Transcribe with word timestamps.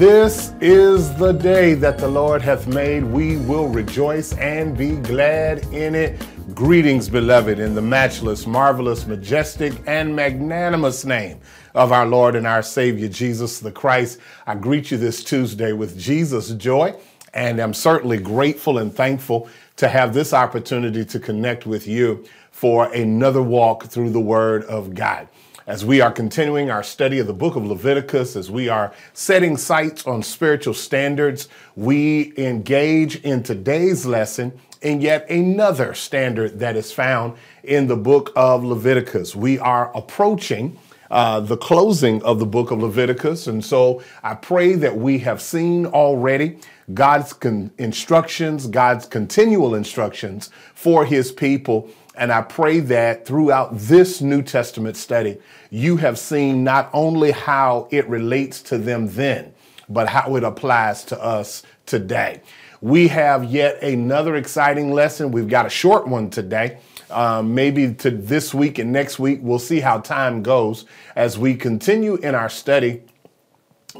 This 0.00 0.54
is 0.62 1.14
the 1.16 1.32
day 1.32 1.74
that 1.74 1.98
the 1.98 2.08
Lord 2.08 2.40
hath 2.40 2.66
made. 2.66 3.04
We 3.04 3.36
will 3.36 3.68
rejoice 3.68 4.32
and 4.38 4.74
be 4.74 4.92
glad 4.92 5.62
in 5.74 5.94
it. 5.94 6.18
Greetings, 6.54 7.10
beloved, 7.10 7.58
in 7.58 7.74
the 7.74 7.82
matchless, 7.82 8.46
marvelous, 8.46 9.06
majestic, 9.06 9.74
and 9.86 10.16
magnanimous 10.16 11.04
name 11.04 11.38
of 11.74 11.92
our 11.92 12.06
Lord 12.06 12.34
and 12.34 12.46
our 12.46 12.62
Savior, 12.62 13.08
Jesus 13.08 13.60
the 13.60 13.70
Christ. 13.70 14.20
I 14.46 14.54
greet 14.54 14.90
you 14.90 14.96
this 14.96 15.22
Tuesday 15.22 15.74
with 15.74 15.98
Jesus' 15.98 16.52
joy, 16.54 16.94
and 17.34 17.60
I'm 17.60 17.74
certainly 17.74 18.16
grateful 18.16 18.78
and 18.78 18.90
thankful 18.90 19.50
to 19.76 19.86
have 19.86 20.14
this 20.14 20.32
opportunity 20.32 21.04
to 21.04 21.20
connect 21.20 21.66
with 21.66 21.86
you 21.86 22.24
for 22.52 22.90
another 22.94 23.42
walk 23.42 23.84
through 23.84 24.12
the 24.12 24.20
Word 24.20 24.64
of 24.64 24.94
God 24.94 25.28
as 25.70 25.84
we 25.84 26.00
are 26.00 26.10
continuing 26.10 26.68
our 26.68 26.82
study 26.82 27.20
of 27.20 27.28
the 27.28 27.32
book 27.32 27.54
of 27.54 27.64
Leviticus, 27.64 28.34
as 28.34 28.50
we 28.50 28.68
are 28.68 28.92
setting 29.12 29.56
sights 29.56 30.04
on 30.04 30.20
spiritual 30.20 30.74
standards, 30.74 31.48
we 31.76 32.32
engage 32.36 33.14
in 33.22 33.40
today's 33.40 34.04
lesson 34.04 34.52
in 34.82 35.00
yet 35.00 35.30
another 35.30 35.94
standard 35.94 36.58
that 36.58 36.74
is 36.74 36.90
found 36.90 37.34
in 37.62 37.86
the 37.86 37.96
book 37.96 38.32
of 38.34 38.64
Leviticus. 38.64 39.36
We 39.36 39.60
are 39.60 39.96
approaching 39.96 40.76
uh, 41.08 41.38
the 41.38 41.56
closing 41.56 42.20
of 42.24 42.40
the 42.40 42.46
book 42.46 42.72
of 42.72 42.82
Leviticus. 42.82 43.46
And 43.46 43.64
so 43.64 44.02
I 44.24 44.34
pray 44.34 44.74
that 44.74 44.96
we 44.96 45.20
have 45.20 45.40
seen 45.40 45.86
already 45.86 46.58
God's 46.92 47.32
con- 47.32 47.70
instructions, 47.78 48.66
God's 48.66 49.06
continual 49.06 49.76
instructions 49.76 50.50
for 50.74 51.04
his 51.04 51.30
people 51.30 51.88
and 52.20 52.30
I 52.30 52.42
pray 52.42 52.80
that 52.80 53.24
throughout 53.24 53.70
this 53.72 54.20
New 54.20 54.42
Testament 54.42 54.98
study, 54.98 55.38
you 55.70 55.96
have 55.96 56.18
seen 56.18 56.62
not 56.62 56.90
only 56.92 57.30
how 57.30 57.88
it 57.90 58.06
relates 58.10 58.60
to 58.64 58.76
them 58.76 59.08
then, 59.08 59.54
but 59.88 60.06
how 60.06 60.36
it 60.36 60.44
applies 60.44 61.02
to 61.04 61.20
us 61.20 61.62
today. 61.86 62.42
We 62.82 63.08
have 63.08 63.44
yet 63.44 63.82
another 63.82 64.36
exciting 64.36 64.92
lesson. 64.92 65.32
We've 65.32 65.48
got 65.48 65.64
a 65.64 65.70
short 65.70 66.06
one 66.06 66.28
today. 66.28 66.78
Um, 67.08 67.54
maybe 67.54 67.94
to 67.94 68.10
this 68.10 68.52
week 68.52 68.78
and 68.78 68.92
next 68.92 69.18
week, 69.18 69.40
we'll 69.42 69.58
see 69.58 69.80
how 69.80 70.00
time 70.00 70.42
goes 70.42 70.84
as 71.16 71.38
we 71.38 71.54
continue 71.54 72.16
in 72.16 72.34
our 72.34 72.50
study 72.50 73.02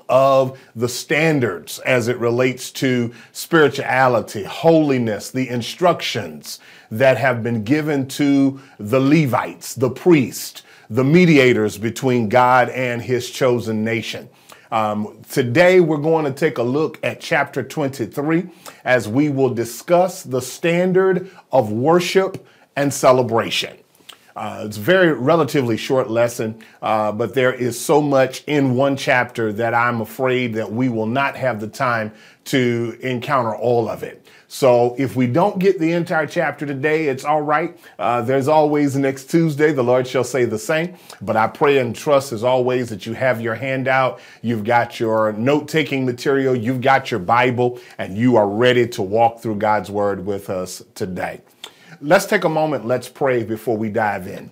of 0.08 0.61
the 0.76 0.88
standards 0.88 1.78
as 1.81 2.06
it 2.06 2.19
relates 2.19 2.70
to 2.70 3.12
spirituality, 3.32 4.44
holiness, 4.44 5.31
the 5.31 5.49
instructions 5.49 6.61
that 6.90 7.16
have 7.16 7.42
been 7.42 7.64
given 7.64 8.06
to 8.08 8.60
the 8.78 9.00
Levites, 9.00 9.75
the 9.75 9.90
priests, 9.90 10.62
the 10.88 11.04
mediators 11.04 11.78
between 11.78 12.28
God 12.28 12.69
and 12.70 13.00
his 13.00 13.31
chosen 13.31 13.84
nation. 13.84 14.28
Um, 14.72 15.20
today, 15.28 15.81
we're 15.81 15.96
going 15.96 16.25
to 16.25 16.32
take 16.32 16.58
a 16.58 16.62
look 16.62 16.98
at 17.02 17.20
chapter 17.20 17.62
23 17.62 18.48
as 18.84 19.08
we 19.08 19.28
will 19.28 19.52
discuss 19.52 20.22
the 20.22 20.40
standard 20.40 21.31
of 21.50 21.72
worship 21.72 22.46
and 22.76 22.92
celebration. 22.92 23.76
Uh, 24.37 24.62
it's 24.64 24.76
a 24.76 24.81
very 24.81 25.12
relatively 25.12 25.76
short 25.76 26.08
lesson, 26.08 26.62
uh, 26.82 27.10
but 27.10 27.34
there 27.34 27.52
is 27.52 27.78
so 27.78 28.00
much 28.00 28.44
in 28.46 28.75
one 28.76 28.96
chapter 28.96 29.52
that 29.52 29.75
I'm 29.75 30.00
afraid 30.00 30.54
that 30.54 30.70
we 30.70 30.88
will 30.88 31.06
not 31.06 31.37
have 31.37 31.60
the 31.60 31.69
time 31.69 32.12
to 32.46 32.96
encounter 33.00 33.54
all 33.54 33.88
of 33.88 34.04
it. 34.04 34.19
So 34.52 34.97
if 34.99 35.14
we 35.14 35.29
don't 35.29 35.61
get 35.61 35.79
the 35.79 35.93
entire 35.93 36.26
chapter 36.26 36.67
today, 36.67 37.06
it's 37.06 37.25
all 37.25 37.41
right. 37.41 37.79
Uh, 38.00 38.20
there's 38.20 38.49
always 38.49 38.97
next 38.97 39.31
Tuesday. 39.31 39.70
The 39.70 39.85
Lord 39.85 40.08
shall 40.08 40.25
say 40.25 40.44
the 40.44 40.58
same. 40.58 40.97
But 41.23 41.37
I 41.37 41.47
pray 41.47 41.79
and 41.79 41.94
trust 41.94 42.32
as 42.32 42.43
always 42.43 42.88
that 42.88 43.06
you 43.06 43.12
have 43.12 43.41
your 43.41 43.55
handout, 43.55 44.19
you've 44.43 44.64
got 44.64 44.99
your 44.99 45.32
note 45.35 45.69
taking 45.69 46.05
material, 46.05 46.56
you've 46.56 46.81
got 46.81 47.12
your 47.12 47.20
Bible, 47.20 47.79
and 47.97 48.19
you 48.19 48.35
are 48.35 48.49
ready 48.49 48.88
to 48.88 49.02
walk 49.02 49.38
through 49.38 49.55
God's 49.55 49.88
word 49.88 50.26
with 50.26 50.50
us 50.50 50.82
today. 50.97 51.43
Let's 52.00 52.26
take 52.26 52.43
a 52.43 52.49
moment, 52.49 52.85
let's 52.85 53.08
pray 53.08 53.44
before 53.44 53.76
we 53.76 53.88
dive 53.88 54.26
in. 54.26 54.50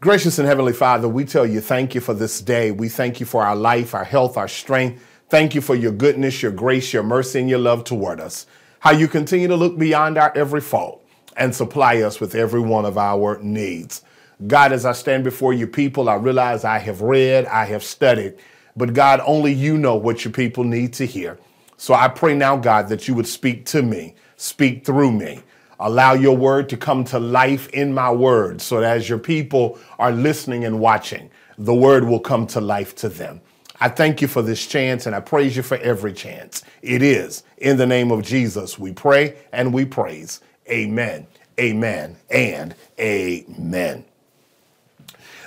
Gracious 0.00 0.38
and 0.38 0.46
Heavenly 0.46 0.74
Father, 0.74 1.08
we 1.08 1.24
tell 1.24 1.46
you 1.46 1.62
thank 1.62 1.94
you 1.94 2.02
for 2.02 2.12
this 2.12 2.42
day. 2.42 2.72
We 2.72 2.90
thank 2.90 3.20
you 3.20 3.24
for 3.24 3.42
our 3.42 3.56
life, 3.56 3.94
our 3.94 4.04
health, 4.04 4.36
our 4.36 4.48
strength. 4.48 5.02
Thank 5.34 5.56
you 5.56 5.60
for 5.60 5.74
your 5.74 5.90
goodness, 5.90 6.42
your 6.44 6.52
grace, 6.52 6.92
your 6.92 7.02
mercy, 7.02 7.40
and 7.40 7.50
your 7.50 7.58
love 7.58 7.82
toward 7.82 8.20
us. 8.20 8.46
How 8.78 8.92
you 8.92 9.08
continue 9.08 9.48
to 9.48 9.56
look 9.56 9.76
beyond 9.76 10.16
our 10.16 10.32
every 10.36 10.60
fault 10.60 11.04
and 11.36 11.52
supply 11.52 12.02
us 12.02 12.20
with 12.20 12.36
every 12.36 12.60
one 12.60 12.84
of 12.84 12.96
our 12.96 13.40
needs. 13.42 14.02
God, 14.46 14.70
as 14.70 14.84
I 14.84 14.92
stand 14.92 15.24
before 15.24 15.52
you 15.52 15.66
people, 15.66 16.08
I 16.08 16.14
realize 16.14 16.62
I 16.62 16.78
have 16.78 17.00
read, 17.00 17.46
I 17.46 17.64
have 17.64 17.82
studied, 17.82 18.36
but 18.76 18.94
God, 18.94 19.20
only 19.26 19.52
you 19.52 19.76
know 19.76 19.96
what 19.96 20.24
your 20.24 20.30
people 20.30 20.62
need 20.62 20.92
to 20.92 21.04
hear. 21.04 21.36
So 21.78 21.94
I 21.94 22.06
pray 22.06 22.36
now, 22.36 22.56
God, 22.56 22.88
that 22.88 23.08
you 23.08 23.14
would 23.16 23.26
speak 23.26 23.66
to 23.66 23.82
me 23.82 24.14
speak 24.36 24.86
through 24.86 25.10
me. 25.10 25.42
Allow 25.80 26.12
your 26.12 26.36
word 26.36 26.68
to 26.68 26.76
come 26.76 27.02
to 27.06 27.18
life 27.18 27.68
in 27.70 27.92
my 27.92 28.12
word 28.12 28.60
so 28.62 28.80
that 28.80 28.96
as 28.98 29.08
your 29.08 29.18
people 29.18 29.80
are 29.98 30.12
listening 30.12 30.64
and 30.64 30.78
watching, 30.78 31.28
the 31.58 31.74
word 31.74 32.04
will 32.04 32.20
come 32.20 32.46
to 32.46 32.60
life 32.60 32.94
to 32.94 33.08
them. 33.08 33.40
I 33.80 33.88
thank 33.88 34.22
you 34.22 34.28
for 34.28 34.42
this 34.42 34.66
chance 34.66 35.06
and 35.06 35.14
I 35.14 35.20
praise 35.20 35.56
you 35.56 35.62
for 35.62 35.76
every 35.78 36.12
chance. 36.12 36.62
It 36.82 37.02
is 37.02 37.42
in 37.58 37.76
the 37.76 37.86
name 37.86 38.10
of 38.10 38.22
Jesus 38.22 38.78
we 38.78 38.92
pray 38.92 39.36
and 39.52 39.74
we 39.74 39.84
praise. 39.84 40.40
Amen, 40.68 41.26
amen, 41.58 42.16
and 42.30 42.74
amen. 42.98 44.04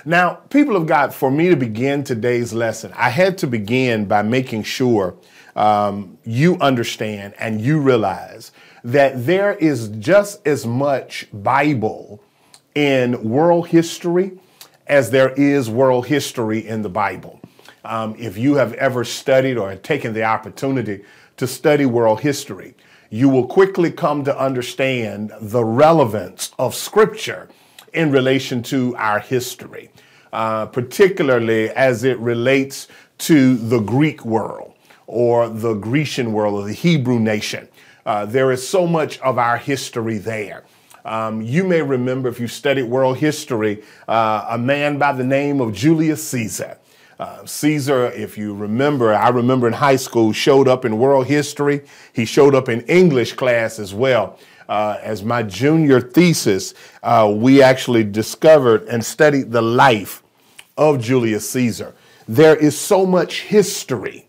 Now, 0.04 0.34
people 0.34 0.76
of 0.76 0.86
God, 0.86 1.12
for 1.12 1.30
me 1.30 1.48
to 1.48 1.56
begin 1.56 2.04
today's 2.04 2.52
lesson, 2.52 2.92
I 2.94 3.10
had 3.10 3.36
to 3.38 3.46
begin 3.46 4.06
by 4.06 4.22
making 4.22 4.62
sure 4.62 5.16
um, 5.56 6.18
you 6.24 6.56
understand 6.60 7.34
and 7.38 7.60
you 7.60 7.80
realize 7.80 8.52
that 8.84 9.26
there 9.26 9.54
is 9.54 9.88
just 9.98 10.46
as 10.46 10.64
much 10.64 11.26
Bible 11.32 12.22
in 12.74 13.28
world 13.28 13.68
history 13.68 14.38
as 14.86 15.10
there 15.10 15.30
is 15.30 15.68
world 15.68 16.06
history 16.06 16.66
in 16.66 16.82
the 16.82 16.88
Bible. 16.88 17.37
Um, 17.84 18.14
if 18.18 18.36
you 18.36 18.56
have 18.56 18.72
ever 18.74 19.04
studied 19.04 19.56
or 19.56 19.74
taken 19.76 20.12
the 20.12 20.24
opportunity 20.24 21.04
to 21.36 21.46
study 21.46 21.86
world 21.86 22.20
history, 22.20 22.74
you 23.10 23.28
will 23.28 23.46
quickly 23.46 23.90
come 23.90 24.24
to 24.24 24.38
understand 24.38 25.32
the 25.40 25.64
relevance 25.64 26.52
of 26.58 26.74
Scripture 26.74 27.48
in 27.94 28.10
relation 28.10 28.62
to 28.64 28.94
our 28.96 29.18
history, 29.18 29.90
uh, 30.32 30.66
particularly 30.66 31.70
as 31.70 32.04
it 32.04 32.18
relates 32.18 32.88
to 33.18 33.56
the 33.56 33.78
Greek 33.80 34.24
world 34.24 34.74
or 35.06 35.48
the 35.48 35.74
Grecian 35.74 36.32
world 36.32 36.54
or 36.54 36.66
the 36.66 36.74
Hebrew 36.74 37.18
nation. 37.18 37.68
Uh, 38.04 38.26
there 38.26 38.52
is 38.52 38.66
so 38.66 38.86
much 38.86 39.18
of 39.20 39.38
our 39.38 39.56
history 39.56 40.18
there. 40.18 40.64
Um, 41.04 41.40
you 41.40 41.64
may 41.64 41.80
remember, 41.80 42.28
if 42.28 42.38
you 42.38 42.48
studied 42.48 42.84
world 42.84 43.16
history, 43.16 43.82
uh, 44.06 44.46
a 44.50 44.58
man 44.58 44.98
by 44.98 45.12
the 45.12 45.24
name 45.24 45.60
of 45.60 45.72
Julius 45.72 46.26
Caesar. 46.28 46.76
Uh, 47.18 47.44
Caesar, 47.44 48.06
if 48.12 48.38
you 48.38 48.54
remember, 48.54 49.12
I 49.12 49.28
remember 49.30 49.66
in 49.66 49.72
high 49.72 49.96
school, 49.96 50.32
showed 50.32 50.68
up 50.68 50.84
in 50.84 50.98
world 50.98 51.26
history. 51.26 51.82
He 52.12 52.24
showed 52.24 52.54
up 52.54 52.68
in 52.68 52.82
English 52.82 53.32
class 53.32 53.80
as 53.80 53.92
well. 53.92 54.38
Uh, 54.68 54.98
as 55.02 55.24
my 55.24 55.42
junior 55.42 56.00
thesis, 56.00 56.74
uh, 57.02 57.32
we 57.34 57.60
actually 57.62 58.04
discovered 58.04 58.84
and 58.84 59.04
studied 59.04 59.50
the 59.50 59.62
life 59.62 60.22
of 60.76 61.00
Julius 61.00 61.48
Caesar. 61.50 61.94
There 62.28 62.54
is 62.54 62.78
so 62.78 63.04
much 63.04 63.40
history 63.42 64.28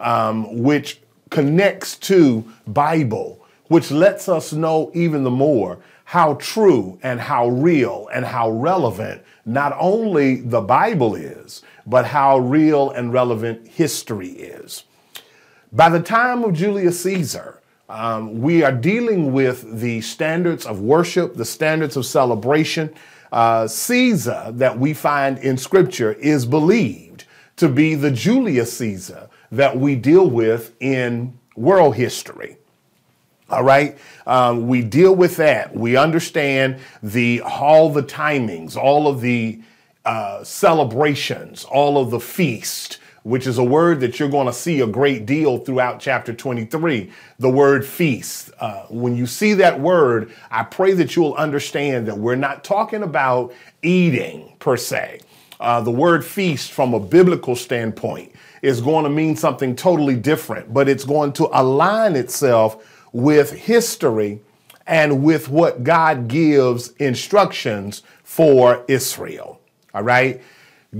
um, 0.00 0.62
which 0.62 1.00
connects 1.30 1.96
to 1.96 2.44
Bible, 2.66 3.35
which 3.68 3.90
lets 3.90 4.28
us 4.28 4.52
know 4.52 4.90
even 4.94 5.24
the 5.24 5.30
more 5.30 5.78
how 6.04 6.34
true 6.34 6.98
and 7.02 7.20
how 7.20 7.48
real 7.48 8.08
and 8.12 8.24
how 8.24 8.48
relevant 8.50 9.22
not 9.44 9.76
only 9.78 10.36
the 10.36 10.60
Bible 10.60 11.14
is, 11.16 11.62
but 11.84 12.06
how 12.06 12.38
real 12.38 12.90
and 12.90 13.12
relevant 13.12 13.66
history 13.66 14.28
is. 14.28 14.84
By 15.72 15.88
the 15.88 16.00
time 16.00 16.44
of 16.44 16.54
Julius 16.54 17.02
Caesar, 17.02 17.60
um, 17.88 18.40
we 18.40 18.62
are 18.62 18.72
dealing 18.72 19.32
with 19.32 19.80
the 19.80 20.00
standards 20.00 20.64
of 20.66 20.80
worship, 20.80 21.34
the 21.34 21.44
standards 21.44 21.96
of 21.96 22.06
celebration. 22.06 22.94
Uh, 23.32 23.66
Caesar 23.66 24.52
that 24.54 24.78
we 24.78 24.94
find 24.94 25.38
in 25.38 25.56
Scripture 25.56 26.12
is 26.14 26.46
believed 26.46 27.24
to 27.56 27.68
be 27.68 27.94
the 27.94 28.10
Julius 28.10 28.76
Caesar 28.78 29.28
that 29.50 29.76
we 29.76 29.96
deal 29.96 30.28
with 30.28 30.74
in 30.80 31.38
world 31.56 31.96
history. 31.96 32.58
All 33.50 33.62
right, 33.64 33.96
um, 34.26 34.68
we 34.68 34.82
deal 34.82 35.14
with 35.14 35.36
that. 35.36 35.74
We 35.76 35.96
understand 35.96 36.78
the 37.02 37.42
all 37.42 37.90
the 37.90 38.02
timings, 38.02 38.76
all 38.76 39.06
of 39.08 39.20
the 39.20 39.60
uh, 40.04 40.44
celebrations, 40.44 41.64
all 41.64 41.98
of 41.98 42.10
the 42.10 42.20
feast, 42.20 42.98
which 43.22 43.46
is 43.46 43.58
a 43.58 43.64
word 43.64 44.00
that 44.00 44.18
you're 44.20 44.28
going 44.30 44.48
to 44.48 44.52
see 44.52 44.80
a 44.80 44.86
great 44.88 45.26
deal 45.26 45.58
throughout 45.58 46.00
chapter 46.00 46.34
23. 46.34 47.12
The 47.38 47.50
word 47.50 47.84
feast. 47.86 48.50
Uh, 48.60 48.84
when 48.90 49.16
you 49.16 49.26
see 49.26 49.54
that 49.54 49.80
word, 49.80 50.32
I 50.50 50.64
pray 50.64 50.92
that 50.94 51.16
you'll 51.16 51.34
understand 51.34 52.08
that 52.08 52.18
we're 52.18 52.36
not 52.36 52.64
talking 52.64 53.02
about 53.04 53.54
eating 53.82 54.54
per 54.58 54.76
se. 54.76 55.20
uh, 55.60 55.80
the 55.82 55.90
word 55.90 56.24
feast 56.24 56.72
from 56.72 56.94
a 56.94 57.00
biblical 57.00 57.56
standpoint 57.56 58.32
is 58.62 58.80
going 58.80 59.04
to 59.04 59.10
mean 59.10 59.36
something 59.36 59.76
totally 59.76 60.16
different, 60.16 60.72
but 60.74 60.88
it's 60.88 61.04
going 61.04 61.32
to 61.34 61.48
align 61.52 62.16
itself 62.16 62.84
with 63.16 63.50
history 63.50 64.42
and 64.86 65.22
with 65.22 65.48
what 65.48 65.82
God 65.82 66.28
gives 66.28 66.90
instructions 66.98 68.02
for 68.22 68.84
Israel. 68.88 69.58
All 69.94 70.02
right. 70.02 70.42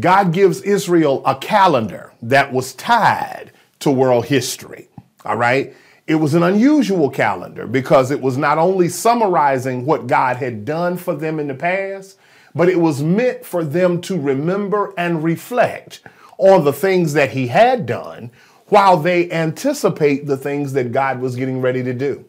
God 0.01 0.33
gives 0.33 0.63
Israel 0.63 1.23
a 1.27 1.35
calendar 1.37 2.15
that 2.23 2.55
was 2.55 2.73
tied 2.73 3.53
to 3.81 3.91
world 3.91 4.25
history. 4.25 4.89
All 5.27 5.37
right. 5.37 5.75
It 6.07 6.15
was 6.15 6.33
an 6.33 6.43
unusual 6.43 7.11
calendar 7.11 7.67
because 7.67 8.11
it 8.11 8.23
was 8.23 8.39
not 8.39 8.57
only 8.57 8.89
summarizing 8.89 9.85
what 9.85 10.07
God 10.07 10.37
had 10.37 10.65
done 10.65 10.97
for 10.97 11.15
them 11.15 11.39
in 11.39 11.49
the 11.49 11.55
past, 11.55 12.19
but 12.55 12.71
it 12.71 12.81
was 12.81 13.03
meant 13.03 13.45
for 13.45 13.63
them 13.63 14.01
to 14.03 14.19
remember 14.19 14.95
and 14.97 15.23
reflect 15.23 16.01
on 16.39 16.65
the 16.65 16.73
things 16.73 17.13
that 17.13 17.33
He 17.33 17.49
had 17.49 17.85
done 17.85 18.31
while 18.69 18.97
they 18.97 19.31
anticipate 19.31 20.27
the 20.27 20.37
things 20.37 20.73
that 20.73 20.93
God 20.93 21.21
was 21.21 21.37
getting 21.37 21.61
ready 21.61 21.83
to 21.83 21.93
do. 21.93 22.25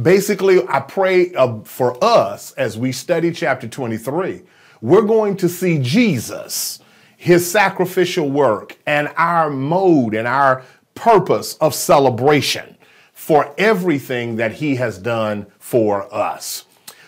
Basically, 0.00 0.66
I 0.68 0.80
pray 0.80 1.34
uh, 1.34 1.60
for 1.64 2.02
us 2.04 2.52
as 2.52 2.76
we 2.76 2.92
study 2.92 3.32
chapter 3.32 3.66
23, 3.66 4.42
we're 4.82 5.02
going 5.02 5.36
to 5.38 5.48
see 5.48 5.78
Jesus, 5.78 6.80
his 7.16 7.50
sacrificial 7.50 8.28
work, 8.30 8.76
and 8.86 9.08
our 9.16 9.48
mode 9.48 10.14
and 10.14 10.28
our 10.28 10.64
purpose 10.94 11.54
of 11.54 11.74
celebration 11.74 12.76
for 13.14 13.54
everything 13.56 14.36
that 14.36 14.52
he 14.52 14.76
has 14.76 14.98
done 14.98 15.46
for 15.58 16.12
us. 16.14 16.65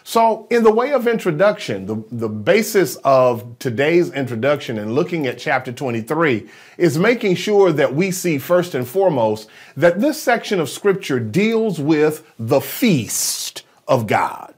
So, 0.08 0.46
in 0.48 0.62
the 0.62 0.72
way 0.72 0.94
of 0.94 1.06
introduction, 1.06 1.84
the, 1.84 2.02
the 2.10 2.30
basis 2.30 2.96
of 3.04 3.58
today's 3.58 4.10
introduction 4.10 4.78
and 4.78 4.94
looking 4.94 5.26
at 5.26 5.36
chapter 5.36 5.70
23 5.70 6.48
is 6.78 6.96
making 6.96 7.34
sure 7.34 7.72
that 7.72 7.94
we 7.94 8.10
see 8.10 8.38
first 8.38 8.74
and 8.74 8.88
foremost 8.88 9.50
that 9.76 10.00
this 10.00 10.18
section 10.22 10.60
of 10.60 10.70
scripture 10.70 11.20
deals 11.20 11.78
with 11.78 12.26
the 12.38 12.58
feast 12.58 13.64
of 13.86 14.06
God. 14.06 14.54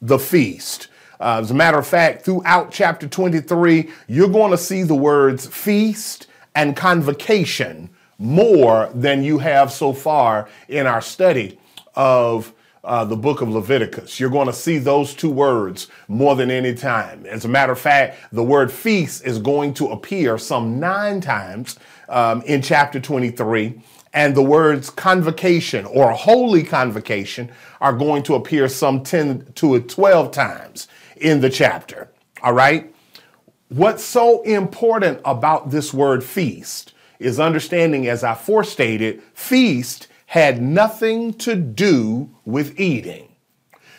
The 0.00 0.20
feast. 0.20 0.86
Uh, 1.18 1.40
as 1.40 1.50
a 1.50 1.54
matter 1.54 1.78
of 1.78 1.86
fact, 1.88 2.24
throughout 2.24 2.70
chapter 2.70 3.08
23, 3.08 3.90
you're 4.06 4.28
going 4.28 4.52
to 4.52 4.56
see 4.56 4.84
the 4.84 4.94
words 4.94 5.48
feast 5.48 6.28
and 6.54 6.76
convocation 6.76 7.90
more 8.20 8.88
than 8.94 9.24
you 9.24 9.38
have 9.38 9.72
so 9.72 9.92
far 9.92 10.48
in 10.68 10.86
our 10.86 11.00
study 11.00 11.58
of 11.96 12.52
uh, 12.86 13.04
the 13.04 13.16
book 13.16 13.42
of 13.42 13.48
Leviticus. 13.50 14.18
You're 14.20 14.30
going 14.30 14.46
to 14.46 14.52
see 14.52 14.78
those 14.78 15.12
two 15.12 15.30
words 15.30 15.88
more 16.08 16.36
than 16.36 16.50
any 16.50 16.72
time. 16.72 17.26
As 17.26 17.44
a 17.44 17.48
matter 17.48 17.72
of 17.72 17.80
fact, 17.80 18.18
the 18.32 18.44
word 18.44 18.70
feast 18.70 19.24
is 19.26 19.38
going 19.38 19.74
to 19.74 19.88
appear 19.88 20.38
some 20.38 20.78
nine 20.78 21.20
times 21.20 21.78
um, 22.08 22.42
in 22.42 22.62
chapter 22.62 23.00
23. 23.00 23.82
And 24.14 24.34
the 24.34 24.42
words 24.42 24.88
convocation 24.88 25.84
or 25.84 26.12
holy 26.12 26.62
convocation 26.62 27.50
are 27.80 27.92
going 27.92 28.22
to 28.22 28.34
appear 28.34 28.68
some 28.68 29.02
10 29.02 29.52
to 29.56 29.80
12 29.80 30.30
times 30.30 30.88
in 31.16 31.40
the 31.40 31.50
chapter. 31.50 32.08
All 32.42 32.54
right. 32.54 32.94
What's 33.68 34.04
so 34.04 34.42
important 34.42 35.20
about 35.24 35.70
this 35.70 35.92
word 35.92 36.22
feast 36.22 36.94
is 37.18 37.40
understanding, 37.40 38.06
as 38.06 38.22
I 38.22 38.34
forestated, 38.34 39.22
feast 39.34 40.06
had 40.26 40.60
nothing 40.60 41.32
to 41.34 41.54
do 41.54 42.30
with 42.44 42.78
eating. 42.78 43.28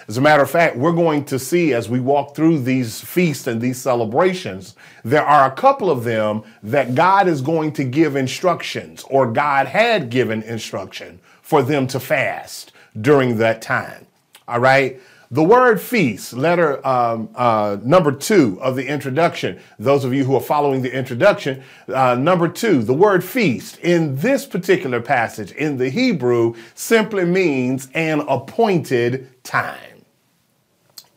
As 0.08 0.18
a 0.18 0.22
matter 0.22 0.44
of 0.44 0.50
fact, 0.50 0.78
we're 0.78 0.94
going 0.94 1.26
to 1.26 1.38
see 1.38 1.74
as 1.74 1.90
we 1.90 2.00
walk 2.00 2.34
through 2.34 2.60
these 2.60 3.02
feasts 3.02 3.46
and 3.46 3.60
these 3.60 3.82
celebrations, 3.82 4.76
there 5.04 5.26
are 5.26 5.52
a 5.52 5.56
couple 5.56 5.92
of 5.92 6.06
them 6.06 6.44
that 6.64 6.96
God 6.96 7.28
is 7.28 7.42
going 7.42 7.74
to 7.74 7.84
give 7.84 8.16
instructions, 8.16 9.04
or 9.10 9.30
God 9.30 9.68
had 9.68 10.10
given 10.10 10.44
instruction 10.44 11.20
for 11.42 11.62
them 11.62 11.88
to 11.88 12.00
fast 12.00 12.72
during 13.02 13.38
that 13.38 13.62
time. 13.62 14.08
All 14.48 14.60
right. 14.62 15.02
The 15.30 15.44
word 15.44 15.82
feast, 15.82 16.32
letter 16.32 16.86
um, 16.88 17.28
uh, 17.36 17.78
number 17.84 18.14
two 18.14 18.58
of 18.62 18.78
the 18.78 18.88
introduction, 18.88 19.60
those 19.78 20.06
of 20.06 20.14
you 20.14 20.24
who 20.24 20.36
are 20.38 20.42
following 20.42 20.82
the 20.82 20.94
introduction, 20.96 21.64
uh, 21.94 22.16
number 22.16 22.48
two, 22.48 22.82
the 22.82 22.94
word 22.94 23.26
feast 23.26 23.78
in 23.80 24.16
this 24.16 24.46
particular 24.46 25.02
passage 25.02 25.52
in 25.52 25.76
the 25.76 25.90
Hebrew 25.90 26.56
simply 26.76 27.26
means 27.26 27.90
an 27.94 28.22
appointed 28.22 29.44
time. 29.44 30.06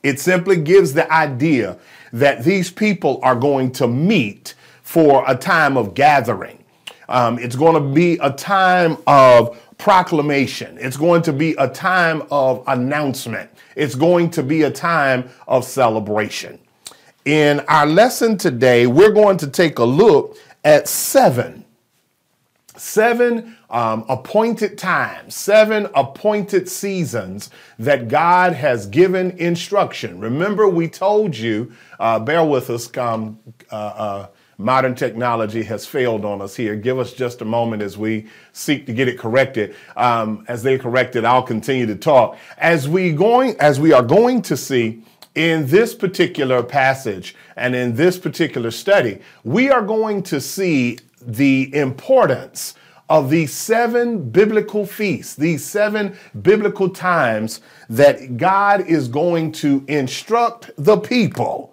It 0.02 0.18
simply 0.18 0.56
gives 0.56 0.92
the 0.92 1.10
idea 1.12 1.78
that 2.12 2.42
these 2.42 2.68
people 2.68 3.20
are 3.22 3.36
going 3.36 3.70
to 3.72 3.86
meet 3.86 4.54
for 4.82 5.22
a 5.28 5.36
time 5.36 5.76
of 5.76 5.94
gathering. 5.94 6.59
Um, 7.10 7.38
it's 7.40 7.56
going 7.56 7.74
to 7.74 7.94
be 7.94 8.18
a 8.22 8.30
time 8.32 8.96
of 9.06 9.60
proclamation. 9.78 10.78
It's 10.78 10.96
going 10.96 11.22
to 11.22 11.32
be 11.32 11.54
a 11.58 11.68
time 11.68 12.22
of 12.30 12.62
announcement. 12.68 13.50
It's 13.74 13.96
going 13.96 14.30
to 14.30 14.42
be 14.42 14.62
a 14.62 14.70
time 14.70 15.28
of 15.48 15.64
celebration. 15.64 16.58
In 17.24 17.60
our 17.68 17.86
lesson 17.86 18.38
today, 18.38 18.86
we're 18.86 19.12
going 19.12 19.38
to 19.38 19.48
take 19.48 19.78
a 19.78 19.84
look 19.84 20.38
at 20.64 20.88
seven, 20.88 21.64
seven 22.76 23.56
um, 23.70 24.04
appointed 24.08 24.78
times, 24.78 25.34
seven 25.34 25.88
appointed 25.94 26.68
seasons 26.68 27.50
that 27.78 28.08
God 28.08 28.52
has 28.52 28.86
given 28.86 29.32
instruction. 29.32 30.20
Remember, 30.20 30.68
we 30.68 30.88
told 30.88 31.36
you, 31.36 31.72
uh, 31.98 32.20
bear 32.20 32.44
with 32.44 32.70
us, 32.70 32.96
um, 32.96 33.38
uh, 33.70 33.74
uh, 33.74 34.26
modern 34.60 34.94
technology 34.94 35.62
has 35.62 35.86
failed 35.86 36.24
on 36.24 36.42
us 36.42 36.54
here. 36.54 36.76
Give 36.76 36.98
us 36.98 37.12
just 37.12 37.40
a 37.40 37.44
moment 37.44 37.82
as 37.82 37.96
we 37.96 38.26
seek 38.52 38.86
to 38.86 38.92
get 38.92 39.08
it 39.08 39.18
corrected. 39.18 39.74
Um, 39.96 40.44
as 40.48 40.62
they 40.62 40.78
correct 40.78 41.16
it, 41.16 41.24
I'll 41.24 41.42
continue 41.42 41.86
to 41.86 41.96
talk. 41.96 42.36
As 42.58 42.88
we 42.88 43.12
going, 43.12 43.56
as 43.58 43.80
we 43.80 43.92
are 43.92 44.02
going 44.02 44.42
to 44.42 44.56
see 44.56 45.02
in 45.34 45.66
this 45.66 45.94
particular 45.94 46.62
passage 46.62 47.34
and 47.56 47.74
in 47.74 47.96
this 47.96 48.18
particular 48.18 48.70
study, 48.70 49.20
we 49.44 49.70
are 49.70 49.82
going 49.82 50.22
to 50.24 50.40
see 50.40 50.98
the 51.22 51.74
importance 51.74 52.74
of 53.08 53.28
these 53.28 53.52
seven 53.52 54.30
biblical 54.30 54.86
feasts, 54.86 55.34
these 55.34 55.64
seven 55.64 56.16
biblical 56.42 56.88
times 56.88 57.60
that 57.88 58.36
God 58.36 58.86
is 58.86 59.08
going 59.08 59.52
to 59.52 59.84
instruct 59.88 60.70
the 60.76 60.96
people 60.96 61.69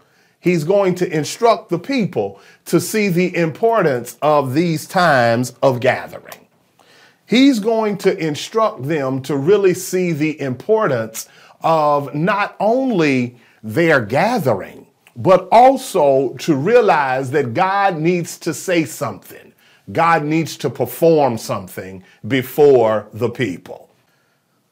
He's 0.48 0.64
going 0.64 0.96
to 0.96 1.14
instruct 1.14 1.68
the 1.68 1.78
people 1.78 2.40
to 2.68 2.80
see 2.80 3.10
the 3.10 3.36
importance 3.36 4.18
of 4.22 4.54
these 4.54 4.88
times 4.88 5.54
of 5.62 5.82
gathering. 5.82 6.48
He's 7.26 7.60
going 7.60 7.98
to 7.98 8.18
instruct 8.18 8.84
them 8.84 9.22
to 9.24 9.36
really 9.36 9.74
see 9.74 10.14
the 10.14 10.40
importance 10.40 11.28
of 11.60 12.16
not 12.16 12.56
only 12.62 13.36
their 13.62 14.00
gathering, 14.00 14.88
but 15.18 15.50
also 15.52 16.34
to 16.36 16.56
realize 16.56 17.32
that 17.32 17.54
God 17.54 17.98
needs 17.98 18.38
to 18.40 18.54
say 18.54 18.86
something. 18.86 19.52
God 19.92 20.24
needs 20.24 20.56
to 20.60 20.70
perform 20.70 21.38
something 21.38 22.06
before 22.26 23.10
the 23.12 23.30
people. 23.30 23.90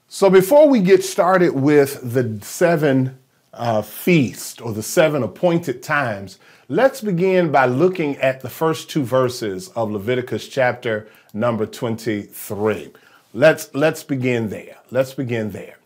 So 0.07 0.29
before 0.29 0.69
we 0.69 0.79
get 0.79 1.03
started 1.03 1.51
with 1.51 2.13
the 2.13 2.39
seven 2.45 3.19
uh, 3.55 3.81
feast 3.81 4.61
or 4.61 4.73
the 4.73 4.83
seven 4.83 5.23
appointed 5.23 5.81
times, 5.81 6.39
let's 6.69 7.01
begin 7.01 7.51
by 7.51 7.65
looking 7.65 8.17
at 8.17 8.41
the 8.41 8.49
first 8.49 8.89
two 8.89 9.03
verses 9.03 9.69
of 9.69 9.91
Leviticus 9.91 10.47
chapter 10.47 11.07
number 11.33 11.65
23. 11.65 12.91
Let's, 13.33 13.73
let's 13.73 14.03
begin 14.03 14.49
there. 14.49 14.77
Let's 14.91 15.13
begin 15.13 15.51
there. 15.51 15.77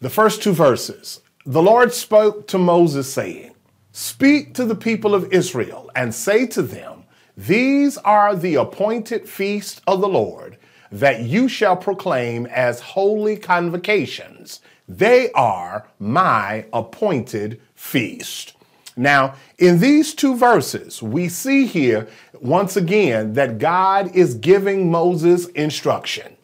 The 0.00 0.10
first 0.10 0.42
two 0.42 0.52
verses 0.52 1.20
The 1.46 1.62
Lord 1.62 1.92
spoke 1.92 2.46
to 2.48 2.58
Moses, 2.58 3.12
saying, 3.12 3.54
Speak 3.92 4.54
to 4.54 4.64
the 4.64 4.74
people 4.74 5.14
of 5.14 5.32
Israel 5.32 5.90
and 5.96 6.14
say 6.14 6.46
to 6.48 6.62
them, 6.62 7.04
These 7.36 7.98
are 7.98 8.36
the 8.36 8.54
appointed 8.54 9.28
feasts 9.28 9.80
of 9.86 10.00
the 10.00 10.08
Lord 10.08 10.58
that 10.92 11.22
you 11.22 11.48
shall 11.48 11.76
proclaim 11.76 12.46
as 12.46 12.80
holy 12.80 13.36
convocations 13.36 14.60
they 14.90 15.30
are 15.32 15.86
my 16.00 16.66
appointed 16.72 17.60
feast. 17.76 18.54
Now, 18.96 19.34
in 19.56 19.78
these 19.78 20.14
two 20.14 20.36
verses, 20.36 21.00
we 21.00 21.28
see 21.28 21.66
here 21.66 22.08
once 22.40 22.76
again 22.76 23.34
that 23.34 23.58
God 23.58 24.14
is 24.16 24.34
giving 24.34 24.90
Moses 24.90 25.46
instruction. 25.48 26.36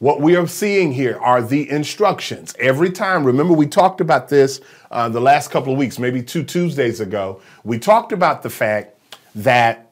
What 0.00 0.20
we 0.20 0.34
are 0.36 0.46
seeing 0.46 0.92
here 0.92 1.18
are 1.20 1.40
the 1.40 1.70
instructions. 1.70 2.54
Every 2.58 2.90
time, 2.90 3.24
remember, 3.24 3.54
we 3.54 3.66
talked 3.66 4.00
about 4.00 4.28
this 4.28 4.60
uh, 4.90 5.08
the 5.08 5.20
last 5.20 5.50
couple 5.50 5.72
of 5.72 5.78
weeks, 5.78 6.00
maybe 6.00 6.20
two 6.20 6.42
Tuesdays 6.42 7.00
ago. 7.00 7.40
We 7.62 7.78
talked 7.78 8.12
about 8.12 8.42
the 8.42 8.50
fact 8.50 8.98
that 9.36 9.88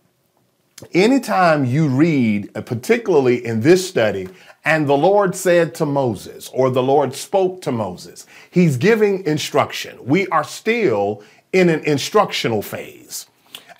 anytime 0.92 1.64
you 1.64 1.88
read, 1.88 2.50
uh, 2.56 2.62
particularly 2.62 3.44
in 3.44 3.60
this 3.60 3.88
study, 3.88 4.28
and 4.66 4.88
the 4.88 4.96
Lord 4.96 5.36
said 5.36 5.76
to 5.76 5.86
Moses, 5.86 6.50
or 6.52 6.70
the 6.70 6.82
Lord 6.82 7.14
spoke 7.14 7.62
to 7.62 7.70
Moses. 7.70 8.26
He's 8.50 8.76
giving 8.76 9.24
instruction. 9.24 9.96
We 10.04 10.26
are 10.26 10.42
still 10.42 11.22
in 11.52 11.68
an 11.68 11.84
instructional 11.84 12.62
phase. 12.62 13.28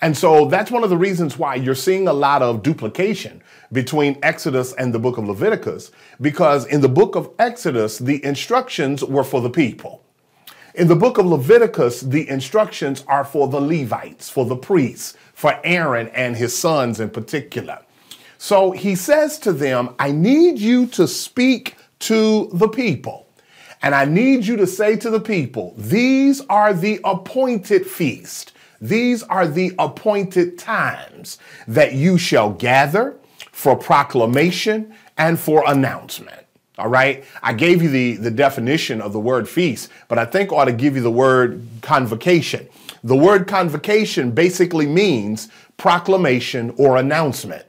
And 0.01 0.15
so 0.15 0.45
that's 0.45 0.71
one 0.71 0.85
of 0.85 0.89
the 0.89 0.97
reasons 0.97 1.37
why 1.37 1.55
you're 1.55 1.75
seeing 1.75 2.07
a 2.07 2.13
lot 2.13 2.41
of 2.41 2.63
duplication 2.63 3.43
between 3.73 4.17
Exodus 4.23 4.71
and 4.73 4.93
the 4.93 4.99
book 4.99 5.17
of 5.17 5.27
Leviticus, 5.27 5.91
because 6.21 6.65
in 6.65 6.79
the 6.79 6.87
book 6.87 7.15
of 7.17 7.31
Exodus, 7.37 7.97
the 7.97 8.23
instructions 8.23 9.03
were 9.03 9.25
for 9.25 9.41
the 9.41 9.49
people. 9.49 10.01
In 10.73 10.87
the 10.87 10.95
book 10.95 11.17
of 11.17 11.25
Leviticus, 11.25 11.99
the 11.99 12.29
instructions 12.29 13.03
are 13.07 13.25
for 13.25 13.49
the 13.49 13.59
Levites, 13.59 14.29
for 14.29 14.45
the 14.45 14.55
priests, 14.55 15.17
for 15.33 15.59
Aaron 15.65 16.07
and 16.09 16.37
his 16.37 16.57
sons 16.57 17.01
in 17.01 17.09
particular. 17.09 17.79
So 18.37 18.71
he 18.71 18.95
says 18.95 19.39
to 19.39 19.53
them, 19.53 19.95
I 19.99 20.11
need 20.11 20.59
you 20.59 20.87
to 20.87 21.07
speak 21.07 21.75
to 21.99 22.49
the 22.53 22.67
people. 22.67 23.27
And 23.81 23.93
I 23.93 24.05
need 24.05 24.45
you 24.45 24.57
to 24.57 24.67
say 24.67 24.95
to 24.97 25.09
the 25.09 25.19
people, 25.19 25.73
these 25.77 26.41
are 26.49 26.73
the 26.73 26.99
appointed 27.03 27.85
feast. 27.85 28.53
These 28.81 29.23
are 29.23 29.47
the 29.47 29.73
appointed 29.79 30.57
times 30.57 31.37
that 31.67 31.93
you 31.93 32.17
shall 32.17 32.51
gather 32.51 33.17
for 33.51 33.75
proclamation 33.75 34.93
and 35.17 35.39
for 35.39 35.63
announcement. 35.67 36.45
All 36.77 36.87
right. 36.87 37.23
I 37.41 37.53
gave 37.53 37.81
you 37.81 37.89
the, 37.89 38.17
the 38.17 38.29
definition 38.29 39.01
of 39.01 39.13
the 39.13 39.19
word 39.19 39.49
feast, 39.49 39.89
but 40.07 40.19
I 40.19 40.25
think 40.25 40.51
I 40.51 40.57
ought 40.57 40.65
to 40.65 40.73
give 40.73 40.95
you 40.95 41.01
the 41.01 41.11
word 41.11 41.65
convocation. 41.81 42.67
The 43.03 43.15
word 43.15 43.47
convocation 43.47 44.31
basically 44.31 44.85
means 44.85 45.49
proclamation 45.77 46.73
or 46.77 46.97
announcement. 46.97 47.66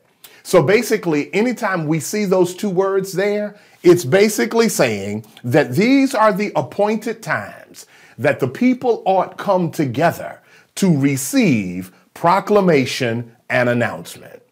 So 0.49 0.63
basically, 0.63 1.29
anytime 1.35 1.87
we 1.87 2.01
see 2.01 2.25
those 2.25 2.55
two 2.55 2.71
words 2.71 3.13
there, 3.13 3.61
it's 3.83 4.07
basically 4.07 4.71
saying 4.71 5.27
that 5.45 5.75
these 5.75 6.15
are 6.15 6.33
the 6.33 6.53
appointed 6.57 7.23
times 7.23 7.85
that 8.17 8.41
the 8.41 8.49
people 8.49 9.03
ought 9.05 9.37
come 9.37 9.71
together 9.71 10.41
to 10.77 10.99
receive 10.99 11.93
proclamation 12.15 13.37
and 13.51 13.69
announcement. 13.69 14.43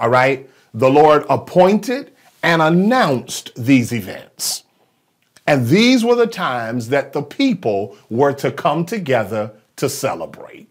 All 0.00 0.08
right? 0.08 0.50
The 0.74 0.90
Lord 0.90 1.24
appointed 1.30 2.10
and 2.42 2.60
announced 2.60 3.52
these 3.54 3.92
events. 3.92 4.64
And 5.46 5.68
these 5.68 6.04
were 6.04 6.16
the 6.16 6.26
times 6.26 6.88
that 6.88 7.12
the 7.12 7.22
people 7.22 7.96
were 8.10 8.32
to 8.32 8.50
come 8.50 8.84
together 8.84 9.52
to 9.76 9.88
celebrate. 9.88 10.68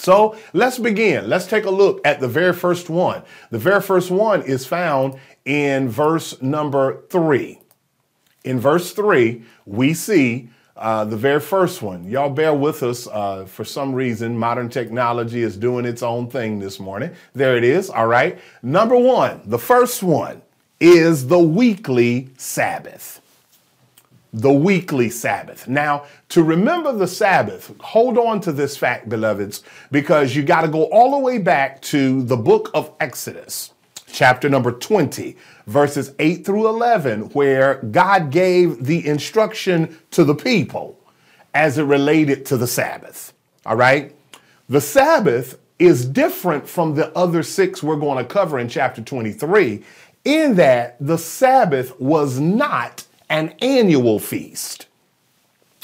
So 0.00 0.34
let's 0.54 0.78
begin. 0.78 1.28
Let's 1.28 1.46
take 1.46 1.66
a 1.66 1.70
look 1.70 2.00
at 2.06 2.20
the 2.20 2.28
very 2.28 2.54
first 2.54 2.88
one. 2.88 3.22
The 3.50 3.58
very 3.58 3.82
first 3.82 4.10
one 4.10 4.40
is 4.40 4.64
found 4.64 5.20
in 5.44 5.90
verse 5.90 6.40
number 6.40 7.02
three. 7.10 7.60
In 8.42 8.58
verse 8.58 8.92
three, 8.92 9.44
we 9.66 9.92
see 9.92 10.48
uh, 10.74 11.04
the 11.04 11.18
very 11.18 11.38
first 11.38 11.82
one. 11.82 12.08
Y'all 12.08 12.30
bear 12.30 12.54
with 12.54 12.82
us. 12.82 13.06
Uh, 13.08 13.44
for 13.44 13.62
some 13.62 13.94
reason, 13.94 14.38
modern 14.38 14.70
technology 14.70 15.42
is 15.42 15.58
doing 15.58 15.84
its 15.84 16.02
own 16.02 16.30
thing 16.30 16.58
this 16.58 16.80
morning. 16.80 17.10
There 17.34 17.58
it 17.58 17.64
is. 17.64 17.90
All 17.90 18.06
right. 18.06 18.38
Number 18.62 18.96
one, 18.96 19.42
the 19.44 19.58
first 19.58 20.02
one 20.02 20.40
is 20.80 21.26
the 21.26 21.38
weekly 21.38 22.30
Sabbath 22.38 23.19
the 24.32 24.52
weekly 24.52 25.10
Sabbath. 25.10 25.66
Now, 25.66 26.04
to 26.30 26.42
remember 26.42 26.92
the 26.92 27.08
Sabbath, 27.08 27.74
hold 27.80 28.16
on 28.16 28.40
to 28.42 28.52
this 28.52 28.76
fact, 28.76 29.08
beloveds, 29.08 29.62
because 29.90 30.36
you 30.36 30.42
got 30.42 30.62
to 30.62 30.68
go 30.68 30.84
all 30.84 31.12
the 31.12 31.18
way 31.18 31.38
back 31.38 31.82
to 31.82 32.22
the 32.22 32.36
book 32.36 32.70
of 32.74 32.92
Exodus, 33.00 33.72
chapter 34.06 34.48
number 34.48 34.70
20, 34.70 35.36
verses 35.66 36.14
8 36.18 36.44
through 36.44 36.68
11, 36.68 37.30
where 37.30 37.76
God 37.90 38.30
gave 38.30 38.84
the 38.84 39.06
instruction 39.06 39.98
to 40.12 40.24
the 40.24 40.34
people 40.34 40.98
as 41.54 41.78
it 41.78 41.84
related 41.84 42.46
to 42.46 42.56
the 42.56 42.66
Sabbath. 42.66 43.32
All 43.66 43.76
right? 43.76 44.14
The 44.68 44.80
Sabbath 44.80 45.58
is 45.80 46.04
different 46.04 46.68
from 46.68 46.94
the 46.94 47.16
other 47.16 47.42
six 47.42 47.82
we're 47.82 47.96
going 47.96 48.18
to 48.18 48.24
cover 48.24 48.58
in 48.58 48.68
chapter 48.68 49.02
23 49.02 49.82
in 50.24 50.54
that 50.56 50.96
the 51.00 51.16
Sabbath 51.18 51.98
was 51.98 52.38
not 52.38 53.06
an 53.30 53.54
annual 53.60 54.18
feast. 54.18 54.86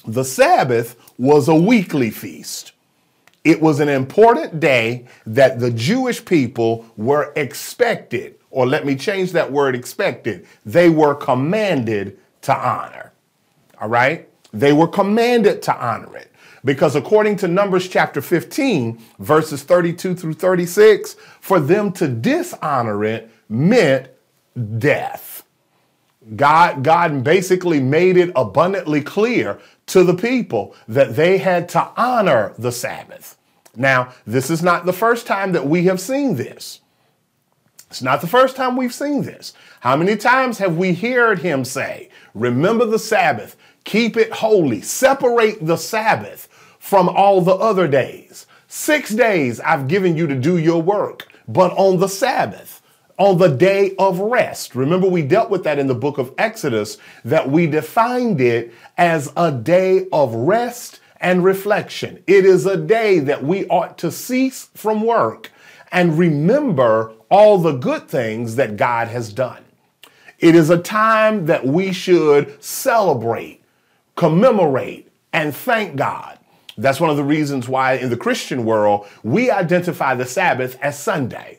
The 0.07 0.25
Sabbath 0.25 0.97
was 1.17 1.49
a 1.49 1.55
weekly 1.55 2.11
feast. 2.11 2.73
It 3.45 3.61
was 3.61 3.81
an 3.81 3.89
important 3.89 4.59
day 4.59 5.07
that 5.25 5.61
the 5.61 5.71
Jewish 5.71 6.25
people 6.25 6.85
were 6.97 7.33
expected, 7.37 8.35
or 8.51 8.67
let 8.67 8.85
me 8.85 8.97
change 8.97 9.33
that 9.33 9.51
word 9.51 9.77
expected, 9.77 10.47
they 10.65 10.91
were 10.91 11.15
commanded 11.15 12.19
to 12.43 12.55
honor. 12.55 13.13
All 13.81 13.89
right? 13.89 14.29
They 14.53 14.73
were 14.73 14.89
commanded 14.89 15.63
to 15.63 15.77
honor 15.77 16.17
it. 16.17 16.33
Because 16.65 16.97
according 16.97 17.37
to 17.37 17.49
Numbers 17.49 17.89
chapter 17.89 18.21
15, 18.21 19.01
verses 19.21 19.63
32 19.63 20.17
through 20.17 20.35
36, 20.35 21.15
for 21.41 21.61
them 21.61 21.93
to 21.93 22.09
dishonor 22.09 23.05
it 23.05 23.31
meant 23.49 24.09
death. 24.79 25.26
God, 26.35 26.83
God 26.83 27.23
basically 27.23 27.79
made 27.79 28.17
it 28.17 28.33
abundantly 28.35 29.01
clear 29.01 29.61
to 29.87 30.03
the 30.03 30.15
people 30.15 30.75
that 30.89 31.15
they 31.15 31.39
had 31.39 31.69
to 31.71 31.89
honor 31.97 32.53
the 32.59 32.73
Sabbath. 32.73 33.37
Now, 33.77 34.13
this 34.27 34.51
is 34.51 34.63
not 34.63 34.87
the 34.87 34.93
first 34.93 35.27
time 35.27 35.53
that 35.53 35.67
we 35.67 35.85
have 35.85 36.01
seen 36.01 36.35
this. 36.35 36.81
It's 37.89 38.03
not 38.03 38.21
the 38.21 38.27
first 38.27 38.57
time 38.57 38.77
we've 38.77 38.95
seen 38.95 39.23
this. 39.23 39.53
How 39.81 39.95
many 39.97 40.17
times 40.17 40.59
have 40.59 40.77
we 40.77 40.95
heard 40.95 41.39
him 41.39 41.65
say, 41.65 42.11
Remember 42.35 42.85
the 42.85 42.99
Sabbath, 42.99 43.57
keep 43.85 44.17
it 44.17 44.33
holy, 44.33 44.81
separate 44.81 45.65
the 45.65 45.77
Sabbath 45.77 46.49
from 46.81 47.09
all 47.09 47.41
the 47.41 47.55
other 47.55 47.87
days? 47.87 48.47
Six 48.67 49.15
days 49.15 49.61
I've 49.61 49.87
given 49.87 50.17
you 50.17 50.27
to 50.27 50.35
do 50.35 50.59
your 50.59 50.83
work, 50.83 51.29
but 51.47 51.73
on 51.77 51.99
the 51.99 52.09
Sabbath, 52.09 52.76
on 53.19 53.39
the 53.39 53.49
day 53.49 53.95
of 53.99 54.19
rest. 54.19 54.75
Remember, 54.75 55.09
we 55.09 55.23
dealt 55.23 55.51
with 55.51 55.65
that 55.65 55.79
in 55.79 55.87
the 55.87 55.95
book 55.95 56.19
of 56.19 56.33
Exodus, 56.39 56.99
that 57.25 57.51
we 57.51 57.67
defined 57.67 58.41
it 58.41 58.73
as 58.99 59.33
a 59.37 59.51
day 59.51 60.07
of 60.13 60.35
rest 60.35 61.01
and 61.21 61.45
reflection. 61.45 62.23
It 62.27 62.45
is 62.45 62.67
a 62.67 62.77
day 62.77 63.19
that 63.21 63.43
we 63.43 63.67
ought 63.69 63.99
to 63.99 64.11
cease 64.11 64.69
from 64.75 65.03
work 65.03 65.51
and 65.91 66.19
remember 66.19 67.13
all 67.31 67.59
the 67.59 67.73
good 67.73 68.09
things 68.09 68.57
that 68.57 68.77
God 68.77 69.09
has 69.09 69.33
done. 69.33 69.65
It 70.39 70.55
is 70.55 70.69
a 70.69 70.79
time 70.79 71.47
that 71.47 71.67
we 71.67 71.93
should 71.93 72.63
celebrate, 72.63 73.63
commemorate, 74.15 75.09
and 75.33 75.55
thank 75.55 75.97
God. 75.97 76.39
That's 76.77 77.01
one 77.01 77.09
of 77.09 77.17
the 77.17 77.25
reasons 77.25 77.69
why 77.69 77.95
in 77.95 78.11
the 78.11 78.17
Christian 78.17 78.67
world, 78.67 79.07
we 79.23 79.51
identify 79.51 80.15
the 80.15 80.27
Sabbath 80.27 80.79
as 80.83 80.99
Sunday. 80.99 81.56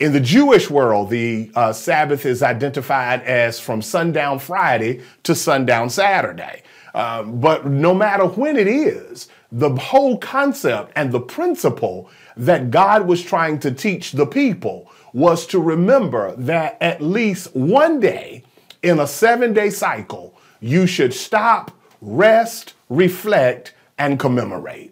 In 0.00 0.14
the 0.14 0.20
Jewish 0.20 0.70
world, 0.70 1.10
the 1.10 1.50
uh, 1.54 1.74
Sabbath 1.74 2.24
is 2.24 2.42
identified 2.42 3.20
as 3.24 3.60
from 3.60 3.82
sundown 3.82 4.38
Friday 4.38 5.02
to 5.24 5.34
sundown 5.34 5.90
Saturday. 5.90 6.62
Uh, 6.94 7.22
but 7.22 7.66
no 7.66 7.92
matter 7.92 8.24
when 8.24 8.56
it 8.56 8.66
is, 8.66 9.28
the 9.52 9.68
whole 9.76 10.16
concept 10.16 10.90
and 10.96 11.12
the 11.12 11.20
principle 11.20 12.08
that 12.34 12.70
God 12.70 13.06
was 13.06 13.22
trying 13.22 13.58
to 13.58 13.70
teach 13.70 14.12
the 14.12 14.24
people 14.24 14.90
was 15.12 15.46
to 15.48 15.60
remember 15.60 16.34
that 16.36 16.78
at 16.80 17.02
least 17.02 17.54
one 17.54 18.00
day 18.00 18.42
in 18.82 19.00
a 19.00 19.06
seven 19.06 19.52
day 19.52 19.68
cycle, 19.68 20.34
you 20.60 20.86
should 20.86 21.12
stop, 21.12 21.72
rest, 22.00 22.72
reflect, 22.88 23.74
and 23.98 24.18
commemorate. 24.18 24.89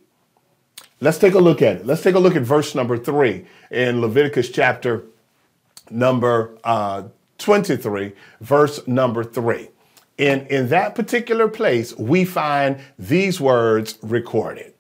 Let's 1.01 1.19
take 1.19 1.35
a 1.35 1.39
look 1.39 1.63
at 1.63 1.77
it. 1.77 1.87
Let's 1.87 2.03
take 2.03 2.17
a 2.17 2.19
look 2.19 2.35
at 2.35 2.43
verse 2.43 2.75
number 2.75 2.99
three 2.99 3.47
in 3.71 4.01
Leviticus 4.01 4.51
chapter 4.51 5.05
number 5.91 6.59
uh, 6.65 7.05
23, 7.39 8.13
verse 8.41 8.87
number 8.89 9.23
three. 9.23 9.69
In, 10.19 10.47
in 10.49 10.69
that 10.71 10.97
particular 10.97 11.47
place, 11.47 11.97
we 11.97 12.25
find 12.25 12.81
these 12.99 13.41
words 13.41 13.99
recorded. 14.03 14.75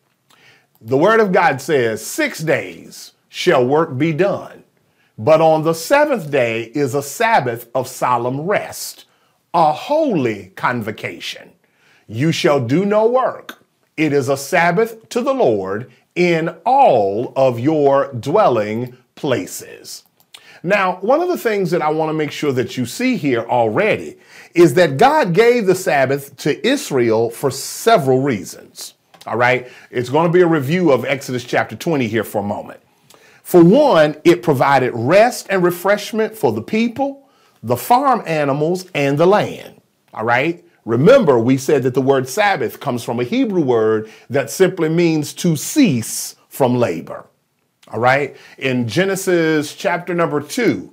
The 0.80 0.96
word 0.96 1.20
of 1.20 1.30
God 1.30 1.60
says, 1.60 2.04
Six 2.04 2.40
days 2.40 3.12
shall 3.28 3.64
work 3.64 3.96
be 3.96 4.12
done, 4.12 4.64
but 5.16 5.40
on 5.40 5.62
the 5.62 5.74
seventh 5.74 6.30
day 6.32 6.64
is 6.74 6.94
a 6.94 7.02
Sabbath 7.02 7.68
of 7.74 7.86
solemn 7.86 8.40
rest, 8.40 9.04
a 9.54 9.72
holy 9.72 10.52
convocation. 10.56 11.52
You 12.08 12.32
shall 12.32 12.58
do 12.58 12.84
no 12.84 13.08
work. 13.08 13.64
It 13.96 14.12
is 14.12 14.28
a 14.28 14.36
Sabbath 14.36 15.08
to 15.10 15.20
the 15.20 15.34
Lord 15.34 15.90
in 16.18 16.48
all 16.66 17.32
of 17.36 17.60
your 17.60 18.12
dwelling 18.12 18.96
places. 19.14 20.04
Now, 20.64 20.96
one 20.96 21.20
of 21.20 21.28
the 21.28 21.38
things 21.38 21.70
that 21.70 21.80
I 21.80 21.90
want 21.90 22.08
to 22.08 22.12
make 22.12 22.32
sure 22.32 22.52
that 22.54 22.76
you 22.76 22.86
see 22.86 23.16
here 23.16 23.42
already 23.42 24.18
is 24.52 24.74
that 24.74 24.96
God 24.96 25.32
gave 25.32 25.66
the 25.66 25.76
Sabbath 25.76 26.36
to 26.38 26.66
Israel 26.66 27.30
for 27.30 27.52
several 27.52 28.20
reasons. 28.20 28.94
All 29.26 29.36
right. 29.36 29.70
It's 29.92 30.10
going 30.10 30.26
to 30.26 30.32
be 30.32 30.40
a 30.40 30.46
review 30.46 30.90
of 30.90 31.04
Exodus 31.04 31.44
chapter 31.44 31.76
20 31.76 32.08
here 32.08 32.24
for 32.24 32.40
a 32.40 32.44
moment. 32.46 32.80
For 33.44 33.62
one, 33.62 34.16
it 34.24 34.42
provided 34.42 34.90
rest 34.94 35.46
and 35.50 35.62
refreshment 35.62 36.36
for 36.36 36.50
the 36.52 36.62
people, 36.62 37.28
the 37.62 37.76
farm 37.76 38.24
animals, 38.26 38.86
and 38.92 39.16
the 39.16 39.26
land. 39.26 39.80
All 40.12 40.24
right. 40.24 40.64
Remember, 40.88 41.38
we 41.38 41.58
said 41.58 41.82
that 41.82 41.92
the 41.92 42.00
word 42.00 42.26
Sabbath 42.30 42.80
comes 42.80 43.04
from 43.04 43.20
a 43.20 43.24
Hebrew 43.24 43.60
word 43.60 44.10
that 44.30 44.50
simply 44.50 44.88
means 44.88 45.34
to 45.34 45.54
cease 45.54 46.34
from 46.48 46.78
labor. 46.78 47.26
All 47.88 48.00
right. 48.00 48.34
In 48.56 48.88
Genesis 48.88 49.74
chapter 49.74 50.14
number 50.14 50.40
two, 50.40 50.90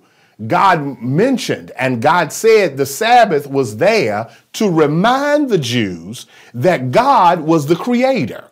God 0.47 1.01
mentioned 1.01 1.71
and 1.79 2.01
God 2.01 2.33
said 2.33 2.75
the 2.75 2.85
Sabbath 2.85 3.47
was 3.47 3.77
there 3.77 4.29
to 4.53 4.69
remind 4.69 5.47
the 5.47 5.57
Jews 5.57 6.25
that 6.53 6.91
God 6.91 7.39
was 7.39 7.67
the 7.67 7.77
creator 7.77 8.51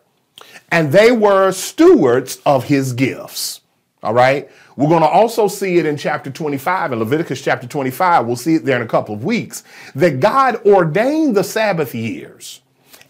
and 0.70 0.92
they 0.92 1.12
were 1.12 1.52
stewards 1.52 2.38
of 2.46 2.64
his 2.64 2.94
gifts. 2.94 3.60
All 4.02 4.14
right. 4.14 4.50
We're 4.76 4.88
going 4.88 5.02
to 5.02 5.08
also 5.08 5.46
see 5.46 5.78
it 5.78 5.86
in 5.86 5.96
chapter 5.96 6.30
25, 6.30 6.92
in 6.92 6.98
Leviticus 6.98 7.42
chapter 7.42 7.66
25. 7.66 8.26
We'll 8.26 8.36
see 8.36 8.56
it 8.56 8.64
there 8.64 8.76
in 8.76 8.82
a 8.82 8.88
couple 8.88 9.14
of 9.14 9.24
weeks 9.24 9.62
that 9.94 10.20
God 10.20 10.64
ordained 10.66 11.36
the 11.36 11.44
Sabbath 11.44 11.94
years 11.94 12.60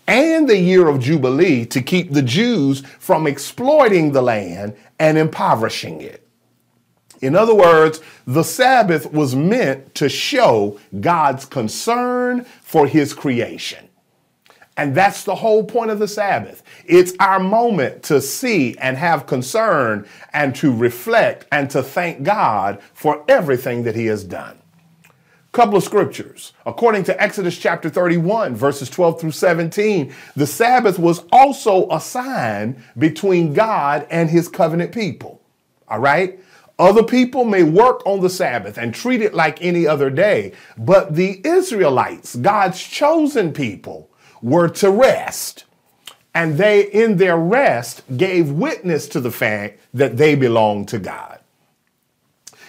and 0.07 0.49
the 0.49 0.59
year 0.59 0.89
of 0.89 1.01
Jubilee 1.01 1.65
to 1.67 1.81
keep 1.81 2.13
the 2.13 2.23
Jews 2.23 2.81
from 2.99 3.27
exploiting 3.27 4.13
the 4.13 4.21
land 4.21 4.77
and 4.99 5.17
impoverishing 5.17 6.03
it. 6.03 6.27
In 7.23 7.35
other 7.35 7.55
words, 7.55 8.01
the 8.27 8.45
Sabbath 8.45 9.11
was 9.11 9.35
meant 9.35 9.95
to 9.95 10.11
show 10.11 10.79
God's 11.01 11.47
concern 11.47 12.45
for 12.61 12.87
his 12.87 13.15
creation. 13.15 13.89
And 14.77 14.95
that's 14.95 15.23
the 15.23 15.37
whole 15.37 15.65
point 15.65 15.91
of 15.91 15.99
the 15.99 16.09
Sabbath. 16.09 16.63
It's 16.85 17.15
our 17.21 17.39
moment 17.39 18.03
to 18.05 18.21
see 18.21 18.77
and 18.79 18.97
have 18.97 19.27
concern 19.27 20.07
and 20.33 20.55
to 20.57 20.75
reflect 20.75 21.47
and 21.53 21.71
to 21.71 21.83
thank 21.83 22.25
God 22.25 22.83
for 22.93 23.25
everything 23.29 23.85
that 23.85 23.95
he 23.95 24.07
has 24.07 24.25
done. 24.25 24.59
Couple 25.53 25.77
of 25.77 25.85
scriptures. 25.85 26.53
According 26.67 27.05
to 27.05 27.23
Exodus 27.23 27.57
chapter 27.57 27.89
31, 27.89 28.57
verses 28.57 28.91
12 28.91 29.21
through 29.21 29.31
17, 29.31 30.13
the 30.35 30.49
Sabbath 30.49 30.99
was 30.99 31.23
also 31.31 31.89
a 31.91 32.01
sign 32.01 32.83
between 32.99 33.55
God 33.55 34.05
and 34.11 34.29
his 34.29 34.49
covenant 34.49 34.91
people. 34.91 35.41
All 35.87 36.01
right? 36.01 36.41
Other 36.77 37.05
people 37.05 37.45
may 37.45 37.63
work 37.63 38.05
on 38.05 38.21
the 38.21 38.29
Sabbath 38.29 38.79
and 38.79 38.93
treat 38.93 39.23
it 39.23 39.33
like 39.33 39.63
any 39.63 39.87
other 39.87 40.11
day, 40.11 40.55
but 40.77 41.15
the 41.15 41.41
Israelites, 41.47 42.35
God's 42.35 42.83
chosen 42.83 43.53
people, 43.53 44.11
were 44.45 44.69
to 44.69 44.91
rest. 44.91 45.65
And 46.35 46.59
they, 46.59 46.83
in 46.91 47.17
their 47.17 47.37
rest, 47.37 48.03
gave 48.17 48.51
witness 48.51 49.09
to 49.09 49.21
the 49.21 49.31
fact 49.31 49.81
that 49.95 50.19
they 50.19 50.35
belonged 50.35 50.89
to 50.89 50.99
God. 50.99 51.41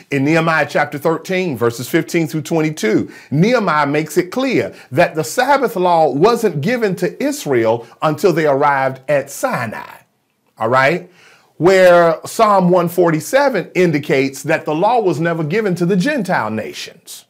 In 0.09 0.23
Nehemiah 0.23 0.67
chapter 0.69 0.97
13, 0.97 1.57
verses 1.57 1.89
15 1.89 2.27
through 2.27 2.43
22, 2.43 3.11
Nehemiah 3.31 3.88
makes 3.88 4.17
it 4.17 4.31
clear 4.31 4.73
that 4.91 5.15
the 5.15 5.23
Sabbath 5.23 5.75
law 5.75 6.09
wasn't 6.09 6.61
given 6.61 6.95
to 6.97 7.21
Israel 7.21 7.85
until 8.01 8.31
they 8.31 8.45
arrived 8.45 9.01
at 9.09 9.29
Sinai. 9.29 9.97
All 10.57 10.69
right? 10.69 11.11
Where 11.57 12.19
Psalm 12.25 12.65
147 12.65 13.71
indicates 13.75 14.43
that 14.43 14.63
the 14.63 14.75
law 14.75 15.01
was 15.01 15.19
never 15.19 15.43
given 15.43 15.75
to 15.75 15.85
the 15.85 15.97
Gentile 15.97 16.51
nations. 16.51 17.25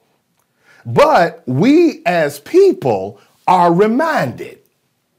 But 0.86 1.42
we 1.48 2.04
as 2.06 2.42
people 2.42 3.20
are 3.48 3.74
reminded, 3.74 4.60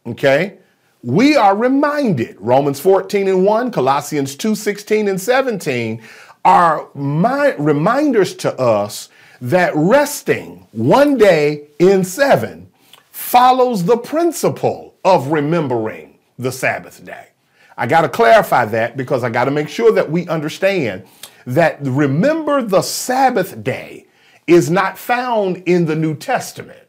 okay? 0.06 0.58
We 1.02 1.36
are 1.36 1.56
reminded, 1.56 2.36
Romans 2.40 2.80
14 2.80 3.28
and 3.28 3.44
1, 3.44 3.70
Colossians 3.70 4.34
2 4.36 4.54
16 4.54 5.08
and 5.08 5.20
17 5.20 6.02
are 6.44 6.88
my, 6.94 7.54
reminders 7.54 8.34
to 8.36 8.58
us 8.58 9.08
that 9.40 9.72
resting 9.74 10.66
one 10.72 11.18
day 11.18 11.68
in 11.78 12.04
seven 12.04 12.70
follows 13.10 13.84
the 13.84 13.96
principle 13.96 14.94
of 15.04 15.28
remembering 15.28 16.18
the 16.38 16.52
Sabbath 16.52 17.04
day. 17.04 17.28
I 17.76 17.86
got 17.86 18.02
to 18.02 18.08
clarify 18.08 18.64
that 18.66 18.96
because 18.96 19.22
I 19.22 19.30
got 19.30 19.44
to 19.44 19.50
make 19.50 19.68
sure 19.68 19.92
that 19.92 20.10
we 20.10 20.26
understand 20.28 21.04
that 21.46 21.78
remember 21.82 22.62
the 22.62 22.82
Sabbath 22.82 23.62
day 23.62 24.06
is 24.46 24.70
not 24.70 24.96
found 24.98 25.62
in 25.66 25.86
the 25.86 25.96
New 25.96 26.16
Testament. 26.16 26.85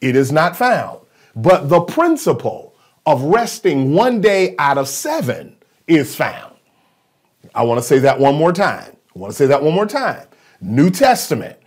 It 0.00 0.16
is 0.16 0.32
not 0.32 0.56
found. 0.56 1.00
But 1.34 1.68
the 1.68 1.80
principle 1.80 2.74
of 3.06 3.22
resting 3.22 3.94
one 3.94 4.20
day 4.20 4.54
out 4.58 4.78
of 4.78 4.88
seven 4.88 5.56
is 5.86 6.14
found. 6.14 6.54
I 7.54 7.62
want 7.62 7.78
to 7.78 7.86
say 7.86 7.98
that 8.00 8.20
one 8.20 8.34
more 8.34 8.52
time. 8.52 8.96
I 9.14 9.18
want 9.18 9.32
to 9.32 9.36
say 9.36 9.46
that 9.46 9.62
one 9.62 9.74
more 9.74 9.86
time. 9.86 10.26
New 10.60 10.90
Testament, 10.90 11.58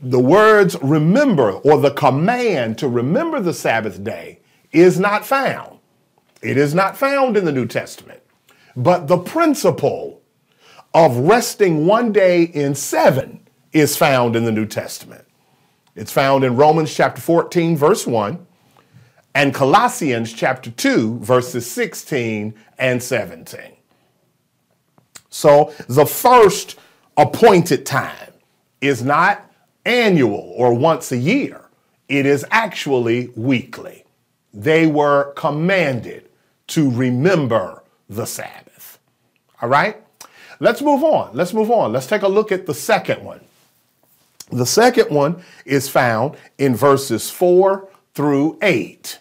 the 0.00 0.20
words 0.20 0.76
remember 0.82 1.52
or 1.52 1.78
the 1.78 1.90
command 1.90 2.78
to 2.78 2.88
remember 2.88 3.40
the 3.40 3.54
Sabbath 3.54 4.02
day 4.04 4.40
is 4.72 5.00
not 5.00 5.24
found. 5.26 5.78
It 6.40 6.56
is 6.56 6.74
not 6.74 6.96
found 6.96 7.36
in 7.36 7.44
the 7.44 7.52
New 7.52 7.66
Testament. 7.66 8.22
But 8.76 9.08
the 9.08 9.18
principle 9.18 10.22
of 10.94 11.16
resting 11.16 11.86
one 11.86 12.12
day 12.12 12.44
in 12.44 12.74
seven 12.74 13.48
is 13.72 13.96
found 13.96 14.36
in 14.36 14.44
the 14.44 14.52
New 14.52 14.66
Testament. 14.66 15.24
It's 15.98 16.12
found 16.12 16.44
in 16.44 16.54
Romans 16.54 16.94
chapter 16.94 17.20
14, 17.20 17.76
verse 17.76 18.06
1, 18.06 18.46
and 19.34 19.52
Colossians 19.52 20.32
chapter 20.32 20.70
2, 20.70 21.18
verses 21.18 21.68
16 21.68 22.54
and 22.78 23.02
17. 23.02 23.60
So 25.28 25.74
the 25.88 26.06
first 26.06 26.78
appointed 27.16 27.84
time 27.84 28.32
is 28.80 29.02
not 29.02 29.52
annual 29.84 30.52
or 30.54 30.72
once 30.72 31.10
a 31.10 31.16
year, 31.16 31.62
it 32.08 32.26
is 32.26 32.46
actually 32.52 33.32
weekly. 33.34 34.04
They 34.54 34.86
were 34.86 35.32
commanded 35.32 36.28
to 36.68 36.92
remember 36.92 37.82
the 38.08 38.24
Sabbath. 38.24 39.00
All 39.60 39.68
right? 39.68 40.00
Let's 40.60 40.80
move 40.80 41.02
on. 41.02 41.34
Let's 41.34 41.52
move 41.52 41.72
on. 41.72 41.92
Let's 41.92 42.06
take 42.06 42.22
a 42.22 42.28
look 42.28 42.52
at 42.52 42.66
the 42.66 42.74
second 42.74 43.24
one. 43.24 43.40
The 44.50 44.66
second 44.66 45.10
one 45.10 45.42
is 45.64 45.88
found 45.88 46.36
in 46.56 46.74
verses 46.74 47.30
4 47.30 47.88
through 48.14 48.58
8. 48.62 49.18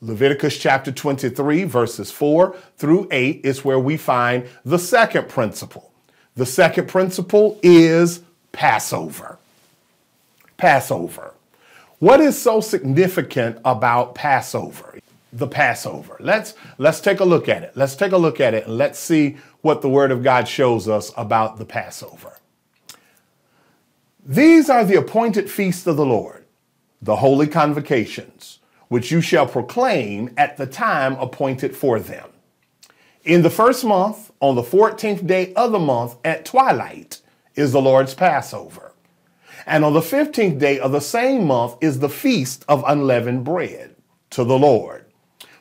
Leviticus 0.00 0.58
chapter 0.58 0.92
23, 0.92 1.64
verses 1.64 2.10
4 2.10 2.56
through 2.76 3.08
8 3.10 3.40
is 3.44 3.64
where 3.64 3.78
we 3.78 3.96
find 3.96 4.46
the 4.64 4.78
second 4.78 5.28
principle. 5.28 5.90
The 6.34 6.46
second 6.46 6.88
principle 6.88 7.58
is 7.62 8.20
Passover. 8.52 9.38
Passover. 10.56 11.34
What 11.98 12.20
is 12.20 12.40
so 12.40 12.60
significant 12.60 13.58
about 13.64 14.14
Passover? 14.14 14.98
The 15.32 15.46
Passover. 15.46 16.16
Let's 16.20 16.54
let's 16.78 17.00
take 17.00 17.20
a 17.20 17.24
look 17.24 17.48
at 17.48 17.62
it. 17.62 17.72
Let's 17.74 17.96
take 17.96 18.12
a 18.12 18.16
look 18.16 18.40
at 18.40 18.54
it 18.54 18.66
and 18.66 18.76
let's 18.76 18.98
see 18.98 19.36
what 19.62 19.80
the 19.82 19.88
word 19.88 20.10
of 20.10 20.22
God 20.22 20.46
shows 20.46 20.88
us 20.88 21.10
about 21.16 21.58
the 21.58 21.64
Passover. 21.64 22.32
These 24.28 24.68
are 24.68 24.84
the 24.84 24.98
appointed 24.98 25.48
feasts 25.48 25.86
of 25.86 25.96
the 25.96 26.04
Lord, 26.04 26.46
the 27.00 27.14
holy 27.14 27.46
convocations 27.46 28.58
which 28.88 29.12
you 29.12 29.20
shall 29.20 29.46
proclaim 29.46 30.32
at 30.36 30.56
the 30.56 30.66
time 30.66 31.14
appointed 31.14 31.76
for 31.76 32.00
them. 32.00 32.30
In 33.24 33.42
the 33.42 33.50
first 33.50 33.84
month, 33.84 34.32
on 34.40 34.56
the 34.56 34.62
14th 34.62 35.26
day 35.28 35.54
of 35.54 35.70
the 35.70 35.78
month 35.78 36.16
at 36.24 36.44
twilight, 36.44 37.20
is 37.54 37.70
the 37.70 37.80
Lord's 37.80 38.14
Passover. 38.14 38.92
And 39.64 39.84
on 39.84 39.92
the 39.92 40.00
15th 40.00 40.58
day 40.58 40.80
of 40.80 40.90
the 40.90 41.00
same 41.00 41.46
month 41.46 41.76
is 41.80 42.00
the 42.00 42.08
feast 42.08 42.64
of 42.68 42.84
unleavened 42.86 43.44
bread 43.44 43.94
to 44.30 44.42
the 44.42 44.58
Lord. 44.58 45.06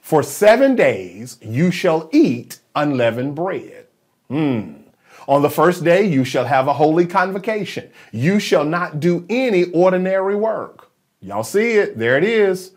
For 0.01 0.23
seven 0.23 0.75
days 0.75 1.37
you 1.39 1.69
shall 1.69 2.09
eat 2.11 2.59
unleavened 2.75 3.35
bread. 3.35 3.85
Hmm. 4.27 4.84
On 5.27 5.41
the 5.41 5.49
first 5.49 5.83
day 5.83 6.05
you 6.05 6.23
shall 6.23 6.45
have 6.45 6.67
a 6.67 6.73
holy 6.73 7.05
convocation. 7.05 7.89
You 8.11 8.39
shall 8.39 8.63
not 8.63 8.99
do 8.99 9.25
any 9.29 9.65
ordinary 9.71 10.35
work. 10.35 10.89
Y'all 11.19 11.43
see 11.43 11.71
it? 11.73 11.97
There 11.97 12.17
it 12.17 12.23
is. 12.23 12.71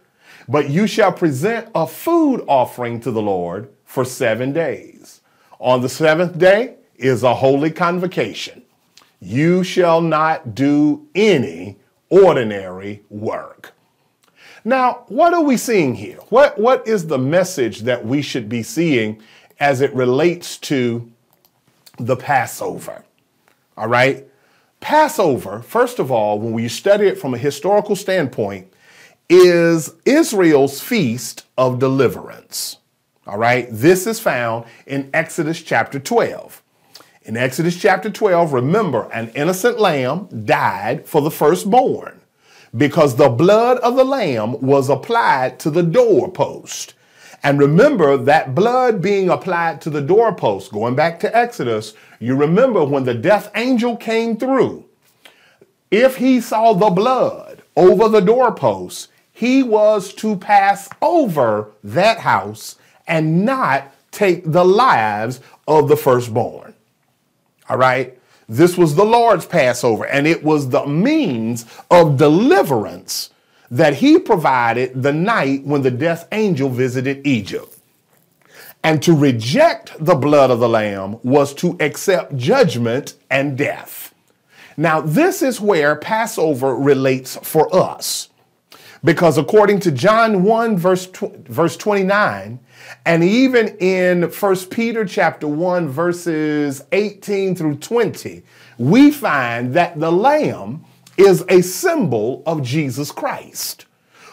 But 0.49 0.71
you 0.71 0.87
shall 0.87 1.13
present 1.13 1.69
a 1.75 1.87
food 1.87 2.45
offering 2.49 3.01
to 3.01 3.11
the 3.11 3.21
Lord 3.21 3.71
for 3.85 4.05
seven 4.05 4.53
days. 4.53 5.21
On 5.59 5.83
the 5.83 5.89
seventh 5.89 6.39
day 6.39 6.77
is 6.97 7.23
a 7.23 7.35
holy 7.35 7.71
convocation. 7.71 8.63
You 9.21 9.63
shall 9.63 10.01
not 10.01 10.55
do 10.55 11.07
any 11.15 11.77
ordinary 12.09 13.03
work. 13.11 13.75
Now, 14.65 15.05
what 15.09 15.35
are 15.35 15.43
we 15.43 15.57
seeing 15.57 15.95
here? 15.95 16.19
What, 16.29 16.59
what 16.59 16.87
is 16.87 17.07
the 17.07 17.19
message 17.19 17.81
that 17.81 18.05
we 18.05 18.23
should 18.23 18.49
be 18.49 18.63
seeing 18.63 19.21
as 19.61 19.81
it 19.81 19.95
relates 19.95 20.57
to 20.59 21.11
the 21.99 22.17
Passover? 22.17 23.05
All 23.77 23.89
right? 23.89 24.27
Passover, 24.81 25.61
first 25.63 25.99
of 25.99 26.11
all, 26.11 26.39
when 26.41 26.53
we 26.53 26.69
study 26.69 27.07
it 27.07 27.19
from 27.19 27.35
a 27.35 27.39
historical 27.39 27.97
standpoint, 27.97 28.73
is 29.29 29.95
Israel's 30.05 30.81
feast 30.81 31.45
of 31.59 31.79
deliverance. 31.79 32.79
All 33.27 33.39
right, 33.39 33.69
this 33.71 34.07
is 34.07 34.21
found 34.21 34.65
in 34.87 35.11
Exodus 35.13 35.63
chapter 35.63 35.99
12. 35.99 36.63
In 37.25 37.37
Exodus 37.37 37.79
chapter 37.81 38.09
12, 38.11 38.53
remember, 38.55 39.11
an 39.13 39.31
innocent 39.31 39.79
lamb 39.79 40.29
died 40.47 41.07
for 41.07 41.21
the 41.21 41.31
firstborn. 41.31 42.21
because 42.77 43.17
the 43.17 43.29
blood 43.29 43.79
of 43.79 43.97
the 43.97 44.05
lamb 44.05 44.61
was 44.61 44.89
applied 44.89 45.59
to 45.61 45.71
the 45.71 45.83
doorpost. 45.83 46.95
And 47.43 47.59
remember 47.59 48.17
that 48.17 48.55
blood 48.55 49.01
being 49.01 49.29
applied 49.29 49.81
to 49.83 49.91
the 49.91 50.01
doorpost, 50.01 50.73
going 50.73 50.95
back 50.95 51.21
to 51.21 51.37
Exodus, 51.37 51.95
you 52.19 52.35
remember 52.35 52.85
when 52.85 53.05
the 53.05 53.15
death 53.15 53.51
angel 53.55 53.97
came 53.97 54.37
through, 54.37 54.85
if 55.91 56.17
he 56.17 56.41
saw 56.41 56.73
the 56.73 56.91
blood 56.91 57.63
over 57.77 58.09
the 58.09 58.21
doorpost, 58.21 59.09
he 59.33 59.63
was 59.63 60.13
to 60.15 60.37
pass 60.37 60.89
over 61.01 61.71
that 61.85 62.19
house 62.19 62.77
and 63.07 63.45
not 63.45 63.95
take 64.11 64.43
the 64.45 64.65
lives 64.65 65.41
of 65.67 65.89
the 65.89 65.97
firstborn. 65.97 66.75
All 67.69 67.79
right? 67.79 68.19
This 68.49 68.77
was 68.77 68.95
the 68.95 69.05
Lord's 69.05 69.47
Passover, 69.47 70.07
and 70.07 70.27
it 70.27 70.43
was 70.43 70.71
the 70.71 70.87
means 70.87 71.67
of 71.91 72.17
deliverance 72.17 73.31
that 73.71 73.95
he 73.95 74.19
provided 74.19 75.03
the 75.03 75.13
night 75.13 75.65
when 75.65 75.83
the 75.83 75.91
death 75.91 76.27
angel 76.33 76.69
visited 76.69 77.27
Egypt. 77.27 77.75
And 78.85 79.03
to 79.03 79.15
reject 79.15 79.93
the 79.99 80.15
blood 80.15 80.51
of 80.51 80.61
the 80.61 80.69
Lamb 80.69 81.19
was 81.23 81.53
to 81.55 81.77
accept 81.81 82.37
judgment 82.37 83.15
and 83.31 83.59
death. 83.59 84.15
Now, 84.77 85.01
this 85.01 85.43
is 85.43 85.61
where 85.61 85.97
Passover 85.97 86.77
relates 86.77 87.37
for 87.43 87.75
us. 87.75 88.29
Because 89.05 89.39
according 89.39 89.81
to 89.81 89.93
John 89.93 90.43
1, 90.43 90.77
verse, 90.77 91.07
verse 91.07 91.77
29, 91.77 92.59
and 93.05 93.25
even 93.25 93.69
in 93.79 94.23
1 94.23 94.57
Peter 94.71 95.05
chapter 95.05 95.47
1, 95.47 95.89
verses 95.89 96.85
18 96.93 97.55
through 97.55 97.77
20, 97.77 98.43
we 98.79 99.11
find 99.11 99.75
that 99.75 99.99
the 99.99 100.11
Lamb 100.11 100.85
is 101.19 101.45
a 101.49 101.61
symbol 101.63 102.43
of 102.47 102.63
Jesus 102.63 103.13
Christ, 103.13 103.87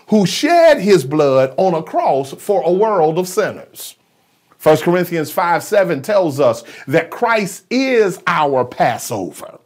who 0.08 0.26
shed 0.26 0.80
his 0.80 1.04
blood 1.04 1.54
on 1.58 1.74
a 1.74 1.84
cross 1.84 2.32
for 2.34 2.62
a 2.64 2.72
world 2.72 3.18
of 3.18 3.28
sinners. 3.28 3.96
1 4.62 4.78
Corinthians 4.78 5.32
5 5.32 5.64
7 5.64 6.02
tells 6.02 6.40
us 6.40 6.64
that 6.88 7.12
Christ 7.12 7.66
is 7.70 8.22
our 8.26 8.64
Passover. 8.64 9.60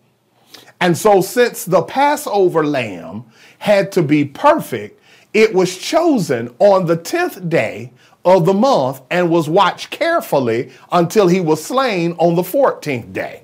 And 0.82 0.98
so, 0.98 1.22
since 1.22 1.66
the 1.66 1.84
Passover 1.84 2.66
lamb 2.66 3.26
had 3.60 3.92
to 3.94 4.02
be 4.02 4.26
perfect, 4.26 5.00
it 5.34 5.54
was 5.54 5.78
chosen 5.78 6.54
on 6.60 6.86
the 6.86 6.98
10th 6.98 7.50
day 7.50 7.92
of 8.26 8.46
the 8.46 8.54
month 8.54 9.02
and 9.10 9.30
was 9.30 9.50
watched 9.50 9.90
carefully 9.90 10.72
until 10.92 11.28
he 11.28 11.40
was 11.40 11.64
slain 11.64 12.14
on 12.14 12.36
the 12.36 12.42
14th 12.42 13.14
day. 13.14 13.44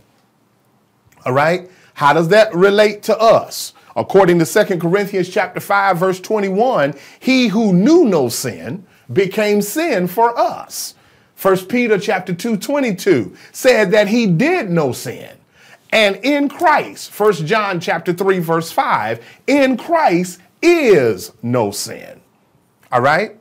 All 1.26 1.34
right? 1.34 1.70
How 1.96 2.14
does 2.14 2.28
that 2.30 2.54
relate 2.54 3.04
to 3.04 3.18
us? 3.18 3.74
According 3.96 4.40
to 4.40 4.46
2 4.46 4.78
Corinthians 4.78 5.30
chapter 5.30 5.60
5 5.60 5.98
verse 5.98 6.20
21, 6.20 6.94
he 7.20 7.48
who 7.48 7.74
knew 7.74 8.06
no 8.06 8.30
sin 8.30 8.86
became 9.12 9.62
sin 9.62 10.08
for 10.08 10.38
us. 10.38 10.96
1 11.42 11.66
Peter 11.66 11.98
chapter 11.98 12.34
2 12.34 12.58
22 12.58 13.36
said 13.52 13.92
that 13.92 14.10
he 14.10 14.28
did 14.28 14.70
no 14.70 14.92
sin. 14.92 15.32
And 15.92 16.18
in 16.24 16.50
Christ, 16.50 17.18
1 17.18 17.34
John 17.46 17.80
chapter 17.80 18.12
3 18.12 18.40
verse 18.40 18.72
5, 18.72 19.24
in 19.48 19.78
Christ 19.78 20.42
is 20.62 21.32
no 21.42 21.72
sin. 21.72 22.20
All 22.92 23.02
right? 23.02 23.38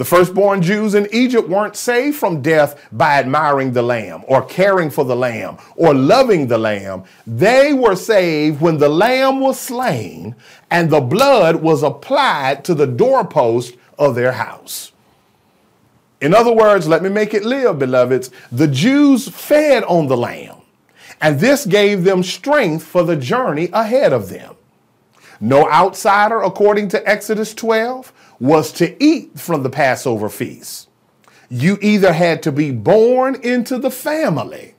The 0.00 0.06
firstborn 0.06 0.62
Jews 0.62 0.94
in 0.94 1.06
Egypt 1.12 1.46
weren't 1.46 1.76
saved 1.76 2.16
from 2.16 2.40
death 2.40 2.88
by 2.90 3.18
admiring 3.18 3.74
the 3.74 3.82
lamb 3.82 4.24
or 4.28 4.40
caring 4.40 4.88
for 4.88 5.04
the 5.04 5.14
lamb 5.14 5.58
or 5.76 5.92
loving 5.92 6.46
the 6.46 6.56
lamb. 6.56 7.04
They 7.26 7.74
were 7.74 7.96
saved 7.96 8.62
when 8.62 8.78
the 8.78 8.88
lamb 8.88 9.40
was 9.40 9.60
slain 9.60 10.36
and 10.70 10.88
the 10.88 11.02
blood 11.02 11.56
was 11.56 11.82
applied 11.82 12.64
to 12.64 12.74
the 12.74 12.86
doorpost 12.86 13.76
of 13.98 14.14
their 14.14 14.32
house. 14.32 14.92
In 16.22 16.32
other 16.32 16.54
words, 16.54 16.88
let 16.88 17.02
me 17.02 17.10
make 17.10 17.34
it 17.34 17.44
live, 17.44 17.78
beloveds. 17.78 18.30
The 18.50 18.68
Jews 18.68 19.28
fed 19.28 19.84
on 19.84 20.06
the 20.06 20.16
lamb, 20.16 20.62
and 21.20 21.38
this 21.38 21.66
gave 21.66 22.04
them 22.04 22.22
strength 22.22 22.84
for 22.84 23.02
the 23.02 23.16
journey 23.16 23.68
ahead 23.74 24.14
of 24.14 24.30
them. 24.30 24.56
No 25.42 25.70
outsider, 25.70 26.40
according 26.40 26.88
to 26.88 27.06
Exodus 27.06 27.52
12, 27.52 28.14
was 28.40 28.72
to 28.72 29.02
eat 29.02 29.38
from 29.38 29.62
the 29.62 29.70
Passover 29.70 30.28
feast. 30.28 30.88
You 31.50 31.78
either 31.82 32.12
had 32.12 32.42
to 32.44 32.52
be 32.52 32.70
born 32.70 33.36
into 33.42 33.78
the 33.78 33.90
family 33.90 34.74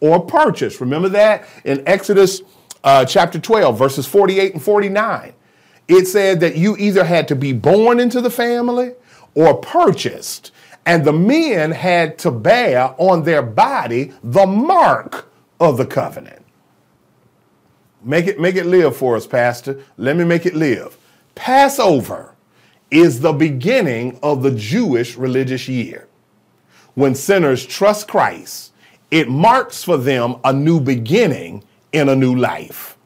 or 0.00 0.20
purchased. 0.20 0.80
Remember 0.80 1.08
that 1.08 1.44
in 1.64 1.82
Exodus 1.86 2.42
uh, 2.84 3.04
chapter 3.04 3.38
12, 3.38 3.78
verses 3.78 4.06
48 4.06 4.54
and 4.54 4.62
49. 4.62 5.32
It 5.88 6.06
said 6.06 6.40
that 6.40 6.56
you 6.56 6.76
either 6.76 7.04
had 7.04 7.26
to 7.28 7.36
be 7.36 7.52
born 7.52 7.98
into 7.98 8.20
the 8.20 8.30
family 8.30 8.92
or 9.34 9.54
purchased. 9.54 10.52
And 10.84 11.04
the 11.04 11.12
men 11.12 11.70
had 11.70 12.18
to 12.18 12.30
bear 12.30 12.94
on 12.98 13.24
their 13.24 13.42
body 13.42 14.12
the 14.22 14.46
mark 14.46 15.30
of 15.60 15.76
the 15.76 15.86
covenant. 15.86 16.44
Make 18.02 18.26
it, 18.26 18.38
make 18.38 18.56
it 18.56 18.66
live 18.66 18.96
for 18.96 19.16
us, 19.16 19.26
Pastor. 19.26 19.82
Let 19.96 20.16
me 20.16 20.24
make 20.24 20.46
it 20.46 20.54
live. 20.54 20.96
Passover 21.34 22.34
is 22.90 23.20
the 23.20 23.32
beginning 23.32 24.18
of 24.22 24.42
the 24.42 24.50
Jewish 24.50 25.16
religious 25.16 25.68
year. 25.68 26.08
When 26.94 27.14
sinners 27.14 27.64
trust 27.64 28.08
Christ, 28.08 28.72
it 29.10 29.28
marks 29.28 29.84
for 29.84 29.96
them 29.96 30.36
a 30.44 30.52
new 30.52 30.80
beginning 30.80 31.64
in 31.92 32.08
a 32.08 32.16
new 32.16 32.34
life. 32.34 32.96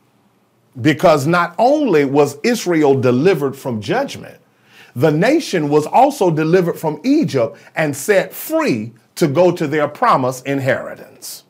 Because 0.81 1.27
not 1.27 1.55
only 1.59 2.05
was 2.05 2.39
Israel 2.43 2.99
delivered 2.99 3.57
from 3.57 3.81
judgment, 3.81 4.41
the 4.95 5.11
nation 5.11 5.69
was 5.69 5.87
also 5.87 6.31
delivered 6.31 6.79
from 6.79 7.01
Egypt 7.05 7.59
and 7.75 7.97
set 7.97 8.33
free 8.33 8.93
to 9.17 9.27
go 9.27 9.53
to 9.53 9.67
their 9.67 9.89
promised 9.89 10.47
inheritance. 10.47 11.42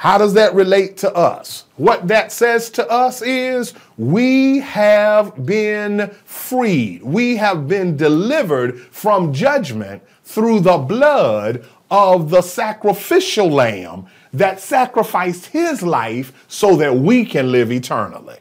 How 0.00 0.16
does 0.16 0.32
that 0.32 0.54
relate 0.54 0.96
to 0.98 1.14
us? 1.14 1.66
What 1.76 2.08
that 2.08 2.32
says 2.32 2.70
to 2.70 2.90
us 2.90 3.20
is 3.20 3.74
we 3.98 4.60
have 4.60 5.44
been 5.44 6.08
freed. 6.24 7.02
We 7.02 7.36
have 7.36 7.68
been 7.68 7.98
delivered 7.98 8.80
from 8.80 9.34
judgment 9.34 10.02
through 10.24 10.60
the 10.60 10.78
blood 10.78 11.66
of 11.90 12.30
the 12.30 12.40
sacrificial 12.40 13.50
lamb 13.50 14.06
that 14.32 14.58
sacrificed 14.58 15.48
his 15.48 15.82
life 15.82 16.32
so 16.48 16.76
that 16.76 16.96
we 16.96 17.26
can 17.26 17.52
live 17.52 17.70
eternally. 17.70 18.38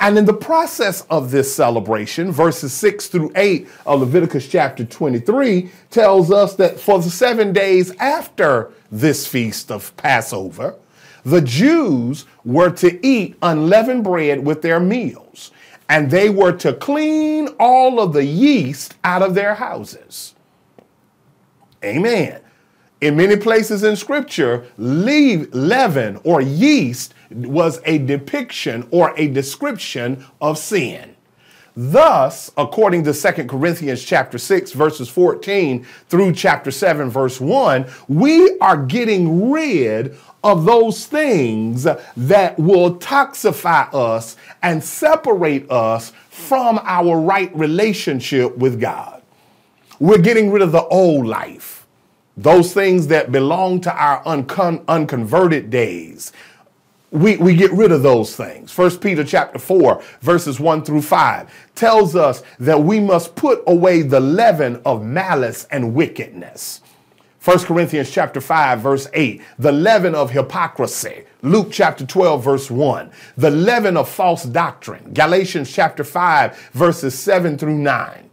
And 0.00 0.16
in 0.16 0.24
the 0.24 0.32
process 0.32 1.02
of 1.10 1.30
this 1.30 1.54
celebration, 1.54 2.32
verses 2.32 2.72
6 2.72 3.08
through 3.08 3.32
8 3.36 3.68
of 3.84 4.00
Leviticus 4.00 4.48
chapter 4.48 4.86
23 4.86 5.70
tells 5.90 6.32
us 6.32 6.54
that 6.56 6.80
for 6.80 6.98
the 6.98 7.10
seven 7.10 7.52
days 7.52 7.94
after 7.96 8.72
this 8.92 9.26
feast 9.26 9.72
of 9.72 9.96
Passover, 9.96 10.76
the 11.24 11.40
Jews 11.40 12.26
were 12.44 12.70
to 12.70 13.04
eat 13.04 13.36
unleavened 13.42 14.04
bread 14.04 14.44
with 14.44 14.62
their 14.62 14.78
meals, 14.78 15.50
and 15.88 16.10
they 16.10 16.28
were 16.28 16.52
to 16.52 16.74
clean 16.74 17.48
all 17.58 18.00
of 18.00 18.12
the 18.12 18.24
yeast 18.24 18.96
out 19.02 19.22
of 19.22 19.34
their 19.34 19.54
houses. 19.54 20.34
Amen. 21.82 22.40
In 23.00 23.16
many 23.16 23.36
places 23.36 23.82
in 23.82 23.96
scripture, 23.96 24.64
leaven 24.78 26.20
or 26.22 26.40
yeast 26.40 27.14
was 27.30 27.80
a 27.84 27.98
depiction 27.98 28.86
or 28.92 29.12
a 29.16 29.26
description 29.26 30.24
of 30.40 30.58
sin. 30.58 31.11
Thus, 31.74 32.52
according 32.58 33.04
to 33.04 33.14
2 33.14 33.46
Corinthians 33.46 34.04
chapter 34.04 34.36
6 34.36 34.72
verses 34.72 35.08
14 35.08 35.86
through 36.08 36.34
chapter 36.34 36.70
7 36.70 37.08
verse 37.08 37.40
1, 37.40 37.86
we 38.08 38.58
are 38.58 38.76
getting 38.76 39.50
rid 39.50 40.16
of 40.44 40.64
those 40.66 41.06
things 41.06 41.84
that 42.16 42.58
will 42.58 42.96
toxify 42.96 43.92
us 43.94 44.36
and 44.62 44.84
separate 44.84 45.70
us 45.70 46.12
from 46.28 46.78
our 46.82 47.18
right 47.18 47.54
relationship 47.56 48.56
with 48.58 48.78
God. 48.78 49.22
We're 49.98 50.18
getting 50.18 50.50
rid 50.50 50.62
of 50.62 50.72
the 50.72 50.84
old 50.84 51.26
life, 51.26 51.86
those 52.36 52.74
things 52.74 53.06
that 53.06 53.32
belong 53.32 53.80
to 53.82 53.94
our 53.94 54.22
uncon- 54.24 54.84
unconverted 54.88 55.70
days 55.70 56.32
we, 57.12 57.36
we 57.36 57.54
get 57.54 57.70
rid 57.72 57.92
of 57.92 58.02
those 58.02 58.34
things. 58.34 58.72
First 58.72 59.02
Peter 59.02 59.22
chapter 59.22 59.58
4, 59.58 60.02
verses 60.22 60.58
1 60.58 60.82
through 60.82 61.02
5 61.02 61.52
tells 61.74 62.16
us 62.16 62.42
that 62.58 62.82
we 62.82 63.00
must 63.00 63.36
put 63.36 63.62
away 63.66 64.00
the 64.00 64.18
leaven 64.18 64.80
of 64.86 65.04
malice 65.04 65.66
and 65.70 65.94
wickedness. 65.94 66.80
1 67.44 67.58
Corinthians 67.60 68.10
chapter 68.10 68.40
5 68.40 68.80
verse 68.80 69.08
8, 69.12 69.42
the 69.58 69.72
leaven 69.72 70.14
of 70.14 70.30
hypocrisy. 70.30 71.24
Luke 71.42 71.68
chapter 71.70 72.06
12 72.06 72.42
verse 72.44 72.70
1, 72.70 73.10
the 73.36 73.50
leaven 73.50 73.96
of 73.96 74.08
false 74.08 74.44
doctrine. 74.44 75.12
Galatians 75.12 75.70
chapter 75.70 76.04
5 76.04 76.70
verses 76.72 77.18
7 77.18 77.58
through 77.58 77.78
9. 77.78 78.30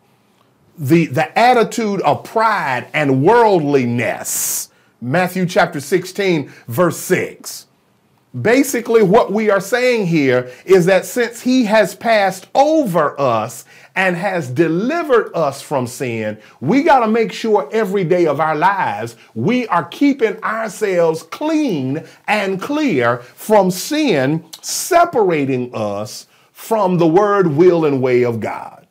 The, 0.77 1.07
the 1.07 1.37
attitude 1.37 1.99
of 2.01 2.23
pride 2.23 2.87
and 2.93 3.23
worldliness. 3.23 4.69
Matthew 5.01 5.45
chapter 5.45 5.81
16 5.81 6.49
verse 6.67 6.97
6 6.97 7.65
Basically, 8.41 9.01
what 9.01 9.31
we 9.31 9.49
are 9.49 9.59
saying 9.59 10.05
here 10.05 10.51
is 10.65 10.85
that 10.85 11.05
since 11.05 11.41
he 11.41 11.65
has 11.65 11.95
passed 11.95 12.47
over 12.53 13.19
us 13.19 13.65
and 13.95 14.15
has 14.15 14.49
delivered 14.49 15.31
us 15.35 15.61
from 15.61 15.87
sin, 15.87 16.37
we 16.61 16.83
got 16.83 16.99
to 16.99 17.07
make 17.07 17.31
sure 17.31 17.67
every 17.71 18.03
day 18.03 18.27
of 18.27 18.39
our 18.39 18.55
lives 18.55 19.15
we 19.33 19.67
are 19.67 19.85
keeping 19.85 20.41
ourselves 20.43 21.23
clean 21.23 22.03
and 22.27 22.61
clear 22.61 23.17
from 23.17 23.71
sin, 23.71 24.45
separating 24.61 25.73
us 25.73 26.27
from 26.51 26.97
the 26.97 27.07
word, 27.07 27.47
will, 27.47 27.85
and 27.85 28.01
way 28.01 28.23
of 28.23 28.39
God. 28.39 28.85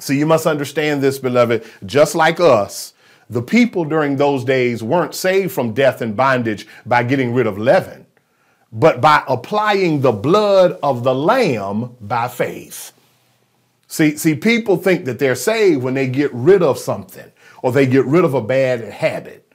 So 0.00 0.12
you 0.12 0.26
must 0.26 0.46
understand 0.46 1.02
this, 1.02 1.18
beloved, 1.18 1.64
just 1.84 2.14
like 2.14 2.40
us. 2.40 2.94
The 3.28 3.42
people 3.42 3.84
during 3.84 4.16
those 4.16 4.44
days 4.44 4.82
weren't 4.82 5.14
saved 5.14 5.52
from 5.52 5.74
death 5.74 6.00
and 6.00 6.16
bondage 6.16 6.66
by 6.84 7.04
getting 7.04 7.32
rid 7.32 7.46
of 7.46 7.58
leaven, 7.58 8.06
but 8.72 9.00
by 9.00 9.22
applying 9.26 10.00
the 10.00 10.12
blood 10.12 10.78
of 10.82 11.02
the 11.04 11.14
Lamb 11.14 11.96
by 12.00 12.28
faith. 12.28 12.92
See, 13.88 14.16
see, 14.16 14.36
people 14.36 14.76
think 14.76 15.04
that 15.06 15.18
they're 15.18 15.34
saved 15.34 15.82
when 15.82 15.94
they 15.94 16.06
get 16.06 16.32
rid 16.32 16.62
of 16.62 16.78
something 16.78 17.32
or 17.62 17.72
they 17.72 17.86
get 17.86 18.06
rid 18.06 18.24
of 18.24 18.34
a 18.34 18.40
bad 18.40 18.80
habit. 18.80 19.52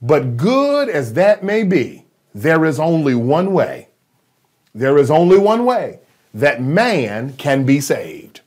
But 0.00 0.36
good 0.36 0.88
as 0.88 1.12
that 1.14 1.44
may 1.44 1.62
be, 1.62 2.04
there 2.34 2.64
is 2.64 2.80
only 2.80 3.14
one 3.14 3.52
way. 3.52 3.88
There 4.74 4.98
is 4.98 5.10
only 5.10 5.38
one 5.38 5.64
way 5.64 6.00
that 6.34 6.62
man 6.62 7.34
can 7.34 7.64
be 7.64 7.80
saved. 7.80 8.40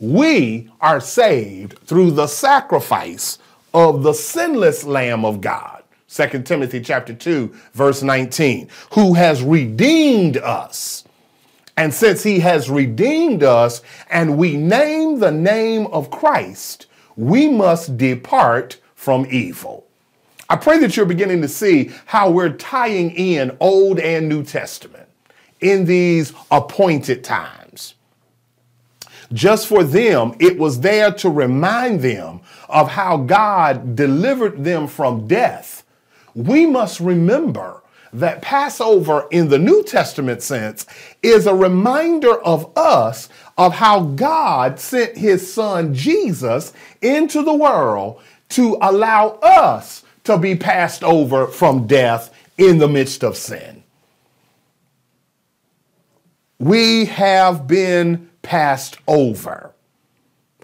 We 0.00 0.70
are 0.80 1.00
saved 1.00 1.78
through 1.80 2.12
the 2.12 2.26
sacrifice 2.26 3.38
of 3.74 4.02
the 4.02 4.12
sinless 4.12 4.84
Lamb 4.84 5.24
of 5.24 5.40
God. 5.40 5.79
2 6.12 6.42
Timothy 6.42 6.80
chapter 6.80 7.14
2 7.14 7.54
verse 7.72 8.02
19, 8.02 8.68
who 8.92 9.14
has 9.14 9.42
redeemed 9.42 10.36
us. 10.38 11.04
And 11.76 11.94
since 11.94 12.22
he 12.22 12.40
has 12.40 12.68
redeemed 12.68 13.42
us 13.42 13.82
and 14.10 14.36
we 14.36 14.56
name 14.56 15.18
the 15.18 15.30
name 15.30 15.86
of 15.86 16.10
Christ, 16.10 16.86
we 17.16 17.48
must 17.48 17.96
depart 17.96 18.78
from 18.94 19.26
evil. 19.30 19.86
I 20.48 20.56
pray 20.56 20.78
that 20.78 20.96
you're 20.96 21.06
beginning 21.06 21.42
to 21.42 21.48
see 21.48 21.92
how 22.06 22.30
we're 22.30 22.50
tying 22.50 23.12
in 23.12 23.56
Old 23.60 24.00
and 24.00 24.28
New 24.28 24.42
Testament 24.42 25.08
in 25.60 25.84
these 25.84 26.32
appointed 26.50 27.22
times. 27.22 27.94
Just 29.32 29.68
for 29.68 29.84
them, 29.84 30.34
it 30.40 30.58
was 30.58 30.80
there 30.80 31.12
to 31.12 31.30
remind 31.30 32.00
them 32.00 32.40
of 32.68 32.88
how 32.88 33.16
God 33.16 33.94
delivered 33.94 34.64
them 34.64 34.88
from 34.88 35.28
death. 35.28 35.84
We 36.34 36.66
must 36.66 37.00
remember 37.00 37.82
that 38.12 38.42
Passover 38.42 39.26
in 39.30 39.48
the 39.48 39.58
New 39.58 39.82
Testament 39.84 40.42
sense 40.42 40.86
is 41.22 41.46
a 41.46 41.54
reminder 41.54 42.40
of 42.42 42.76
us 42.76 43.28
of 43.56 43.74
how 43.74 44.00
God 44.00 44.80
sent 44.80 45.16
his 45.16 45.52
son 45.52 45.94
Jesus 45.94 46.72
into 47.02 47.42
the 47.42 47.54
world 47.54 48.20
to 48.50 48.76
allow 48.80 49.38
us 49.42 50.02
to 50.24 50.38
be 50.38 50.56
passed 50.56 51.04
over 51.04 51.46
from 51.46 51.86
death 51.86 52.34
in 52.58 52.78
the 52.78 52.88
midst 52.88 53.22
of 53.22 53.36
sin. 53.36 53.82
We 56.58 57.06
have 57.06 57.66
been 57.66 58.28
passed 58.42 58.98
over. 59.06 59.72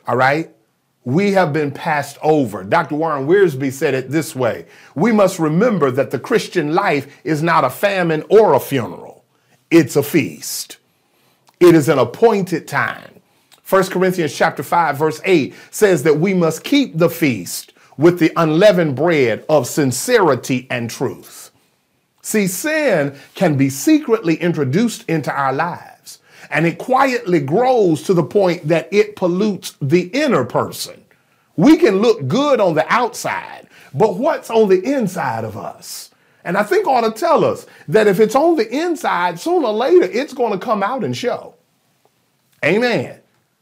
All 0.07 0.16
right? 0.16 0.56
We 1.07 1.33
have 1.33 1.53
been 1.53 1.71
passed 1.71 2.19
over. 2.21 2.64
Dr. 2.64 2.97
Warren 2.97 3.29
Wiersbe 3.29 3.73
said 3.73 3.95
it 3.95 4.11
this 4.11 4.35
way 4.35 4.66
We 4.97 5.12
must 5.12 5.38
remember 5.38 5.92
that 5.92 6.11
the 6.11 6.19
Christian 6.19 6.75
life 6.75 7.07
is 7.23 7.45
not 7.45 7.62
a 7.62 7.71
famine 7.71 8.25
or 8.29 8.55
a 8.55 8.61
funeral, 8.61 9.25
it's 9.71 9.95
a 9.95 10.03
feast. 10.03 10.79
It 11.61 11.77
is 11.77 11.88
an 11.88 11.99
appointed 12.01 12.66
time. 12.66 13.23
1 13.69 13.85
Corinthians 13.85 14.37
chapter 14.37 14.64
5 14.64 14.99
verse 14.99 15.21
8 15.25 15.55
says 15.71 16.03
that 16.03 16.19
we 16.19 16.35
must 16.35 16.64
keep 16.64 16.99
the 16.99 17.09
feast 17.09 17.73
with 17.97 18.19
the 18.19 18.33
unleavened 18.37 18.97
bread 18.97 19.45
of 19.49 19.69
sincerity 19.69 20.66
and 20.71 20.90
truth. 20.90 21.53
See, 22.21 22.49
sin 22.49 23.16
can 23.37 23.57
be 23.57 23.71
secretly 23.71 24.35
introduced 24.35 25.09
into 25.09 25.33
our 25.33 25.53
lives, 25.53 25.95
and 26.50 26.66
it 26.66 26.78
quietly 26.78 27.40
grows 27.40 28.02
to 28.02 28.14
the 28.14 28.22
point 28.22 28.66
that 28.68 28.88
it 28.92 29.16
pollutes 29.16 29.76
the 29.80 30.09
inner 30.09 30.44
person. 30.44 31.04
We 31.56 31.76
can 31.76 32.00
look 32.00 32.28
good 32.28 32.61
on 32.61 32.74
the 32.74 32.87
outside, 32.92 33.66
but 33.94 34.16
what's 34.16 34.50
on 34.50 34.68
the 34.68 34.82
inside 34.82 35.44
of 35.44 35.56
us? 35.56 36.11
And 36.44 36.56
I 36.56 36.62
think 36.62 36.87
ought 36.87 37.00
to 37.00 37.11
tell 37.11 37.44
us 37.44 37.66
that 37.88 38.06
if 38.06 38.20
it's 38.20 38.37
on 38.37 38.56
the 38.56 38.68
inside, 38.68 39.40
sooner 39.40 39.66
or 39.66 39.72
later 39.72 40.04
it's 40.04 40.32
going 40.32 40.52
to 40.52 40.64
come 40.64 40.82
out 40.82 41.02
and 41.02 41.16
show. 41.16 41.54
Amen. 42.64 43.20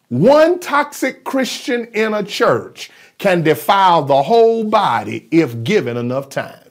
One 0.08 0.60
toxic 0.60 1.24
Christian 1.24 1.86
in 1.86 2.12
a 2.12 2.22
church 2.22 2.90
can 3.18 3.42
defile 3.42 4.02
the 4.02 4.22
whole 4.22 4.64
body 4.64 5.28
if 5.30 5.64
given 5.64 5.96
enough 5.96 6.28
time. 6.28 6.63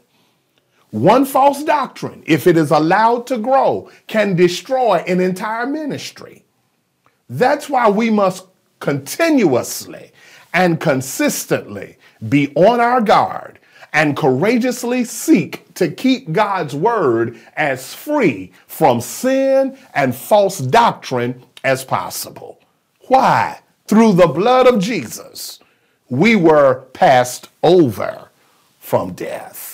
One 0.94 1.26
false 1.26 1.64
doctrine, 1.64 2.22
if 2.28 2.46
it 2.46 2.56
is 2.56 2.70
allowed 2.70 3.26
to 3.26 3.40
grow, 3.40 3.90
can 4.06 4.36
destroy 4.36 4.98
an 5.08 5.20
entire 5.20 5.66
ministry. 5.66 6.46
That's 7.28 7.68
why 7.68 7.90
we 7.90 8.12
must 8.12 8.46
continuously 8.80 10.12
and 10.54 10.80
consistently 10.80 11.98
be 12.30 12.54
on 12.54 12.80
our 12.80 13.02
guard 13.02 13.58
and 13.92 14.16
courageously 14.16 15.04
seek 15.04 15.74
to 15.74 15.90
keep 15.90 16.32
God's 16.32 16.76
word 16.76 17.40
as 17.56 17.96
free 17.96 18.52
from 18.68 19.02
sin 19.02 19.76
and 19.96 20.16
false 20.16 20.60
doctrine 20.60 21.44
as 21.64 21.84
possible. 21.84 22.62
Why? 23.08 23.62
Through 23.88 24.14
the 24.14 24.28
blood 24.28 24.68
of 24.68 24.80
Jesus, 24.80 25.60
we 26.08 26.36
were 26.36 26.82
passed 26.94 27.50
over 27.64 28.30
from 28.80 29.14
death. 29.14 29.73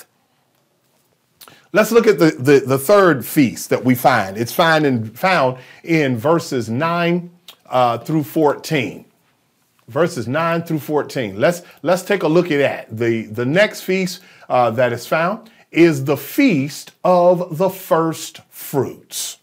Let's 1.72 1.92
look 1.92 2.06
at 2.06 2.18
the, 2.18 2.32
the, 2.32 2.60
the 2.60 2.78
third 2.78 3.24
feast 3.24 3.70
that 3.70 3.84
we 3.84 3.94
find. 3.94 4.36
It's 4.36 4.52
found 4.52 4.84
in, 4.86 5.04
found 5.10 5.58
in 5.84 6.16
verses 6.16 6.68
9 6.68 7.30
uh, 7.66 7.98
through 7.98 8.24
14 8.24 9.04
verses 9.90 10.28
9 10.28 10.62
through 10.62 10.78
14. 10.78 11.38
Let's, 11.38 11.62
let's 11.82 12.02
take 12.02 12.22
a 12.22 12.28
look 12.28 12.50
at 12.50 12.58
that. 12.58 12.96
The, 12.96 13.22
the 13.26 13.44
next 13.44 13.82
feast 13.82 14.20
uh, 14.48 14.70
that 14.70 14.92
is 14.92 15.06
found 15.06 15.50
is 15.70 16.04
the 16.04 16.16
feast 16.16 16.92
of 17.04 17.58
the 17.58 17.68
first 17.68 18.40
fruits. 18.50 19.38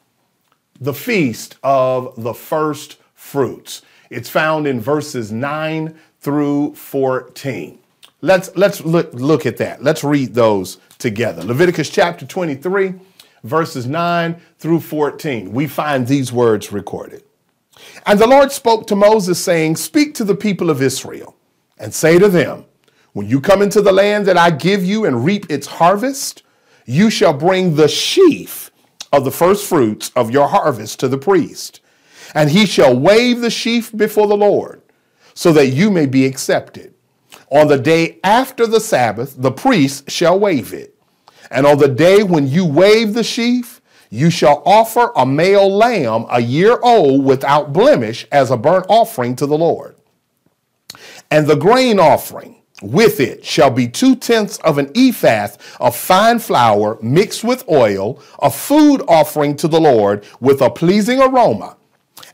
The 0.80 0.94
feast 0.94 1.58
of 1.64 2.22
the 2.22 2.34
first 2.34 2.98
fruits. 3.14 3.82
It's 4.10 4.30
found 4.30 4.68
in 4.68 4.80
verses 4.80 5.32
9 5.32 5.98
through 6.22 6.76
14. 6.76 7.80
Let's, 8.22 8.56
let's 8.56 8.84
look, 8.84 9.14
look 9.14 9.46
at 9.46 9.58
that. 9.58 9.84
Let's 9.84 10.04
read 10.04 10.34
those 10.34 10.78
together. 10.98 11.44
Leviticus 11.44 11.90
chapter 11.90 12.26
23, 12.26 12.94
verses 13.44 13.88
9 13.88 14.40
through 14.58 14.80
14. 14.80 15.52
We 15.52 15.68
find 15.68 16.08
these 16.08 16.32
words 16.32 16.72
recorded. 16.72 17.24
And 18.06 18.20
the 18.20 18.28
Lord 18.28 18.52
spoke 18.52 18.88
to 18.88 18.96
Moses, 18.96 19.44
saying, 19.44 19.76
Speak 19.76 20.14
to 20.16 20.24
the 20.24 20.36
people 20.36 20.70
of 20.70 20.82
Israel 20.82 21.36
and 21.78 21.94
say 21.94 22.18
to 22.20 22.28
them, 22.28 22.66
When 23.14 23.28
you 23.28 23.40
come 23.40 23.62
into 23.62 23.82
the 23.82 23.92
land 23.92 24.26
that 24.26 24.38
I 24.38 24.52
give 24.52 24.84
you 24.84 25.06
and 25.06 25.24
reap 25.24 25.50
its 25.50 25.68
harvest, 25.68 26.44
you 26.86 27.10
shall 27.10 27.34
bring 27.34 27.76
the 27.76 27.88
sheaf 27.88 28.72
of 29.12 29.26
the 29.26 29.32
first 29.32 29.68
fruits 29.68 30.12
of 30.16 30.32
your 30.32 30.48
harvest 30.48 31.00
to 31.00 31.08
the 31.08 31.18
priest, 31.18 31.82
and 32.34 32.50
he 32.50 32.66
shall 32.66 32.98
wave 32.98 33.42
the 33.42 33.50
sheaf 33.50 33.96
before 33.96 34.28
the 34.28 34.38
Lord, 34.38 34.82
so 35.34 35.52
that 35.54 35.68
you 35.68 35.92
may 35.92 36.06
be 36.06 36.26
accepted. 36.26 36.94
On 37.50 37.68
the 37.68 37.78
day 37.78 38.20
after 38.24 38.68
the 38.68 38.80
Sabbath, 38.80 39.36
the 39.38 39.52
priest 39.52 40.12
shall 40.12 40.40
wave 40.40 40.74
it. 40.74 40.96
And 41.50 41.66
on 41.66 41.78
the 41.78 41.88
day 41.88 42.24
when 42.24 42.48
you 42.48 42.66
wave 42.66 43.14
the 43.14 43.24
sheaf, 43.24 43.82
you 44.10 44.30
shall 44.30 44.64
offer 44.66 45.12
a 45.16 45.26
male 45.26 45.70
lamb 45.70 46.26
a 46.30 46.42
year 46.42 46.80
old 46.82 47.24
without 47.24 47.74
blemish 47.74 48.26
as 48.32 48.52
a 48.52 48.58
burnt 48.58 48.86
offering 48.90 49.36
to 49.38 49.46
the 49.46 49.58
Lord. 49.58 49.96
And 51.30 51.48
the 51.48 51.56
grain 51.56 52.00
offering 52.00 52.62
with 52.82 53.20
it 53.20 53.44
shall 53.44 53.72
be 53.72 53.88
two 53.88 54.16
tenths 54.16 54.58
of 54.60 54.78
an 54.78 54.92
ephah 54.96 55.48
of 55.80 55.96
fine 55.96 56.40
flour 56.40 56.98
mixed 57.02 57.44
with 57.44 57.68
oil, 57.70 58.22
a 58.40 58.50
food 58.50 59.02
offering 59.08 59.56
to 59.58 59.68
the 59.68 59.80
Lord 59.80 60.26
with 60.40 60.62
a 60.62 60.70
pleasing 60.70 61.22
aroma. 61.22 61.76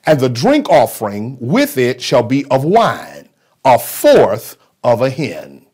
And 0.06 0.20
the 0.20 0.30
drink 0.30 0.70
offering 0.70 1.38
with 1.40 1.78
it 1.78 2.02
shall 2.02 2.24
be 2.24 2.46
of 2.46 2.66
wine, 2.66 3.30
a 3.64 3.80
fourth 3.80 4.58
of 4.84 5.02
a 5.02 5.10
hen. 5.10 5.66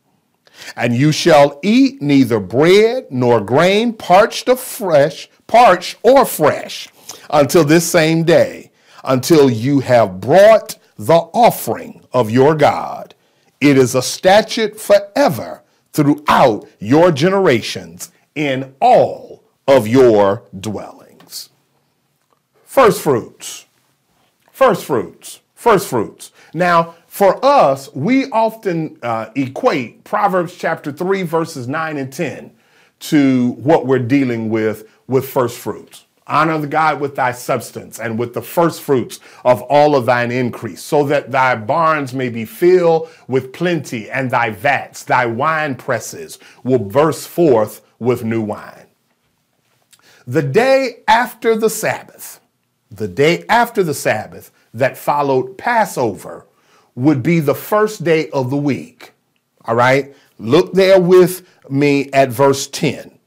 And 0.76 0.94
you 0.94 1.12
shall 1.12 1.58
eat 1.62 2.02
neither 2.02 2.38
bread 2.38 3.06
nor 3.10 3.40
grain 3.40 3.92
parched 3.92 4.48
or 4.48 4.56
fresh, 4.56 5.28
parched 5.46 5.98
or 6.02 6.24
fresh, 6.24 6.88
until 7.30 7.64
this 7.64 7.90
same 7.90 8.24
day, 8.24 8.70
until 9.04 9.48
you 9.48 9.80
have 9.80 10.20
brought 10.20 10.76
the 10.96 11.14
offering 11.14 12.04
of 12.12 12.30
your 12.30 12.54
God. 12.54 13.14
It 13.60 13.76
is 13.76 13.94
a 13.94 14.02
statute 14.02 14.78
forever 14.80 15.62
throughout 15.92 16.68
your 16.78 17.10
generations 17.10 18.10
in 18.34 18.74
all 18.80 19.42
of 19.66 19.86
your 19.86 20.44
dwellings. 20.58 21.50
First 22.64 23.02
fruits. 23.02 23.66
First 24.52 24.84
fruits. 24.84 25.40
First 25.54 25.88
fruits. 25.88 26.32
Now, 26.54 26.94
for 27.20 27.44
us, 27.44 27.94
we 27.94 28.30
often 28.30 28.98
uh, 29.02 29.28
equate 29.34 30.04
Proverbs 30.04 30.56
chapter 30.56 30.90
3, 30.90 31.22
verses 31.24 31.68
9 31.68 31.98
and 31.98 32.10
10 32.10 32.50
to 33.00 33.50
what 33.58 33.84
we're 33.84 33.98
dealing 33.98 34.48
with 34.48 34.88
with 35.06 35.28
first 35.28 35.58
fruits. 35.58 36.06
Honor 36.26 36.56
the 36.56 36.66
God 36.66 36.98
with 36.98 37.16
thy 37.16 37.32
substance 37.32 38.00
and 38.00 38.18
with 38.18 38.32
the 38.32 38.40
first 38.40 38.80
fruits 38.80 39.20
of 39.44 39.60
all 39.64 39.94
of 39.96 40.06
thine 40.06 40.30
increase, 40.30 40.82
so 40.82 41.04
that 41.08 41.30
thy 41.30 41.54
barns 41.56 42.14
may 42.14 42.30
be 42.30 42.46
filled 42.46 43.10
with 43.28 43.52
plenty, 43.52 44.08
and 44.08 44.30
thy 44.30 44.48
vats, 44.48 45.04
thy 45.04 45.26
wine 45.26 45.74
presses 45.74 46.38
will 46.64 46.78
burst 46.78 47.28
forth 47.28 47.82
with 47.98 48.24
new 48.24 48.40
wine. 48.40 48.86
The 50.26 50.40
day 50.40 51.02
after 51.06 51.54
the 51.54 51.68
Sabbath, 51.68 52.40
the 52.90 53.08
day 53.08 53.44
after 53.50 53.82
the 53.82 53.92
Sabbath 53.92 54.50
that 54.72 54.96
followed 54.96 55.58
Passover, 55.58 56.46
would 56.94 57.22
be 57.22 57.40
the 57.40 57.54
first 57.54 58.04
day 58.04 58.30
of 58.30 58.50
the 58.50 58.56
week. 58.56 59.12
All 59.64 59.74
right? 59.74 60.14
Look 60.38 60.72
there 60.72 61.00
with 61.00 61.46
me 61.70 62.10
at 62.12 62.30
verse 62.30 62.66
10. 62.66 63.18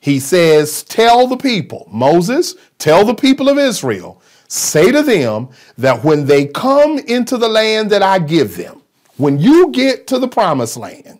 He 0.00 0.20
says, 0.20 0.82
Tell 0.84 1.26
the 1.26 1.36
people, 1.36 1.88
Moses, 1.90 2.54
tell 2.78 3.04
the 3.04 3.14
people 3.14 3.48
of 3.48 3.58
Israel, 3.58 4.22
say 4.48 4.92
to 4.92 5.02
them 5.02 5.48
that 5.76 6.04
when 6.04 6.26
they 6.26 6.46
come 6.46 6.98
into 6.98 7.36
the 7.36 7.48
land 7.48 7.90
that 7.90 8.02
I 8.02 8.18
give 8.18 8.56
them, 8.56 8.82
when 9.16 9.38
you 9.38 9.70
get 9.70 10.06
to 10.08 10.18
the 10.18 10.28
promised 10.28 10.76
land 10.76 11.18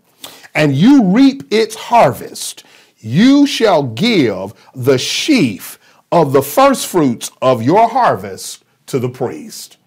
and 0.55 0.75
you 0.75 1.05
reap 1.05 1.43
its 1.51 1.75
harvest, 1.75 2.65
you 2.99 3.47
shall 3.47 3.83
give 3.83 4.55
the 4.75 4.99
sheaf 4.99 5.79
of 6.11 6.33
the 6.33 6.43
first 6.43 6.87
fruits 6.87 7.31
of 7.43 7.63
your 7.63 7.89
harvest 7.89 8.65
to 8.87 8.99
the 8.99 9.09
priest. 9.09 9.78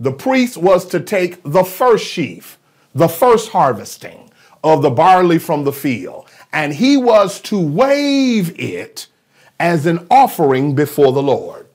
The 0.00 0.12
priest 0.12 0.56
was 0.56 0.86
to 0.86 1.00
take 1.00 1.42
the 1.44 1.64
first 1.64 2.04
sheaf, 2.04 2.58
the 2.94 3.08
first 3.08 3.50
harvesting 3.50 4.30
of 4.64 4.82
the 4.82 4.90
barley 4.90 5.38
from 5.38 5.64
the 5.64 5.72
field, 5.72 6.28
and 6.52 6.72
he 6.72 6.96
was 6.96 7.40
to 7.42 7.58
wave 7.60 8.58
it 8.58 9.06
as 9.58 9.86
an 9.86 10.06
offering 10.10 10.74
before 10.74 11.12
the 11.12 11.22
Lord. 11.22 11.66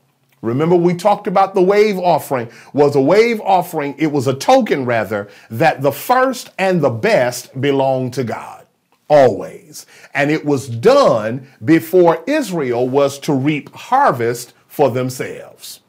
Remember, 0.41 0.75
we 0.75 0.93
talked 0.93 1.25
about 1.25 1.55
the 1.55 1.61
wave 1.61 1.97
offering 1.97 2.49
was 2.73 2.95
a 2.95 3.01
wave 3.01 3.41
offering. 3.41 3.95
It 3.97 4.11
was 4.11 4.27
a 4.27 4.33
token, 4.35 4.85
rather, 4.85 5.29
that 5.49 5.81
the 5.81 5.91
first 5.91 6.51
and 6.59 6.81
the 6.81 6.91
best 6.91 7.59
belonged 7.59 8.13
to 8.13 8.23
God 8.23 8.65
always. 9.09 9.85
And 10.13 10.29
it 10.29 10.45
was 10.45 10.67
done 10.67 11.47
before 11.63 12.23
Israel 12.27 12.87
was 12.87 13.19
to 13.19 13.33
reap 13.33 13.73
harvest 13.73 14.53
for 14.67 14.91
themselves. 14.91 15.79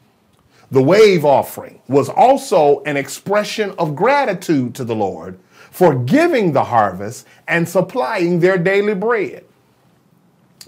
The 0.70 0.82
wave 0.82 1.24
offering 1.24 1.80
was 1.88 2.08
also 2.08 2.82
an 2.82 2.96
expression 2.96 3.74
of 3.78 3.96
gratitude 3.96 4.74
to 4.74 4.84
the 4.84 4.94
Lord 4.94 5.38
for 5.70 5.94
giving 5.94 6.52
the 6.52 6.64
harvest 6.64 7.26
and 7.46 7.68
supplying 7.68 8.40
their 8.40 8.58
daily 8.58 8.94
bread. 8.94 9.44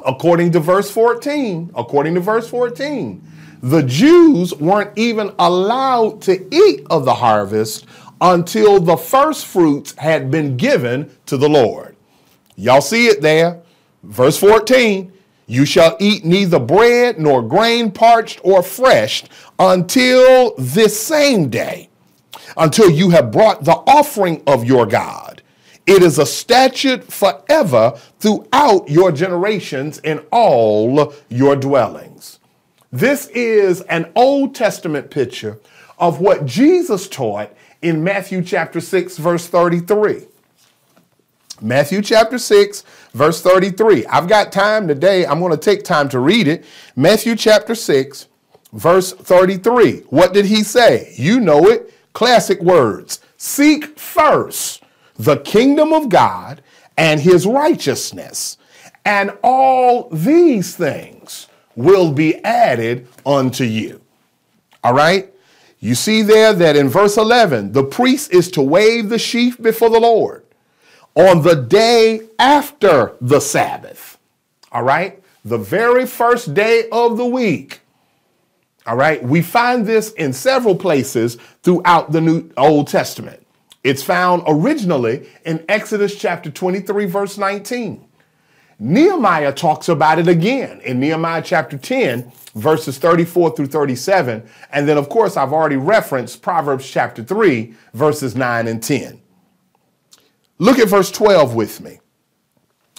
According 0.06 0.52
to 0.52 0.60
verse 0.60 0.90
14, 0.90 1.72
according 1.74 2.14
to 2.14 2.20
verse 2.20 2.48
14, 2.48 3.22
the 3.62 3.82
Jews 3.82 4.54
weren't 4.54 4.96
even 4.96 5.34
allowed 5.38 6.22
to 6.22 6.54
eat 6.54 6.86
of 6.88 7.04
the 7.04 7.14
harvest 7.14 7.84
until 8.22 8.80
the 8.80 8.96
first 8.96 9.44
fruits 9.44 9.94
had 9.98 10.30
been 10.30 10.56
given 10.56 11.10
to 11.26 11.36
the 11.36 11.48
Lord. 11.48 11.96
Y'all 12.56 12.80
see 12.80 13.06
it 13.08 13.20
there? 13.20 13.60
Verse 14.02 14.38
14 14.38 15.12
You 15.50 15.64
shall 15.64 15.96
eat 15.98 16.24
neither 16.24 16.60
bread 16.60 17.18
nor 17.18 17.42
grain 17.42 17.90
parched 17.90 18.40
or 18.44 18.62
fresh 18.62 19.24
until 19.58 20.54
this 20.56 20.96
same 20.96 21.48
day, 21.48 21.88
until 22.56 22.88
you 22.88 23.10
have 23.10 23.32
brought 23.32 23.64
the 23.64 23.72
offering 23.72 24.44
of 24.46 24.64
your 24.64 24.86
God. 24.86 25.42
It 25.88 26.04
is 26.04 26.20
a 26.20 26.24
statute 26.24 27.12
forever 27.12 27.98
throughout 28.20 28.88
your 28.88 29.10
generations 29.10 29.98
in 29.98 30.20
all 30.30 31.12
your 31.28 31.56
dwellings. 31.56 32.38
This 32.92 33.26
is 33.34 33.80
an 33.82 34.12
Old 34.14 34.54
Testament 34.54 35.10
picture 35.10 35.58
of 35.98 36.20
what 36.20 36.46
Jesus 36.46 37.08
taught 37.08 37.52
in 37.82 38.04
Matthew 38.04 38.44
chapter 38.44 38.80
6, 38.80 39.18
verse 39.18 39.48
33. 39.48 40.28
Matthew 41.60 42.00
chapter 42.02 42.38
6, 42.38 42.84
verse 43.12 43.42
33. 43.42 44.06
I've 44.06 44.28
got 44.28 44.52
time 44.52 44.88
today. 44.88 45.26
I'm 45.26 45.40
going 45.40 45.52
to 45.52 45.58
take 45.58 45.84
time 45.84 46.08
to 46.10 46.18
read 46.18 46.48
it. 46.48 46.64
Matthew 46.96 47.36
chapter 47.36 47.74
6, 47.74 48.28
verse 48.72 49.12
33. 49.12 50.00
What 50.10 50.32
did 50.32 50.46
he 50.46 50.62
say? 50.62 51.12
You 51.16 51.40
know 51.40 51.68
it. 51.68 51.92
Classic 52.12 52.60
words. 52.60 53.20
Seek 53.36 53.98
first 53.98 54.82
the 55.16 55.38
kingdom 55.38 55.92
of 55.92 56.08
God 56.08 56.62
and 56.96 57.20
his 57.20 57.46
righteousness, 57.46 58.58
and 59.04 59.36
all 59.42 60.08
these 60.10 60.76
things 60.76 61.46
will 61.76 62.12
be 62.12 62.36
added 62.44 63.08
unto 63.24 63.64
you. 63.64 64.00
All 64.84 64.92
right? 64.92 65.32
You 65.78 65.94
see 65.94 66.20
there 66.20 66.52
that 66.52 66.76
in 66.76 66.88
verse 66.88 67.16
11, 67.16 67.72
the 67.72 67.84
priest 67.84 68.34
is 68.34 68.50
to 68.50 68.62
wave 68.62 69.08
the 69.08 69.18
sheaf 69.18 69.60
before 69.60 69.88
the 69.88 70.00
Lord 70.00 70.39
on 71.28 71.42
the 71.42 71.54
day 71.54 72.22
after 72.38 73.14
the 73.20 73.40
Sabbath. 73.40 74.18
All 74.72 74.82
right? 74.82 75.22
The 75.44 75.58
very 75.58 76.06
first 76.06 76.54
day 76.54 76.88
of 76.90 77.18
the 77.18 77.26
week. 77.26 77.80
All 78.86 78.96
right? 78.96 79.22
We 79.22 79.42
find 79.42 79.84
this 79.84 80.12
in 80.12 80.32
several 80.32 80.74
places 80.74 81.36
throughout 81.62 82.12
the 82.12 82.22
New 82.22 82.50
Old 82.56 82.88
Testament. 82.88 83.46
It's 83.84 84.02
found 84.02 84.44
originally 84.46 85.28
in 85.44 85.62
Exodus 85.68 86.18
chapter 86.18 86.50
23 86.50 87.04
verse 87.04 87.36
19. 87.36 88.06
Nehemiah 88.78 89.52
talks 89.52 89.90
about 89.90 90.18
it 90.18 90.28
again 90.28 90.80
in 90.80 91.00
Nehemiah 91.00 91.42
chapter 91.42 91.76
10 91.76 92.32
verses 92.54 92.96
34 92.96 93.56
through 93.56 93.66
37. 93.66 94.42
And 94.72 94.88
then 94.88 94.96
of 94.96 95.10
course 95.10 95.36
I've 95.36 95.52
already 95.52 95.76
referenced 95.76 96.40
Proverbs 96.40 96.88
chapter 96.88 97.22
3 97.22 97.74
verses 97.92 98.34
9 98.34 98.68
and 98.68 98.82
10. 98.82 99.20
Look 100.60 100.78
at 100.78 100.90
verse 100.90 101.10
12 101.10 101.54
with 101.54 101.80
me. 101.80 102.00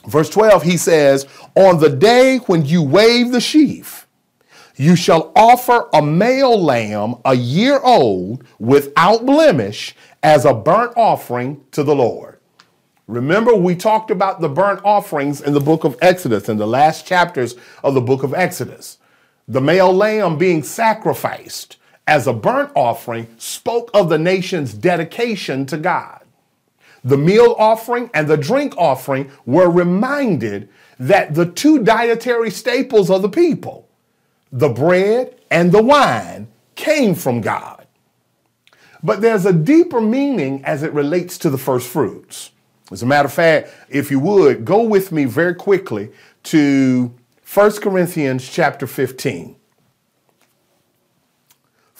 Verse 0.08 0.32
12, 0.32 0.64
he 0.64 0.78
says, 0.78 1.28
On 1.56 1.80
the 1.80 1.92
day 1.92 2.38
when 2.48 2.66
you 2.66 2.82
wave 2.82 3.32
the 3.32 3.40
sheaf, 3.40 4.08
you 4.76 4.96
shall 4.96 5.32
offer 5.36 5.88
a 5.94 6.02
male 6.02 6.60
lamb 6.60 7.18
a 7.24 7.36
year 7.36 7.80
old 7.80 8.44
without 8.58 9.28
blemish 9.28 9.96
as 10.24 10.44
a 10.44 10.56
burnt 10.56 10.94
offering 10.98 11.64
to 11.70 11.84
the 11.84 11.94
Lord. 11.94 12.40
Remember, 13.06 13.54
we 13.54 13.76
talked 13.76 14.10
about 14.10 14.42
the 14.42 14.50
burnt 14.50 14.82
offerings 14.84 15.40
in 15.40 15.54
the 15.54 15.60
book 15.60 15.84
of 15.84 16.00
Exodus, 16.02 16.50
in 16.50 16.58
the 16.58 16.66
last 16.66 17.06
chapters 17.06 17.56
of 17.84 17.94
the 17.94 18.02
book 18.02 18.24
of 18.24 18.34
Exodus. 18.34 18.98
The 19.48 19.62
male 19.62 19.94
lamb 19.94 20.40
being 20.40 20.64
sacrificed 20.64 21.78
as 22.08 22.26
a 22.26 22.34
burnt 22.34 22.72
offering 22.76 23.28
spoke 23.38 23.92
of 23.94 24.10
the 24.10 24.18
nation's 24.18 24.74
dedication 24.74 25.68
to 25.68 25.78
God. 25.78 26.21
The 27.04 27.18
meal 27.18 27.56
offering 27.58 28.10
and 28.14 28.28
the 28.28 28.38
drink 28.38 28.78
offering 28.78 29.32
were 29.46 29.70
reminded 29.70 30.70
that 31.00 31.34
the 31.34 31.48
two 31.48 31.84
dietary 31.84 32.52
staples 32.52 33.10
of 33.10 33.24
the 33.24 33.30
people, 33.30 33.90
the 34.52 34.70
bread 34.70 35.36
and 35.50 35.72
the 35.72 35.82
wine, 35.82 36.48
came 36.76 37.16
from 37.16 37.42
God. 37.42 37.88
But 39.04 39.22
there's 39.22 39.48
a 39.48 39.54
deeper 39.54 40.00
meaning 40.00 40.64
as 40.64 40.84
it 40.84 40.94
relates 40.94 41.40
to 41.40 41.50
the 41.50 41.58
first 41.58 41.88
fruits. 41.88 42.52
As 42.92 43.02
a 43.02 43.06
matter 43.06 43.26
of 43.26 43.34
fact, 43.34 43.70
if 43.90 44.12
you 44.12 44.20
would, 44.20 44.64
go 44.64 44.84
with 44.84 45.12
me 45.12 45.26
very 45.26 45.56
quickly 45.56 46.12
to 46.44 47.12
1 47.52 47.72
Corinthians 47.78 48.48
chapter 48.48 48.86
15. 48.86 49.56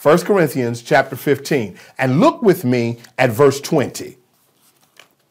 1 0.00 0.18
Corinthians 0.18 0.82
chapter 0.82 1.16
15. 1.16 1.76
And 1.98 2.20
look 2.20 2.42
with 2.42 2.64
me 2.64 2.98
at 3.18 3.30
verse 3.30 3.60
20. 3.60 4.18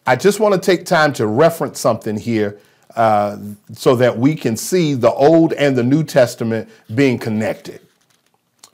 I 0.06 0.16
just 0.16 0.40
want 0.40 0.56
to 0.56 0.60
take 0.60 0.86
time 0.86 1.14
to 1.14 1.28
reference 1.28 1.80
something 1.80 2.18
here 2.18 2.60
uh, 2.96 3.38
so 3.74 3.96
that 3.96 4.18
we 4.18 4.36
can 4.36 4.58
see 4.58 4.94
the 4.94 5.12
Old 5.12 5.54
and 5.54 5.78
the 5.78 5.84
New 5.84 6.04
Testament 6.04 6.70
being 6.94 7.18
connected. 7.18 7.82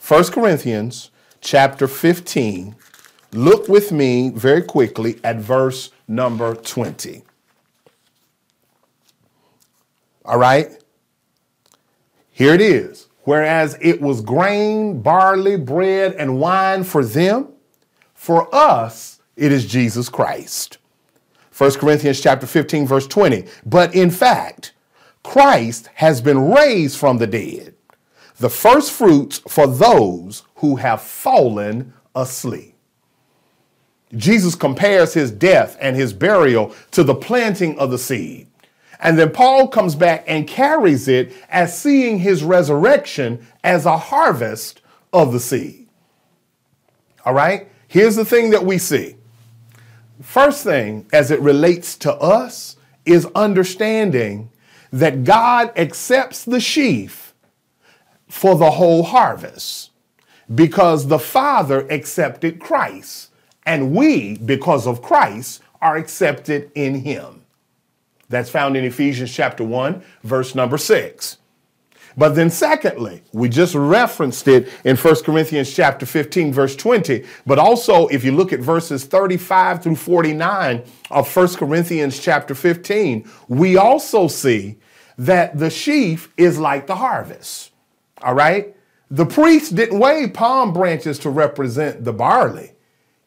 1 0.07 0.25
Corinthians 0.25 1.11
chapter 1.41 1.87
15. 1.87 2.75
Look 3.33 3.67
with 3.67 3.91
me 3.91 4.29
very 4.29 4.61
quickly 4.61 5.19
at 5.23 5.35
verse 5.35 5.91
number 6.07 6.55
20. 6.55 7.23
All 10.23 10.39
right? 10.39 10.81
Here 12.31 12.53
it 12.53 12.61
is. 12.61 13.07
Whereas 13.23 13.77
it 13.81 13.99
was 13.99 14.21
grain, 14.21 15.01
barley, 15.01 15.57
bread, 15.57 16.13
and 16.13 16.39
wine 16.39 16.85
for 16.85 17.03
them, 17.03 17.49
for 18.13 18.53
us 18.55 19.19
it 19.35 19.51
is 19.51 19.65
Jesus 19.65 20.07
Christ. 20.07 20.77
1 21.57 21.71
Corinthians 21.71 22.21
chapter 22.21 22.45
15 22.45 22.85
verse 22.85 23.07
20. 23.07 23.45
But 23.65 23.95
in 23.95 24.11
fact, 24.11 24.73
Christ 25.23 25.89
has 25.95 26.21
been 26.21 26.51
raised 26.51 26.97
from 26.97 27.17
the 27.17 27.27
dead, 27.27 27.73
the 28.37 28.49
first 28.49 28.91
fruits 28.91 29.39
for 29.39 29.65
those 29.65 30.43
who 30.57 30.75
have 30.75 31.01
fallen 31.01 31.93
asleep. 32.15 32.75
Jesus 34.15 34.55
compares 34.55 35.13
his 35.13 35.31
death 35.31 35.77
and 35.81 35.95
his 35.95 36.13
burial 36.13 36.73
to 36.91 37.03
the 37.03 37.15
planting 37.15 37.77
of 37.79 37.91
the 37.91 37.97
seed. 37.97 38.47
And 38.99 39.17
then 39.17 39.31
Paul 39.31 39.67
comes 39.67 39.95
back 39.95 40.23
and 40.27 40.47
carries 40.47 41.07
it 41.07 41.33
as 41.49 41.77
seeing 41.77 42.19
his 42.19 42.43
resurrection 42.43 43.45
as 43.63 43.85
a 43.85 43.97
harvest 43.97 44.81
of 45.11 45.33
the 45.33 45.39
seed. 45.39 45.87
All 47.25 47.33
right? 47.33 47.69
Here's 47.87 48.15
the 48.15 48.25
thing 48.25 48.51
that 48.51 48.65
we 48.65 48.77
see. 48.77 49.16
First 50.21 50.63
thing, 50.63 51.07
as 51.13 51.31
it 51.31 51.39
relates 51.41 51.95
to 51.99 52.13
us, 52.13 52.77
is 53.05 53.27
understanding 53.35 54.49
that 54.91 55.23
God 55.23 55.71
accepts 55.77 56.43
the 56.43 56.59
sheaf 56.59 57.33
for 58.27 58.55
the 58.55 58.71
whole 58.71 59.03
harvest 59.03 59.91
because 60.53 61.07
the 61.07 61.19
Father 61.19 61.87
accepted 61.89 62.59
Christ, 62.59 63.31
and 63.65 63.93
we, 63.93 64.37
because 64.37 64.87
of 64.87 65.01
Christ, 65.01 65.61
are 65.81 65.97
accepted 65.97 66.71
in 66.73 67.01
Him. 67.01 67.43
That's 68.29 68.49
found 68.49 68.75
in 68.75 68.83
Ephesians 68.83 69.33
chapter 69.33 69.63
1, 69.63 70.01
verse 70.23 70.55
number 70.55 70.77
6. 70.77 71.37
But 72.17 72.33
then, 72.33 72.49
secondly, 72.49 73.21
we 73.31 73.47
just 73.47 73.75
referenced 73.75 74.47
it 74.47 74.69
in 74.83 74.97
1 74.97 75.23
Corinthians 75.23 75.71
chapter 75.71 76.07
15, 76.07 76.51
verse 76.51 76.75
20. 76.75 77.23
But 77.45 77.59
also, 77.59 78.07
if 78.07 78.23
you 78.23 78.31
look 78.31 78.51
at 78.51 78.59
verses 78.59 79.05
35 79.05 79.83
through 79.83 79.97
49 79.97 80.83
of 81.11 81.35
1 81.35 81.47
Corinthians 81.55 82.19
chapter 82.19 82.55
15, 82.55 83.29
we 83.47 83.77
also 83.77 84.27
see 84.27 84.77
that 85.19 85.59
the 85.59 85.69
sheaf 85.69 86.33
is 86.37 86.57
like 86.57 86.87
the 86.87 86.95
harvest. 86.95 87.71
All 88.23 88.33
right? 88.33 88.75
The 89.11 89.25
priest 89.25 89.75
didn't 89.75 89.99
wave 89.99 90.33
palm 90.33 90.73
branches 90.73 91.19
to 91.19 91.29
represent 91.29 92.03
the 92.03 92.13
barley, 92.13 92.73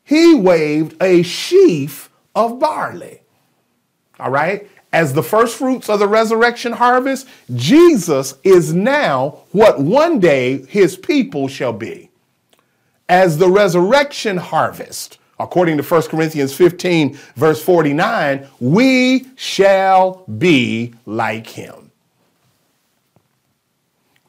he 0.02 0.34
waved 0.34 1.00
a 1.00 1.22
sheaf 1.22 2.10
of 2.34 2.58
barley. 2.58 3.22
All 4.18 4.30
right? 4.30 4.68
As 4.92 5.12
the 5.12 5.22
first 5.22 5.56
fruits 5.56 5.88
of 5.88 6.00
the 6.00 6.08
resurrection 6.08 6.72
harvest, 6.72 7.28
Jesus 7.54 8.34
is 8.42 8.74
now 8.74 9.38
what 9.52 9.80
one 9.80 10.18
day 10.18 10.64
his 10.66 10.96
people 10.96 11.46
shall 11.46 11.72
be. 11.72 12.10
As 13.08 13.38
the 13.38 13.48
resurrection 13.48 14.36
harvest, 14.36 15.18
according 15.38 15.76
to 15.76 15.82
1 15.82 16.02
Corinthians 16.02 16.52
15, 16.52 17.16
verse 17.36 17.62
49, 17.62 18.48
we 18.58 19.26
shall 19.36 20.24
be 20.38 20.94
like 21.06 21.46
him. 21.46 21.90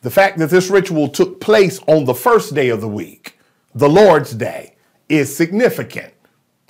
The 0.01 0.11
fact 0.11 0.39
that 0.39 0.49
this 0.49 0.69
ritual 0.69 1.09
took 1.09 1.39
place 1.39 1.79
on 1.87 2.05
the 2.05 2.13
first 2.13 2.55
day 2.55 2.69
of 2.69 2.81
the 2.81 2.87
week, 2.87 3.37
the 3.75 3.89
Lord's 3.89 4.33
Day, 4.33 4.75
is 5.09 5.35
significant. 5.35 6.13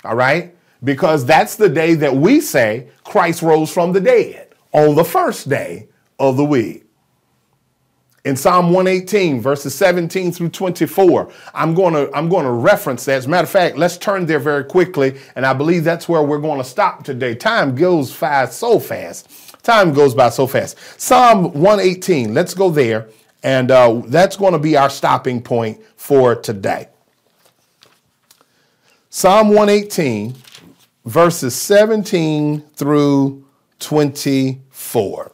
All 0.04 0.16
right? 0.16 0.54
Because 0.84 1.24
that's 1.24 1.56
the 1.56 1.68
day 1.68 1.94
that 1.94 2.14
we 2.14 2.40
say 2.40 2.88
Christ 3.04 3.42
rose 3.42 3.72
from 3.72 3.92
the 3.92 4.00
dead 4.00 4.54
on 4.72 4.94
the 4.94 5.04
first 5.04 5.48
day 5.48 5.88
of 6.18 6.36
the 6.36 6.44
week. 6.44 6.84
In 8.24 8.36
Psalm 8.36 8.66
118, 8.70 9.40
verses 9.40 9.74
17 9.74 10.30
through 10.30 10.50
24, 10.50 11.32
I'm 11.54 11.74
going 11.74 11.94
to 11.94 12.08
I'm 12.16 12.28
going 12.28 12.44
to 12.44 12.52
reference 12.52 13.04
that. 13.06 13.16
As 13.16 13.26
a 13.26 13.28
matter 13.28 13.44
of 13.44 13.50
fact, 13.50 13.76
let's 13.76 13.98
turn 13.98 14.26
there 14.26 14.38
very 14.38 14.62
quickly, 14.62 15.18
and 15.34 15.44
I 15.44 15.52
believe 15.52 15.82
that's 15.82 16.08
where 16.08 16.22
we're 16.22 16.38
going 16.38 16.58
to 16.58 16.64
stop 16.64 17.02
today. 17.02 17.34
Time 17.34 17.74
goes 17.74 18.14
fast, 18.14 18.60
so 18.60 18.78
fast. 18.78 19.28
Time 19.64 19.92
goes 19.92 20.14
by 20.14 20.28
so 20.28 20.46
fast. 20.46 20.78
Psalm 21.00 21.52
118, 21.52 22.32
let's 22.32 22.54
go 22.54 22.70
there, 22.70 23.08
and 23.42 23.72
uh, 23.72 24.02
that's 24.06 24.36
going 24.36 24.52
to 24.52 24.58
be 24.58 24.76
our 24.76 24.90
stopping 24.90 25.42
point 25.42 25.80
for 25.96 26.36
today. 26.36 26.88
Psalm 29.10 29.48
118, 29.48 30.34
verses 31.04 31.54
17 31.54 32.60
through 32.74 33.44
24. 33.78 35.32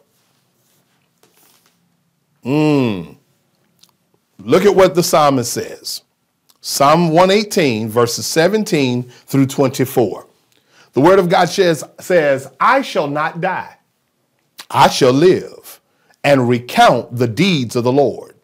Mm. 2.44 3.16
Look 4.38 4.64
at 4.64 4.74
what 4.74 4.94
the 4.94 5.02
psalmist 5.02 5.52
says. 5.52 6.02
Psalm 6.60 7.10
118, 7.10 7.88
verses 7.88 8.26
17 8.26 9.02
through 9.02 9.46
24. 9.46 10.26
The 10.92 11.00
word 11.00 11.18
of 11.18 11.28
God 11.28 11.48
says, 11.48 11.84
says, 12.00 12.50
I 12.58 12.82
shall 12.82 13.08
not 13.08 13.40
die. 13.40 13.76
I 14.70 14.88
shall 14.88 15.12
live 15.12 15.80
and 16.24 16.48
recount 16.48 17.16
the 17.16 17.28
deeds 17.28 17.76
of 17.76 17.84
the 17.84 17.92
Lord. 17.92 18.34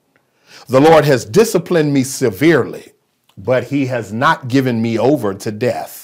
The 0.68 0.80
Lord 0.80 1.04
has 1.04 1.24
disciplined 1.24 1.92
me 1.92 2.04
severely, 2.04 2.92
but 3.36 3.64
he 3.64 3.86
has 3.86 4.12
not 4.12 4.48
given 4.48 4.80
me 4.80 4.98
over 4.98 5.34
to 5.34 5.50
death. 5.50 6.03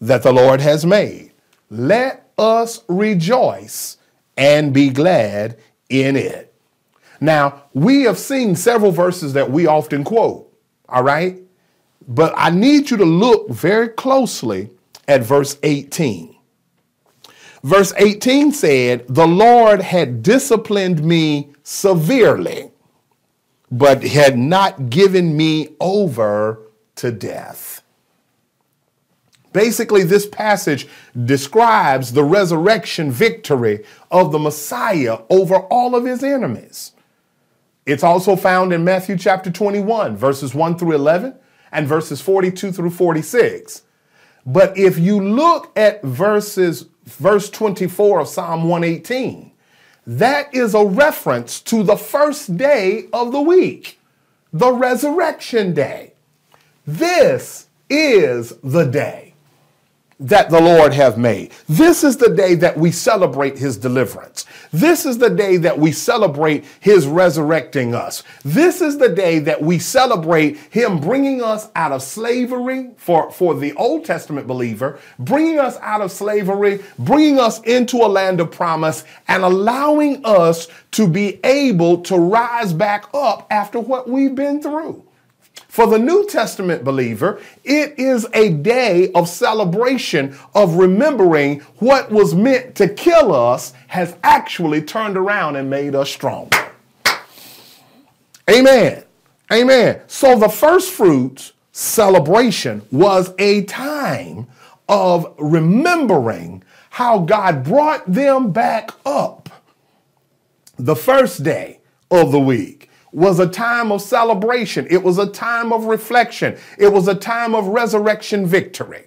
that 0.00 0.22
the 0.22 0.32
Lord 0.32 0.60
has 0.60 0.86
made. 0.86 1.32
Let 1.68 2.30
us 2.38 2.82
rejoice 2.88 3.98
and 4.36 4.72
be 4.72 4.88
glad 4.90 5.58
in 5.88 6.16
it. 6.16 6.54
Now, 7.20 7.64
we 7.74 8.04
have 8.04 8.18
seen 8.18 8.56
several 8.56 8.92
verses 8.92 9.34
that 9.34 9.50
we 9.50 9.66
often 9.66 10.04
quote, 10.04 10.50
all 10.88 11.02
right? 11.02 11.38
But 12.08 12.32
I 12.36 12.50
need 12.50 12.90
you 12.90 12.96
to 12.96 13.04
look 13.04 13.50
very 13.50 13.88
closely 13.88 14.70
at 15.06 15.22
verse 15.22 15.58
18. 15.62 16.34
Verse 17.62 17.92
18 17.96 18.52
said, 18.52 19.06
The 19.08 19.26
Lord 19.26 19.82
had 19.82 20.22
disciplined 20.22 21.04
me 21.04 21.50
severely, 21.62 22.70
but 23.70 24.02
had 24.02 24.38
not 24.38 24.88
given 24.88 25.36
me 25.36 25.76
over 25.78 26.58
to 26.96 27.12
death. 27.12 27.69
Basically, 29.52 30.04
this 30.04 30.26
passage 30.26 30.86
describes 31.24 32.12
the 32.12 32.22
resurrection 32.22 33.10
victory 33.10 33.84
of 34.10 34.30
the 34.30 34.38
Messiah 34.38 35.18
over 35.28 35.56
all 35.56 35.96
of 35.96 36.04
his 36.04 36.22
enemies. 36.22 36.92
It's 37.84 38.04
also 38.04 38.36
found 38.36 38.72
in 38.72 38.84
Matthew 38.84 39.16
chapter 39.16 39.50
21, 39.50 40.16
verses 40.16 40.54
1 40.54 40.78
through 40.78 40.94
11, 40.94 41.34
and 41.72 41.88
verses 41.88 42.20
42 42.20 42.70
through 42.70 42.90
46. 42.90 43.82
But 44.46 44.76
if 44.78 44.98
you 44.98 45.20
look 45.20 45.76
at 45.76 46.02
verses, 46.02 46.86
verse 47.04 47.50
24 47.50 48.20
of 48.20 48.28
Psalm 48.28 48.68
118, 48.68 49.50
that 50.06 50.54
is 50.54 50.74
a 50.74 50.84
reference 50.84 51.60
to 51.62 51.82
the 51.82 51.96
first 51.96 52.56
day 52.56 53.08
of 53.12 53.32
the 53.32 53.40
week, 53.40 53.98
the 54.52 54.72
resurrection 54.72 55.74
day. 55.74 56.14
This 56.86 57.68
is 57.88 58.54
the 58.62 58.84
day 58.84 59.29
that 60.20 60.50
the 60.50 60.60
Lord 60.60 60.92
have 60.92 61.16
made. 61.16 61.50
This 61.66 62.04
is 62.04 62.18
the 62.18 62.28
day 62.28 62.54
that 62.56 62.76
we 62.76 62.92
celebrate 62.92 63.56
his 63.56 63.78
deliverance. 63.78 64.44
This 64.70 65.06
is 65.06 65.16
the 65.16 65.30
day 65.30 65.56
that 65.56 65.78
we 65.78 65.92
celebrate 65.92 66.64
his 66.78 67.06
resurrecting 67.06 67.94
us. 67.94 68.22
This 68.44 68.82
is 68.82 68.98
the 68.98 69.08
day 69.08 69.38
that 69.40 69.62
we 69.62 69.78
celebrate 69.78 70.58
him 70.70 71.00
bringing 71.00 71.42
us 71.42 71.70
out 71.74 71.92
of 71.92 72.02
slavery 72.02 72.90
for, 72.98 73.32
for 73.32 73.54
the 73.54 73.72
Old 73.74 74.04
Testament 74.04 74.46
believer, 74.46 75.00
bringing 75.18 75.58
us 75.58 75.78
out 75.78 76.02
of 76.02 76.12
slavery, 76.12 76.80
bringing 76.98 77.38
us 77.38 77.60
into 77.62 77.96
a 77.96 78.06
land 78.06 78.40
of 78.40 78.50
promise, 78.50 79.04
and 79.26 79.42
allowing 79.42 80.24
us 80.24 80.68
to 80.92 81.08
be 81.08 81.40
able 81.44 82.02
to 82.02 82.16
rise 82.16 82.74
back 82.74 83.06
up 83.14 83.46
after 83.50 83.80
what 83.80 84.08
we've 84.08 84.34
been 84.34 84.60
through. 84.60 85.02
For 85.70 85.86
the 85.86 86.00
New 86.00 86.26
Testament 86.26 86.82
believer, 86.82 87.40
it 87.62 87.96
is 87.96 88.26
a 88.34 88.50
day 88.50 89.12
of 89.12 89.28
celebration, 89.28 90.36
of 90.52 90.74
remembering 90.74 91.60
what 91.78 92.10
was 92.10 92.34
meant 92.34 92.74
to 92.74 92.88
kill 92.88 93.32
us 93.32 93.72
has 93.86 94.16
actually 94.24 94.82
turned 94.82 95.16
around 95.16 95.54
and 95.54 95.70
made 95.70 95.94
us 95.94 96.10
stronger. 96.10 96.72
Amen. 98.50 99.04
Amen. 99.52 100.00
So 100.08 100.36
the 100.36 100.48
first 100.48 100.90
fruits 100.90 101.52
celebration 101.70 102.82
was 102.90 103.32
a 103.38 103.62
time 103.62 104.48
of 104.88 105.32
remembering 105.38 106.64
how 106.90 107.20
God 107.20 107.62
brought 107.62 108.12
them 108.12 108.50
back 108.50 108.90
up 109.06 109.48
The 110.80 110.96
first 110.96 111.44
day 111.44 111.78
of 112.10 112.32
the 112.32 112.40
week 112.40 112.89
was 113.12 113.40
a 113.40 113.48
time 113.48 113.90
of 113.92 114.02
celebration. 114.02 114.86
It 114.90 115.02
was 115.02 115.18
a 115.18 115.26
time 115.26 115.72
of 115.72 115.84
reflection. 115.84 116.56
It 116.78 116.92
was 116.92 117.08
a 117.08 117.14
time 117.14 117.54
of 117.54 117.66
resurrection 117.68 118.46
victory. 118.46 119.04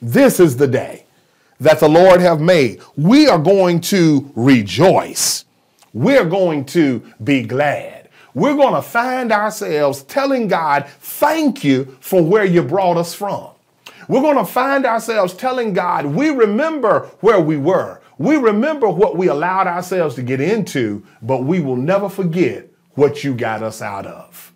This 0.00 0.40
is 0.40 0.56
the 0.56 0.68
day 0.68 1.06
that 1.60 1.80
the 1.80 1.88
Lord 1.88 2.20
have 2.20 2.40
made. 2.40 2.80
We 2.96 3.28
are 3.28 3.38
going 3.38 3.80
to 3.82 4.30
rejoice. 4.34 5.44
We're 5.92 6.24
going 6.24 6.64
to 6.66 7.02
be 7.22 7.42
glad. 7.42 8.08
We're 8.34 8.56
going 8.56 8.74
to 8.74 8.82
find 8.82 9.30
ourselves 9.30 10.02
telling 10.04 10.48
God, 10.48 10.88
thank 11.00 11.62
you 11.62 11.96
for 12.00 12.22
where 12.22 12.44
you 12.44 12.62
brought 12.62 12.96
us 12.96 13.14
from. 13.14 13.50
We're 14.08 14.22
going 14.22 14.38
to 14.38 14.50
find 14.50 14.86
ourselves 14.86 15.34
telling 15.34 15.74
God, 15.74 16.06
we 16.06 16.30
remember 16.30 17.10
where 17.20 17.40
we 17.40 17.56
were. 17.56 18.00
We 18.18 18.36
remember 18.36 18.88
what 18.88 19.16
we 19.16 19.28
allowed 19.28 19.66
ourselves 19.66 20.14
to 20.16 20.22
get 20.22 20.40
into, 20.40 21.04
but 21.20 21.44
we 21.44 21.60
will 21.60 21.76
never 21.76 22.08
forget 22.08 22.68
what 22.94 23.24
you 23.24 23.34
got 23.34 23.62
us 23.62 23.82
out 23.82 24.06
of. 24.06 24.52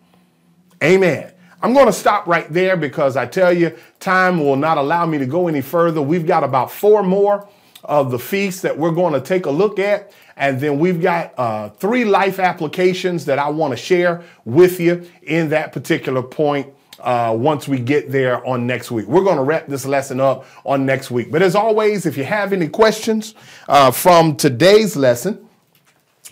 Amen. 0.83 1.33
I'm 1.63 1.73
going 1.73 1.87
to 1.87 1.93
stop 1.93 2.27
right 2.27 2.51
there 2.53 2.77
because 2.77 3.17
I 3.17 3.27
tell 3.27 3.53
you, 3.53 3.77
time 3.99 4.39
will 4.39 4.57
not 4.57 4.79
allow 4.79 5.07
me 5.07 5.19
to 5.19 5.27
go 5.27 5.49
any 5.49 5.63
further. 5.63 6.03
We've 6.03 6.27
got 6.27 6.45
about 6.45 6.71
four 6.71 7.03
more 7.03 7.49
of 7.83 8.11
the 8.11 8.19
feasts 8.19 8.63
that 8.63 8.77
we're 8.77 8.91
going 8.91 9.15
to 9.15 9.21
take 9.21 9.47
a 9.47 9.51
look 9.51 9.79
at. 9.79 10.13
And 10.37 10.61
then 10.61 10.79
we've 10.79 11.01
got 11.01 11.33
uh, 11.39 11.71
three 11.71 12.05
life 12.05 12.39
applications 12.39 13.25
that 13.25 13.39
I 13.39 13.49
want 13.49 13.73
to 13.73 13.77
share 13.77 14.23
with 14.45 14.79
you 14.79 15.09
in 15.23 15.49
that 15.49 15.73
particular 15.73 16.23
point 16.23 16.73
uh, 17.01 17.35
once 17.39 17.67
we 17.67 17.79
get 17.79 18.11
there 18.11 18.47
on 18.47 18.67
next 18.67 18.91
week. 18.91 19.07
We're 19.07 19.25
going 19.25 19.37
to 19.37 19.43
wrap 19.43 19.67
this 19.67 19.87
lesson 19.87 20.21
up 20.21 20.45
on 20.65 20.85
next 20.85 21.11
week. 21.11 21.31
But 21.33 21.43
as 21.43 21.55
always, 21.55 22.05
if 22.05 22.17
you 22.17 22.25
have 22.25 22.53
any 22.53 22.69
questions 22.69 23.35
uh, 23.69 23.91
from 23.91 24.37
today's 24.37 24.97
lesson, 24.97 25.46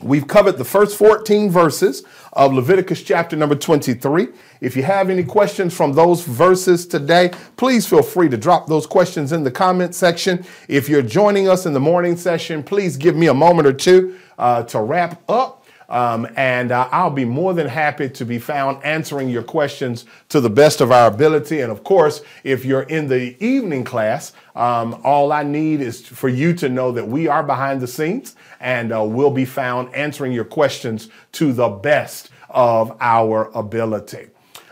We've 0.03 0.27
covered 0.27 0.59
the 0.59 0.65
first 0.65 0.99
14 0.99 1.51
verses 1.51 2.03
of 2.33 2.53
Leviticus 2.53 3.03
chapter 3.03 3.37
number 3.37 3.55
23. 3.55 4.29
If 4.61 4.77
you 4.77 4.83
have 4.83 5.09
any 5.09 5.23
questions 5.23 5.75
from 5.75 5.93
those 5.93 6.25
verses 6.25 6.85
today, 6.85 7.31
please 7.57 7.87
feel 7.87 8.03
free 8.03 8.29
to 8.29 8.37
drop 8.37 8.67
those 8.67 8.87
questions 8.87 9.31
in 9.31 9.45
the 9.45 9.53
comment 9.53 9.95
section. 9.95 10.45
If 10.69 10.89
you're 10.89 11.03
joining 11.03 11.49
us 11.49 11.65
in 11.65 11.75
the 11.75 11.81
morning 11.81 12.17
session, 12.17 12.65
please 12.65 12.97
give 12.97 13.15
me 13.15 13.29
a 13.29 13.35
moment 13.35 13.69
or 13.69 13.73
two 13.73 14.19
uh, 14.37 14.65
to 14.65 14.81
wrap 14.81 15.23
up. 15.31 15.64
Um, 15.89 16.27
and 16.37 16.73
uh, 16.73 16.89
I'll 16.91 17.11
be 17.11 17.25
more 17.25 17.55
than 17.55 17.69
happy 17.69 18.09
to 18.09 18.25
be 18.25 18.39
found 18.39 18.83
answering 18.85 19.29
your 19.29 19.43
questions 19.43 20.05
to 20.31 20.41
the 20.41 20.51
best 20.51 20.81
of 20.81 20.91
our 20.91 21.09
ability. 21.09 21.61
And 21.61 21.71
of 21.71 21.85
course, 21.85 22.23
if 22.43 22.65
you're 22.65 22.83
in 22.83 23.09
the 23.09 23.37
evening 23.45 23.85
class, 23.85 24.33
um, 24.55 25.01
all 25.05 25.33
I 25.33 25.43
need 25.43 25.81
is 25.81 26.07
for 26.07 26.29
you 26.29 26.55
to 26.55 26.69
know 26.69 26.93
that 26.93 27.07
we 27.07 27.29
are 27.29 27.43
behind 27.43 27.81
the 27.81 27.87
scenes 27.87 28.37
and 28.61 28.93
uh, 28.93 29.03
we'll 29.05 29.31
be 29.31 29.45
found 29.45 29.95
answering 29.95 30.33
your 30.33 30.45
questions 30.45 31.09
to 31.33 31.53
the 31.53 31.69
best 31.69 32.31
of 32.49 32.97
our 33.01 33.51
ability. 33.55 34.29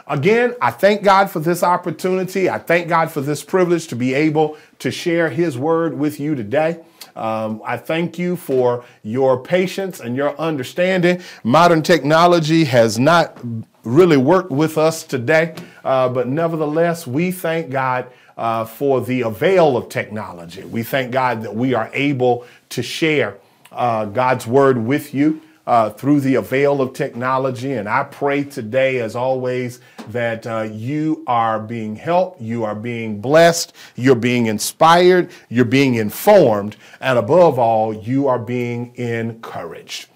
Again, 0.07 0.55
I 0.61 0.71
thank 0.71 1.03
God 1.03 1.31
for 1.31 1.41
this 1.41 1.63
opportunity. 1.63 2.51
I 2.51 2.59
thank 2.59 2.89
God 2.89 3.11
for 3.11 3.21
this 3.21 3.43
privilege 3.43 3.87
to 3.89 3.97
be 3.97 4.15
able 4.15 4.57
to 4.81 4.91
share 4.91 5.31
His 5.31 5.57
word 5.57 5.95
with 5.95 6.19
you 6.19 6.35
today. 6.35 6.81
Um, 7.17 7.63
I 7.65 7.77
thank 7.77 8.19
you 8.19 8.37
for 8.37 8.85
your 9.03 9.43
patience 9.43 10.01
and 10.01 10.17
your 10.17 10.39
understanding. 10.39 11.23
Modern 11.45 11.83
technology 11.83 12.65
has 12.65 12.99
not 12.99 13.39
really 13.85 14.17
worked 14.17 14.51
with 14.51 14.79
us 14.79 15.03
today, 15.03 15.55
uh, 15.85 16.09
but 16.09 16.29
nevertheless, 16.29 17.07
we 17.07 17.31
thank 17.31 17.71
God 17.71 18.07
uh, 18.37 18.65
for 18.65 19.01
the 19.01 19.23
avail 19.23 19.77
of 19.77 19.89
technology. 19.89 20.65
We 20.65 20.83
thank 20.83 21.13
God 21.13 21.43
that 21.43 21.55
we 21.55 21.75
are 21.75 21.91
able 21.93 22.47
to 22.71 22.83
share 22.83 23.37
uh, 23.71 24.07
God's 24.07 24.47
word 24.47 24.79
with 24.79 25.15
you 25.15 25.43
uh, 25.67 25.91
through 25.91 26.21
the 26.21 26.35
avail 26.35 26.81
of 26.81 26.93
technology. 26.93 27.73
And 27.73 27.89
I 27.89 28.05
pray 28.05 28.45
today, 28.45 29.01
as 29.01 29.15
always, 29.15 29.81
that 30.09 30.47
uh, 30.47 30.69
you 30.71 31.23
are 31.27 31.61
being 31.61 31.97
helped, 31.97 32.41
you 32.41 32.65
are 32.65 32.75
being 32.75 33.21
blessed, 33.21 33.75
you're 33.95 34.15
being 34.15 34.47
inspired, 34.47 35.31
you're 35.49 35.65
being 35.65 35.95
informed, 35.95 36.77
and 37.01 37.19
above 37.19 37.59
all, 37.59 37.95
you 37.95 38.29
are 38.29 38.39
being 38.39 38.95
encouraged. 38.97 40.09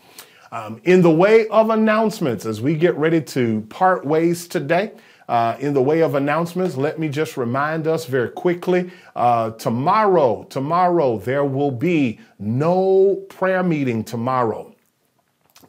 Um, 0.53 0.81
in 0.85 1.03
the 1.03 1.11
way 1.11 1.49
of 1.49 1.71
announcements, 1.71 2.47
as 2.47 2.61
we 2.61 2.77
get 2.77 2.97
ready 2.97 3.21
to 3.21 3.63
part 3.63 4.07
ways 4.07 4.49
today, 4.49 4.93
uh, 5.29 5.57
in 5.59 5.75
the 5.75 5.83
way 5.83 6.03
of 6.03 6.15
announcements, 6.15 6.77
let 6.77 7.01
me 7.01 7.09
just 7.09 7.37
remind 7.37 7.89
us 7.89 8.05
very 8.05 8.31
quickly 8.31 8.91
uh, 9.17 9.51
tomorrow, 9.53 10.45
tomorrow, 10.45 11.19
there 11.19 11.45
will 11.45 11.73
be 11.73 12.21
no 12.39 13.17
prayer 13.29 13.65
meeting 13.65 14.05
tomorrow. 14.05 14.76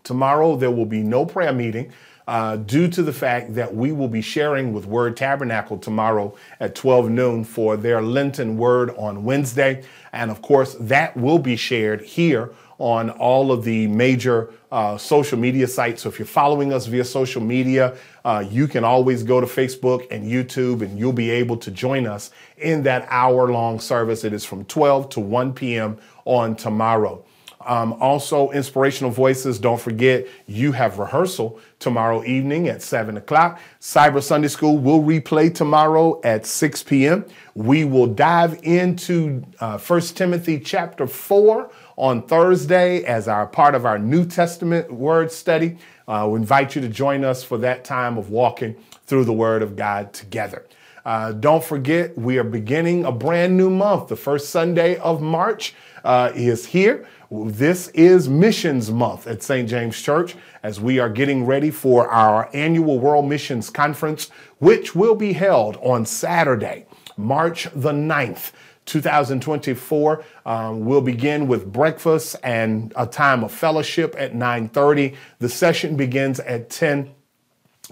Tomorrow, 0.08 0.56
there 0.56 0.72
will 0.72 0.86
be 0.86 1.04
no 1.04 1.26
prayer 1.26 1.52
meeting. 1.52 1.92
Uh, 2.28 2.58
due 2.58 2.90
to 2.90 3.02
the 3.04 3.14
fact 3.14 3.56
that 3.56 3.74
we 3.74 3.94
will 3.94 4.10
be 4.10 4.22
sharing 4.22 4.74
with 4.74 4.86
Word 4.86 5.16
Tabernacle 5.16 5.78
tomorrow 5.78 6.36
at 6.60 6.76
12 6.76 7.10
noon 7.10 7.46
for 7.46 7.78
their 7.78 8.02
Lenten 8.02 8.58
Word 8.58 8.90
on 8.98 9.24
Wednesday. 9.24 9.82
And 10.12 10.30
of 10.30 10.42
course, 10.42 10.76
that 10.82 11.16
will 11.16 11.40
be 11.40 11.56
shared 11.56 12.02
here 12.02 12.52
on 12.80 13.10
all 13.12 13.52
of 13.52 13.64
the 13.64 13.88
major 13.88 14.52
uh, 14.72 14.98
social 14.98 15.40
media 15.40 15.68
sites. 15.68 16.04
So 16.04 16.10
if 16.10 16.20
you're 16.20 16.26
following 16.26 16.74
us 16.74 16.86
via 16.86 17.06
social 17.06 17.42
media, 17.42 17.96
uh, 18.26 18.44
you 18.50 18.68
can 18.68 18.84
always 18.84 19.24
go 19.24 19.40
to 19.40 19.48
Facebook 19.48 20.08
and 20.12 20.30
YouTube 20.30 20.82
and 20.82 21.00
you'll 21.00 21.14
be 21.14 21.30
able 21.30 21.58
to 21.58 21.72
join 21.72 22.06
us 22.06 22.32
in 22.58 22.84
that 22.84 23.08
hour 23.10 23.52
long 23.52 23.80
service. 23.80 24.24
It 24.26 24.34
is 24.34 24.44
from 24.44 24.66
12 24.66 25.10
to 25.12 25.20
1 25.22 25.54
p.m. 25.54 25.98
on 26.26 26.56
tomorrow. 26.56 27.24
Um, 27.68 27.94
also, 28.00 28.50
Inspirational 28.52 29.12
Voices, 29.12 29.60
don't 29.60 29.80
forget 29.80 30.26
you 30.48 30.72
have 30.72 31.00
rehearsal 31.00 31.60
tomorrow 31.80 32.24
evening 32.24 32.70
at 32.70 32.82
7 32.82 33.18
o'clock. 33.18 33.60
Cyber 33.82 34.24
Sunday 34.24 34.48
School 34.48 34.78
will 34.78 35.02
replay 35.02 35.54
tomorrow 35.54 36.22
at 36.24 36.46
6 36.46 36.84
p.m. 36.84 37.26
We 37.56 37.84
will 37.84 38.08
dive 38.08 38.62
into 38.64 39.44
uh, 39.60 39.78
1 39.78 40.02
Timothy 40.02 40.62
chapter 40.62 41.06
4 41.06 41.70
on 41.98 42.22
Thursday 42.26 43.04
as 43.04 43.28
our 43.28 43.46
part 43.46 43.76
of 43.76 43.86
our 43.86 44.00
New 44.00 44.26
Testament 44.26 44.90
word 44.90 45.30
study. 45.30 45.78
Uh, 46.08 46.26
we 46.32 46.40
invite 46.40 46.74
you 46.74 46.82
to 46.82 46.88
join 46.88 47.26
us 47.26 47.44
for 47.44 47.58
that 47.58 47.84
time 47.84 48.18
of 48.18 48.30
walking 48.30 48.78
through 49.08 49.26
the 49.26 49.34
Word 49.34 49.62
of 49.62 49.76
God 49.76 50.14
together. 50.14 50.66
Uh, 51.08 51.32
don't 51.32 51.64
forget, 51.64 52.18
we 52.18 52.38
are 52.38 52.44
beginning 52.44 53.06
a 53.06 53.12
brand 53.14 53.56
new 53.56 53.70
month. 53.70 54.10
The 54.10 54.18
first 54.18 54.50
Sunday 54.50 54.98
of 54.98 55.22
March 55.22 55.74
uh, 56.04 56.32
is 56.36 56.66
here. 56.66 57.08
This 57.30 57.90
is 57.90 58.30
Missions 58.30 58.90
Month 58.90 59.28
at 59.28 59.44
St. 59.44 59.68
James 59.68 60.02
Church 60.02 60.38
as 60.64 60.80
we 60.80 60.98
are 61.00 61.10
getting 61.10 61.46
ready 61.46 61.72
for 61.72 62.08
our 62.08 62.50
annual 62.54 63.00
World 63.00 63.28
Missions 63.28 63.70
Conference, 63.70 64.30
which 64.60 64.96
will 64.96 65.14
be 65.14 65.34
held 65.34 65.76
on 65.82 66.06
Saturday, 66.06 66.86
March 67.18 67.68
the 67.76 67.92
9th. 67.92 68.54
2024 68.86 70.24
um, 70.46 70.86
we'll 70.86 71.02
begin 71.02 71.50
with 71.50 71.70
breakfast 71.74 72.38
and 72.42 72.94
a 72.96 73.06
time 73.06 73.44
of 73.44 73.52
fellowship 73.52 74.16
at 74.18 74.34
9.30 74.34 75.14
the 75.40 75.50
session 75.50 75.98
begins 75.98 76.40
at 76.40 76.70
10 76.70 77.12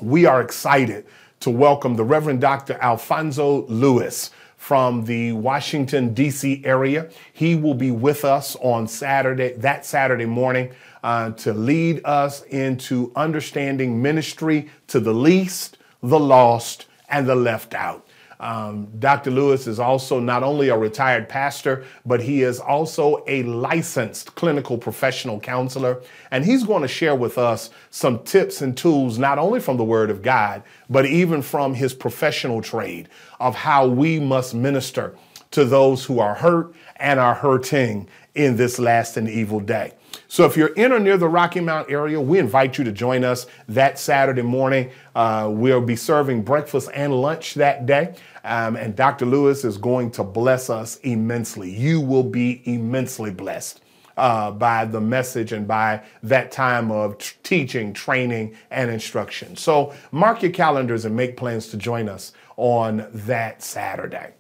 we 0.01 0.25
are 0.25 0.39
excited 0.39 1.05
to 1.41 1.49
welcome 1.49 1.97
the 1.97 2.03
reverend 2.05 2.39
dr 2.39 2.73
alfonso 2.79 3.65
lewis 3.67 4.31
from 4.66 5.05
the 5.05 5.32
Washington, 5.32 6.11
D.C. 6.16 6.63
area. 6.66 7.07
He 7.34 7.53
will 7.53 7.76
be 7.76 7.91
with 7.91 8.26
us 8.26 8.55
on 8.61 8.88
Saturday, 8.88 9.53
that 9.57 9.86
Saturday 9.86 10.26
morning, 10.26 10.72
uh, 11.03 11.34
to 11.34 11.53
lead 11.53 12.01
us 12.03 12.41
into 12.45 13.11
understanding 13.16 14.01
ministry 14.01 14.68
to 14.88 14.99
the 14.99 15.13
least, 15.13 15.78
the 16.01 16.20
lost, 16.20 16.88
and 17.09 17.28
the 17.28 17.36
left 17.36 17.76
out. 17.76 18.07
Um, 18.39 18.88
Dr. 18.99 19.32
Lewis 19.32 19.68
is 19.68 19.80
also 19.80 20.20
not 20.20 20.43
only 20.43 20.70
a 20.70 20.78
retired 20.78 21.30
pastor, 21.30 21.86
but 22.05 22.22
he 22.22 22.41
is 22.41 22.59
also 22.59 23.24
a 23.28 23.43
licensed 23.43 24.36
clinical 24.36 24.78
professional 24.78 25.39
counselor. 25.39 26.01
And 26.32 26.43
he's 26.43 26.63
going 26.63 26.82
to 26.82 26.88
share 26.88 27.16
with 27.16 27.38
us 27.38 27.70
some 27.91 28.24
tips 28.24 28.61
and 28.61 28.76
tools, 28.76 29.18
not 29.18 29.38
only 29.38 29.59
from 29.59 29.78
the 29.78 29.84
Word 29.84 30.09
of 30.09 30.22
God, 30.22 30.63
but 30.89 31.05
even 31.05 31.41
from 31.41 31.76
his 31.76 31.93
professional 31.93 32.61
trade 32.61 33.09
of 33.45 33.53
how 33.53 33.85
we 33.87 34.19
must 34.19 34.55
minister 34.55 35.15
to 35.51 35.63
those 35.63 36.03
who 36.03 36.19
are 36.19 36.33
hurt 36.33 36.73
and 36.95 37.19
are 37.19 37.35
hurting 37.35 38.07
in 38.33 38.57
this 38.57 38.79
last 38.79 39.17
and 39.17 39.29
evil 39.29 39.59
day. 39.59 39.93
So 40.27 40.45
if 40.45 40.57
you're 40.57 40.73
in 40.73 40.91
or 40.91 40.99
near 40.99 41.15
the 41.15 41.27
Rocky 41.27 41.59
Mount 41.59 41.91
area, 41.91 42.19
we 42.19 42.39
invite 42.39 42.79
you 42.79 42.83
to 42.85 42.91
join 42.91 43.23
us 43.23 43.45
that 43.69 43.99
Saturday 43.99 44.41
morning. 44.41 44.89
Uh, 45.13 45.47
we'll 45.53 45.79
be 45.79 45.95
serving 45.95 46.41
breakfast 46.41 46.89
and 46.95 47.13
lunch 47.13 47.53
that 47.53 47.85
day. 47.85 48.15
Um, 48.43 48.77
and 48.77 48.95
Dr. 48.95 49.27
Lewis 49.27 49.63
is 49.63 49.77
going 49.77 50.09
to 50.11 50.23
bless 50.23 50.71
us 50.71 50.97
immensely. 51.03 51.69
You 51.69 52.01
will 52.01 52.23
be 52.23 52.63
immensely 52.65 53.29
blessed. 53.29 53.81
Uh, 54.17 54.49
by 54.49 54.85
the 54.85 55.01
message 55.01 55.51
and 55.51 55.67
by 55.67 56.01
that 56.23 56.49
time 56.49 56.89
of 56.89 57.17
t- 57.17 57.35
teaching, 57.43 57.91
training, 57.91 58.55
and 58.71 58.89
instruction. 58.89 59.57
So 59.57 59.93
mark 60.13 60.41
your 60.41 60.53
calendars 60.53 61.03
and 61.03 61.13
make 61.13 61.35
plans 61.35 61.67
to 61.67 61.75
join 61.75 62.07
us 62.07 62.31
on 62.58 63.08
that 63.14 63.62
Saturday. 63.62 64.34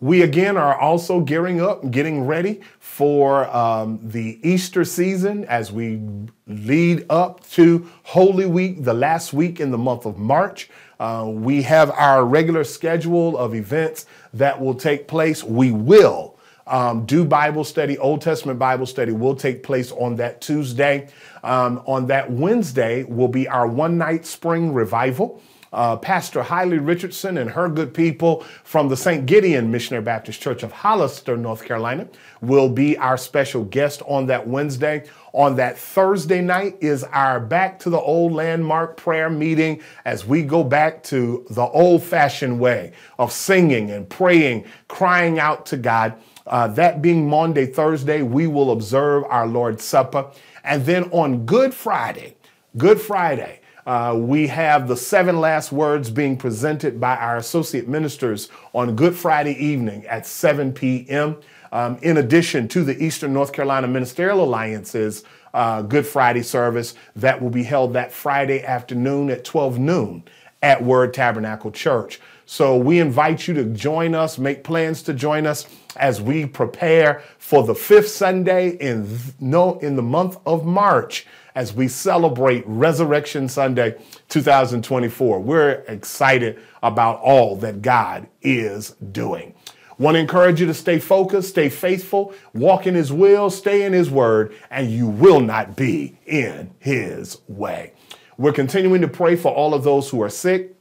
We 0.00 0.22
again 0.22 0.58
are 0.58 0.78
also 0.78 1.20
gearing 1.20 1.60
up 1.60 1.90
getting 1.90 2.26
ready 2.26 2.60
for 2.80 3.48
um, 3.54 3.98
the 4.02 4.38
Easter 4.42 4.84
season 4.84 5.44
as 5.46 5.72
we 5.72 6.02
lead 6.46 7.06
up 7.08 7.46
to 7.50 7.90
Holy 8.02 8.44
Week, 8.44 8.84
the 8.84 8.92
last 8.92 9.32
week 9.32 9.58
in 9.58 9.70
the 9.70 9.78
month 9.78 10.04
of 10.04 10.18
March. 10.18 10.68
Uh, 11.00 11.26
we 11.28 11.62
have 11.62 11.90
our 11.92 12.24
regular 12.24 12.64
schedule 12.64 13.38
of 13.38 13.54
events 13.54 14.06
that 14.34 14.60
will 14.60 14.74
take 14.74 15.08
place. 15.08 15.42
We 15.42 15.72
will 15.72 16.36
um, 16.66 17.06
do 17.06 17.24
Bible 17.24 17.64
study, 17.64 17.96
Old 17.98 18.20
Testament 18.20 18.58
Bible 18.58 18.86
study 18.86 19.12
will 19.12 19.36
take 19.36 19.62
place 19.62 19.92
on 19.92 20.16
that 20.16 20.40
Tuesday. 20.40 21.08
Um, 21.44 21.82
on 21.86 22.06
that 22.06 22.30
Wednesday 22.30 23.04
will 23.04 23.28
be 23.28 23.46
our 23.46 23.66
one 23.66 23.96
night 23.96 24.26
spring 24.26 24.74
revival 24.74 25.40
uh, 25.72 25.96
Pastor 25.96 26.42
Hiley 26.42 26.84
Richardson 26.84 27.38
and 27.38 27.50
her 27.50 27.68
good 27.68 27.92
people 27.92 28.44
from 28.64 28.88
the 28.88 28.96
St. 28.96 29.26
Gideon 29.26 29.70
Missionary 29.70 30.02
Baptist 30.02 30.40
Church 30.40 30.62
of 30.62 30.72
Hollister, 30.72 31.36
North 31.36 31.64
Carolina, 31.64 32.08
will 32.40 32.68
be 32.68 32.96
our 32.98 33.16
special 33.16 33.64
guest 33.64 34.02
on 34.06 34.26
that 34.26 34.46
Wednesday. 34.46 35.04
On 35.32 35.56
that 35.56 35.76
Thursday 35.76 36.40
night 36.40 36.76
is 36.80 37.04
our 37.04 37.40
Back 37.40 37.78
to 37.80 37.90
the 37.90 38.00
Old 38.00 38.32
Landmark 38.32 38.96
prayer 38.96 39.28
meeting 39.28 39.82
as 40.04 40.24
we 40.24 40.42
go 40.42 40.64
back 40.64 41.02
to 41.04 41.46
the 41.50 41.66
old 41.66 42.02
fashioned 42.02 42.58
way 42.58 42.92
of 43.18 43.32
singing 43.32 43.90
and 43.90 44.08
praying, 44.08 44.64
crying 44.88 45.38
out 45.38 45.66
to 45.66 45.76
God. 45.76 46.14
Uh, 46.46 46.68
that 46.68 47.02
being 47.02 47.28
Maundy, 47.28 47.66
Thursday, 47.66 48.22
we 48.22 48.46
will 48.46 48.70
observe 48.70 49.24
our 49.24 49.46
Lord's 49.46 49.84
Supper. 49.84 50.30
And 50.64 50.84
then 50.86 51.04
on 51.10 51.44
Good 51.44 51.74
Friday, 51.74 52.36
Good 52.76 53.00
Friday, 53.00 53.60
uh, 53.86 54.14
we 54.18 54.48
have 54.48 54.88
the 54.88 54.96
seven 54.96 55.40
last 55.40 55.70
words 55.70 56.10
being 56.10 56.36
presented 56.36 57.00
by 57.00 57.16
our 57.16 57.36
associate 57.36 57.86
ministers 57.86 58.48
on 58.72 58.96
Good 58.96 59.14
Friday 59.14 59.52
evening 59.64 60.04
at 60.06 60.26
7 60.26 60.72
p.m. 60.72 61.36
Um, 61.70 61.96
in 62.02 62.16
addition 62.16 62.66
to 62.68 62.82
the 62.82 63.00
Eastern 63.02 63.32
North 63.32 63.52
Carolina 63.52 63.86
Ministerial 63.86 64.42
Alliance's 64.42 65.22
uh, 65.54 65.82
Good 65.82 66.04
Friday 66.04 66.42
service 66.42 66.94
that 67.14 67.40
will 67.40 67.50
be 67.50 67.62
held 67.62 67.92
that 67.92 68.12
Friday 68.12 68.64
afternoon 68.64 69.30
at 69.30 69.44
12 69.44 69.78
noon 69.78 70.24
at 70.62 70.82
Word 70.82 71.14
Tabernacle 71.14 71.70
Church. 71.70 72.20
So 72.44 72.76
we 72.76 72.98
invite 72.98 73.46
you 73.46 73.54
to 73.54 73.64
join 73.64 74.14
us, 74.14 74.36
make 74.36 74.64
plans 74.64 75.02
to 75.02 75.14
join 75.14 75.46
us 75.46 75.66
as 75.96 76.20
we 76.20 76.44
prepare 76.46 77.22
for 77.38 77.64
the 77.64 77.74
fifth 77.74 78.08
Sunday 78.08 78.70
in 78.76 79.08
no 79.40 79.78
in 79.78 79.96
the 79.96 80.02
month 80.02 80.38
of 80.44 80.64
March 80.64 81.26
as 81.56 81.72
we 81.72 81.88
celebrate 81.88 82.62
Resurrection 82.66 83.48
Sunday 83.48 83.96
2024. 84.28 85.40
We're 85.40 85.70
excited 85.88 86.60
about 86.82 87.18
all 87.20 87.56
that 87.56 87.80
God 87.80 88.28
is 88.42 88.90
doing. 89.10 89.54
Want 89.98 90.16
to 90.16 90.20
encourage 90.20 90.60
you 90.60 90.66
to 90.66 90.74
stay 90.74 90.98
focused, 90.98 91.48
stay 91.48 91.70
faithful, 91.70 92.34
walk 92.52 92.86
in 92.86 92.94
His 92.94 93.10
will, 93.10 93.48
stay 93.48 93.84
in 93.84 93.94
His 93.94 94.10
word, 94.10 94.54
and 94.70 94.90
you 94.90 95.06
will 95.06 95.40
not 95.40 95.74
be 95.74 96.18
in 96.26 96.70
His 96.78 97.38
way. 97.48 97.94
We're 98.36 98.52
continuing 98.52 99.00
to 99.00 99.08
pray 99.08 99.34
for 99.34 99.50
all 99.50 99.72
of 99.72 99.82
those 99.82 100.10
who 100.10 100.22
are 100.22 100.28
sick, 100.28 100.76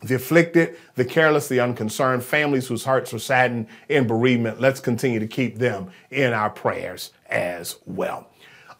the 0.00 0.14
afflicted, 0.14 0.78
the 0.94 1.04
careless, 1.04 1.48
the 1.48 1.60
unconcerned, 1.60 2.24
families 2.24 2.66
whose 2.66 2.84
hearts 2.84 3.12
are 3.12 3.18
saddened 3.18 3.66
in 3.90 4.06
bereavement. 4.06 4.58
Let's 4.58 4.80
continue 4.80 5.20
to 5.20 5.26
keep 5.26 5.58
them 5.58 5.90
in 6.10 6.32
our 6.32 6.48
prayers 6.48 7.12
as 7.26 7.76
well. 7.84 8.30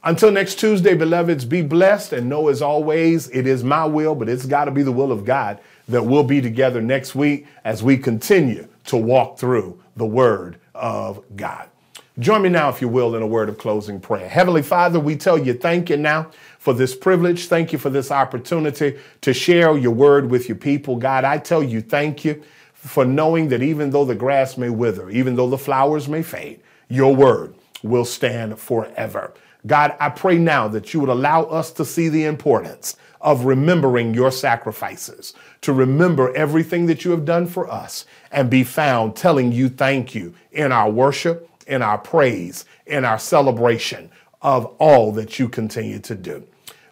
Until 0.05 0.31
next 0.31 0.61
Tuesday, 0.61 0.95
beloveds, 0.95 1.45
be 1.45 1.61
blessed 1.61 2.13
and 2.13 2.29
know 2.29 2.49
as 2.49 2.63
always, 2.63 3.29
it 3.31 3.47
is 3.47 3.65
my 3.65 3.85
will, 3.85 4.15
but 4.15 4.29
it's 4.29 4.47
got 4.47 4.67
to 4.67 4.71
be 4.71 4.83
the 4.83 4.93
will 4.93 5.11
of 5.11 5.25
God 5.25 5.59
that 5.89 6.05
we'll 6.05 6.23
be 6.23 6.41
together 6.41 6.81
next 6.81 7.15
week 7.15 7.47
as 7.65 7.83
we 7.83 7.97
continue 7.97 8.69
to 8.87 8.97
walk 8.97 9.39
through 9.39 9.81
the 9.97 10.07
Word 10.07 10.59
of 10.75 11.25
God. 11.37 11.69
Join 12.19 12.43
me 12.43 12.49
now, 12.49 12.69
if 12.69 12.81
you 12.81 12.89
will, 12.89 13.15
in 13.15 13.23
a 13.23 13.27
word 13.27 13.49
of 13.49 13.59
closing 13.59 14.01
prayer. 14.01 14.29
Heavenly 14.29 14.63
Father, 14.63 14.99
we 14.99 15.15
tell 15.15 15.39
you 15.39 15.55
thank 15.55 15.89
you 15.89 15.97
now 15.97 16.31
for 16.59 16.75
this 16.75 16.97
privilege. 16.97 17.47
Thank 17.47 17.73
you 17.73 17.79
for 17.79 17.91
this 17.91 18.11
opportunity 18.11 18.99
to 19.21 19.33
share 19.33 19.79
your 19.79 19.93
word 19.93 20.29
with 20.29 20.49
your 20.49 20.57
people. 20.57 20.97
God, 20.97 21.23
I 21.23 21.39
tell 21.39 21.63
you 21.63 21.81
thank 21.81 22.25
you 22.25 22.43
for 22.73 23.05
knowing 23.05 23.49
that 23.51 23.63
even 23.63 23.91
though 23.91 24.05
the 24.05 24.17
grass 24.17 24.57
may 24.57 24.69
wither, 24.69 25.11
even 25.11 25.37
though 25.37 25.49
the 25.49 25.59
flowers 25.59 26.09
may 26.09 26.25
fade, 26.25 26.61
your 26.89 27.15
word 27.15 27.55
will 27.85 28.05
stand 28.05 28.59
forever. 28.59 29.33
God, 29.67 29.97
I 29.99 30.09
pray 30.09 30.39
now 30.39 30.69
that 30.69 30.95
you 30.95 31.01
would 31.01 31.09
allow 31.09 31.45
us 31.45 31.73
to 31.73 31.85
see 31.85 32.09
the 32.09 32.25
importance 32.25 32.97
of 33.21 33.45
remembering 33.45 34.15
your 34.15 34.31
sacrifices, 34.31 35.35
to 35.63 35.73
remember 35.73 36.35
everything 36.35 36.87
that 36.87 37.05
you 37.05 37.11
have 37.11 37.25
done 37.25 37.47
for 37.47 37.69
us, 37.71 38.07
and 38.31 38.49
be 38.49 38.63
found 38.63 39.17
telling 39.17 39.51
you 39.51 39.69
thank 39.69 40.15
you 40.15 40.35
in 40.53 40.71
our 40.71 40.91
worship, 40.91 41.51
in 41.67 41.83
our 41.83 41.99
praise, 41.99 42.65
in 42.87 43.05
our 43.05 43.19
celebration 43.19 44.11
of 44.43 44.67
all 44.79 45.11
that 45.13 45.39
you 45.39 45.49
continue 45.49 45.99
to 45.99 46.15
do. 46.15 46.47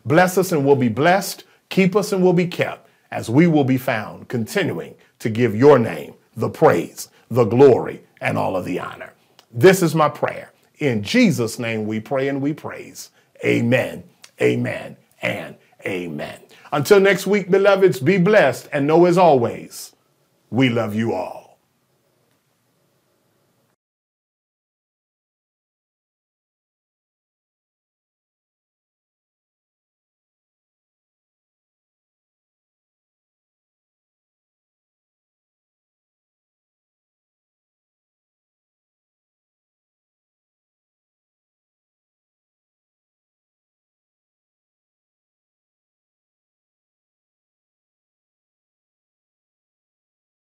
Bless 0.05 0.37
us 0.37 0.53
and 0.53 0.65
we'll 0.65 0.77
be 0.77 0.89
blessed. 0.89 1.45
Keep 1.69 1.97
us 1.97 2.13
and 2.13 2.23
we'll 2.23 2.33
be 2.33 2.47
kept 2.47 2.89
as 3.11 3.31
we 3.31 3.47
will 3.47 3.65
be 3.65 3.79
found 3.79 4.29
continuing 4.29 4.95
to 5.21 5.31
give 5.31 5.55
your 5.55 5.79
name 5.79 6.15
the 6.37 6.51
praise, 6.51 7.09
the 7.31 7.45
glory, 7.45 8.03
and 8.21 8.37
all 8.37 8.57
of 8.57 8.65
the 8.65 8.79
honor. 8.79 9.13
This 9.53 9.83
is 9.83 9.95
my 9.95 10.09
prayer 10.09 10.53
in 10.79 11.03
Jesus' 11.03 11.59
name 11.59 11.87
we 11.87 12.01
pray 12.01 12.29
and 12.29 12.41
we 12.43 12.53
praise. 12.53 13.11
Amen, 13.45 14.05
amen, 14.41 14.97
and 15.23 15.57
amen. 15.85 16.41
Until 16.73 17.01
next 17.01 17.27
week, 17.27 17.51
beloveds, 17.51 18.01
be 18.01 18.19
blessed 18.19 18.69
and 18.73 18.87
know 18.87 19.05
as 19.07 19.19
always, 19.19 19.95
we 20.51 20.69
love 20.69 20.95
you 20.95 21.13
all. 21.13 21.46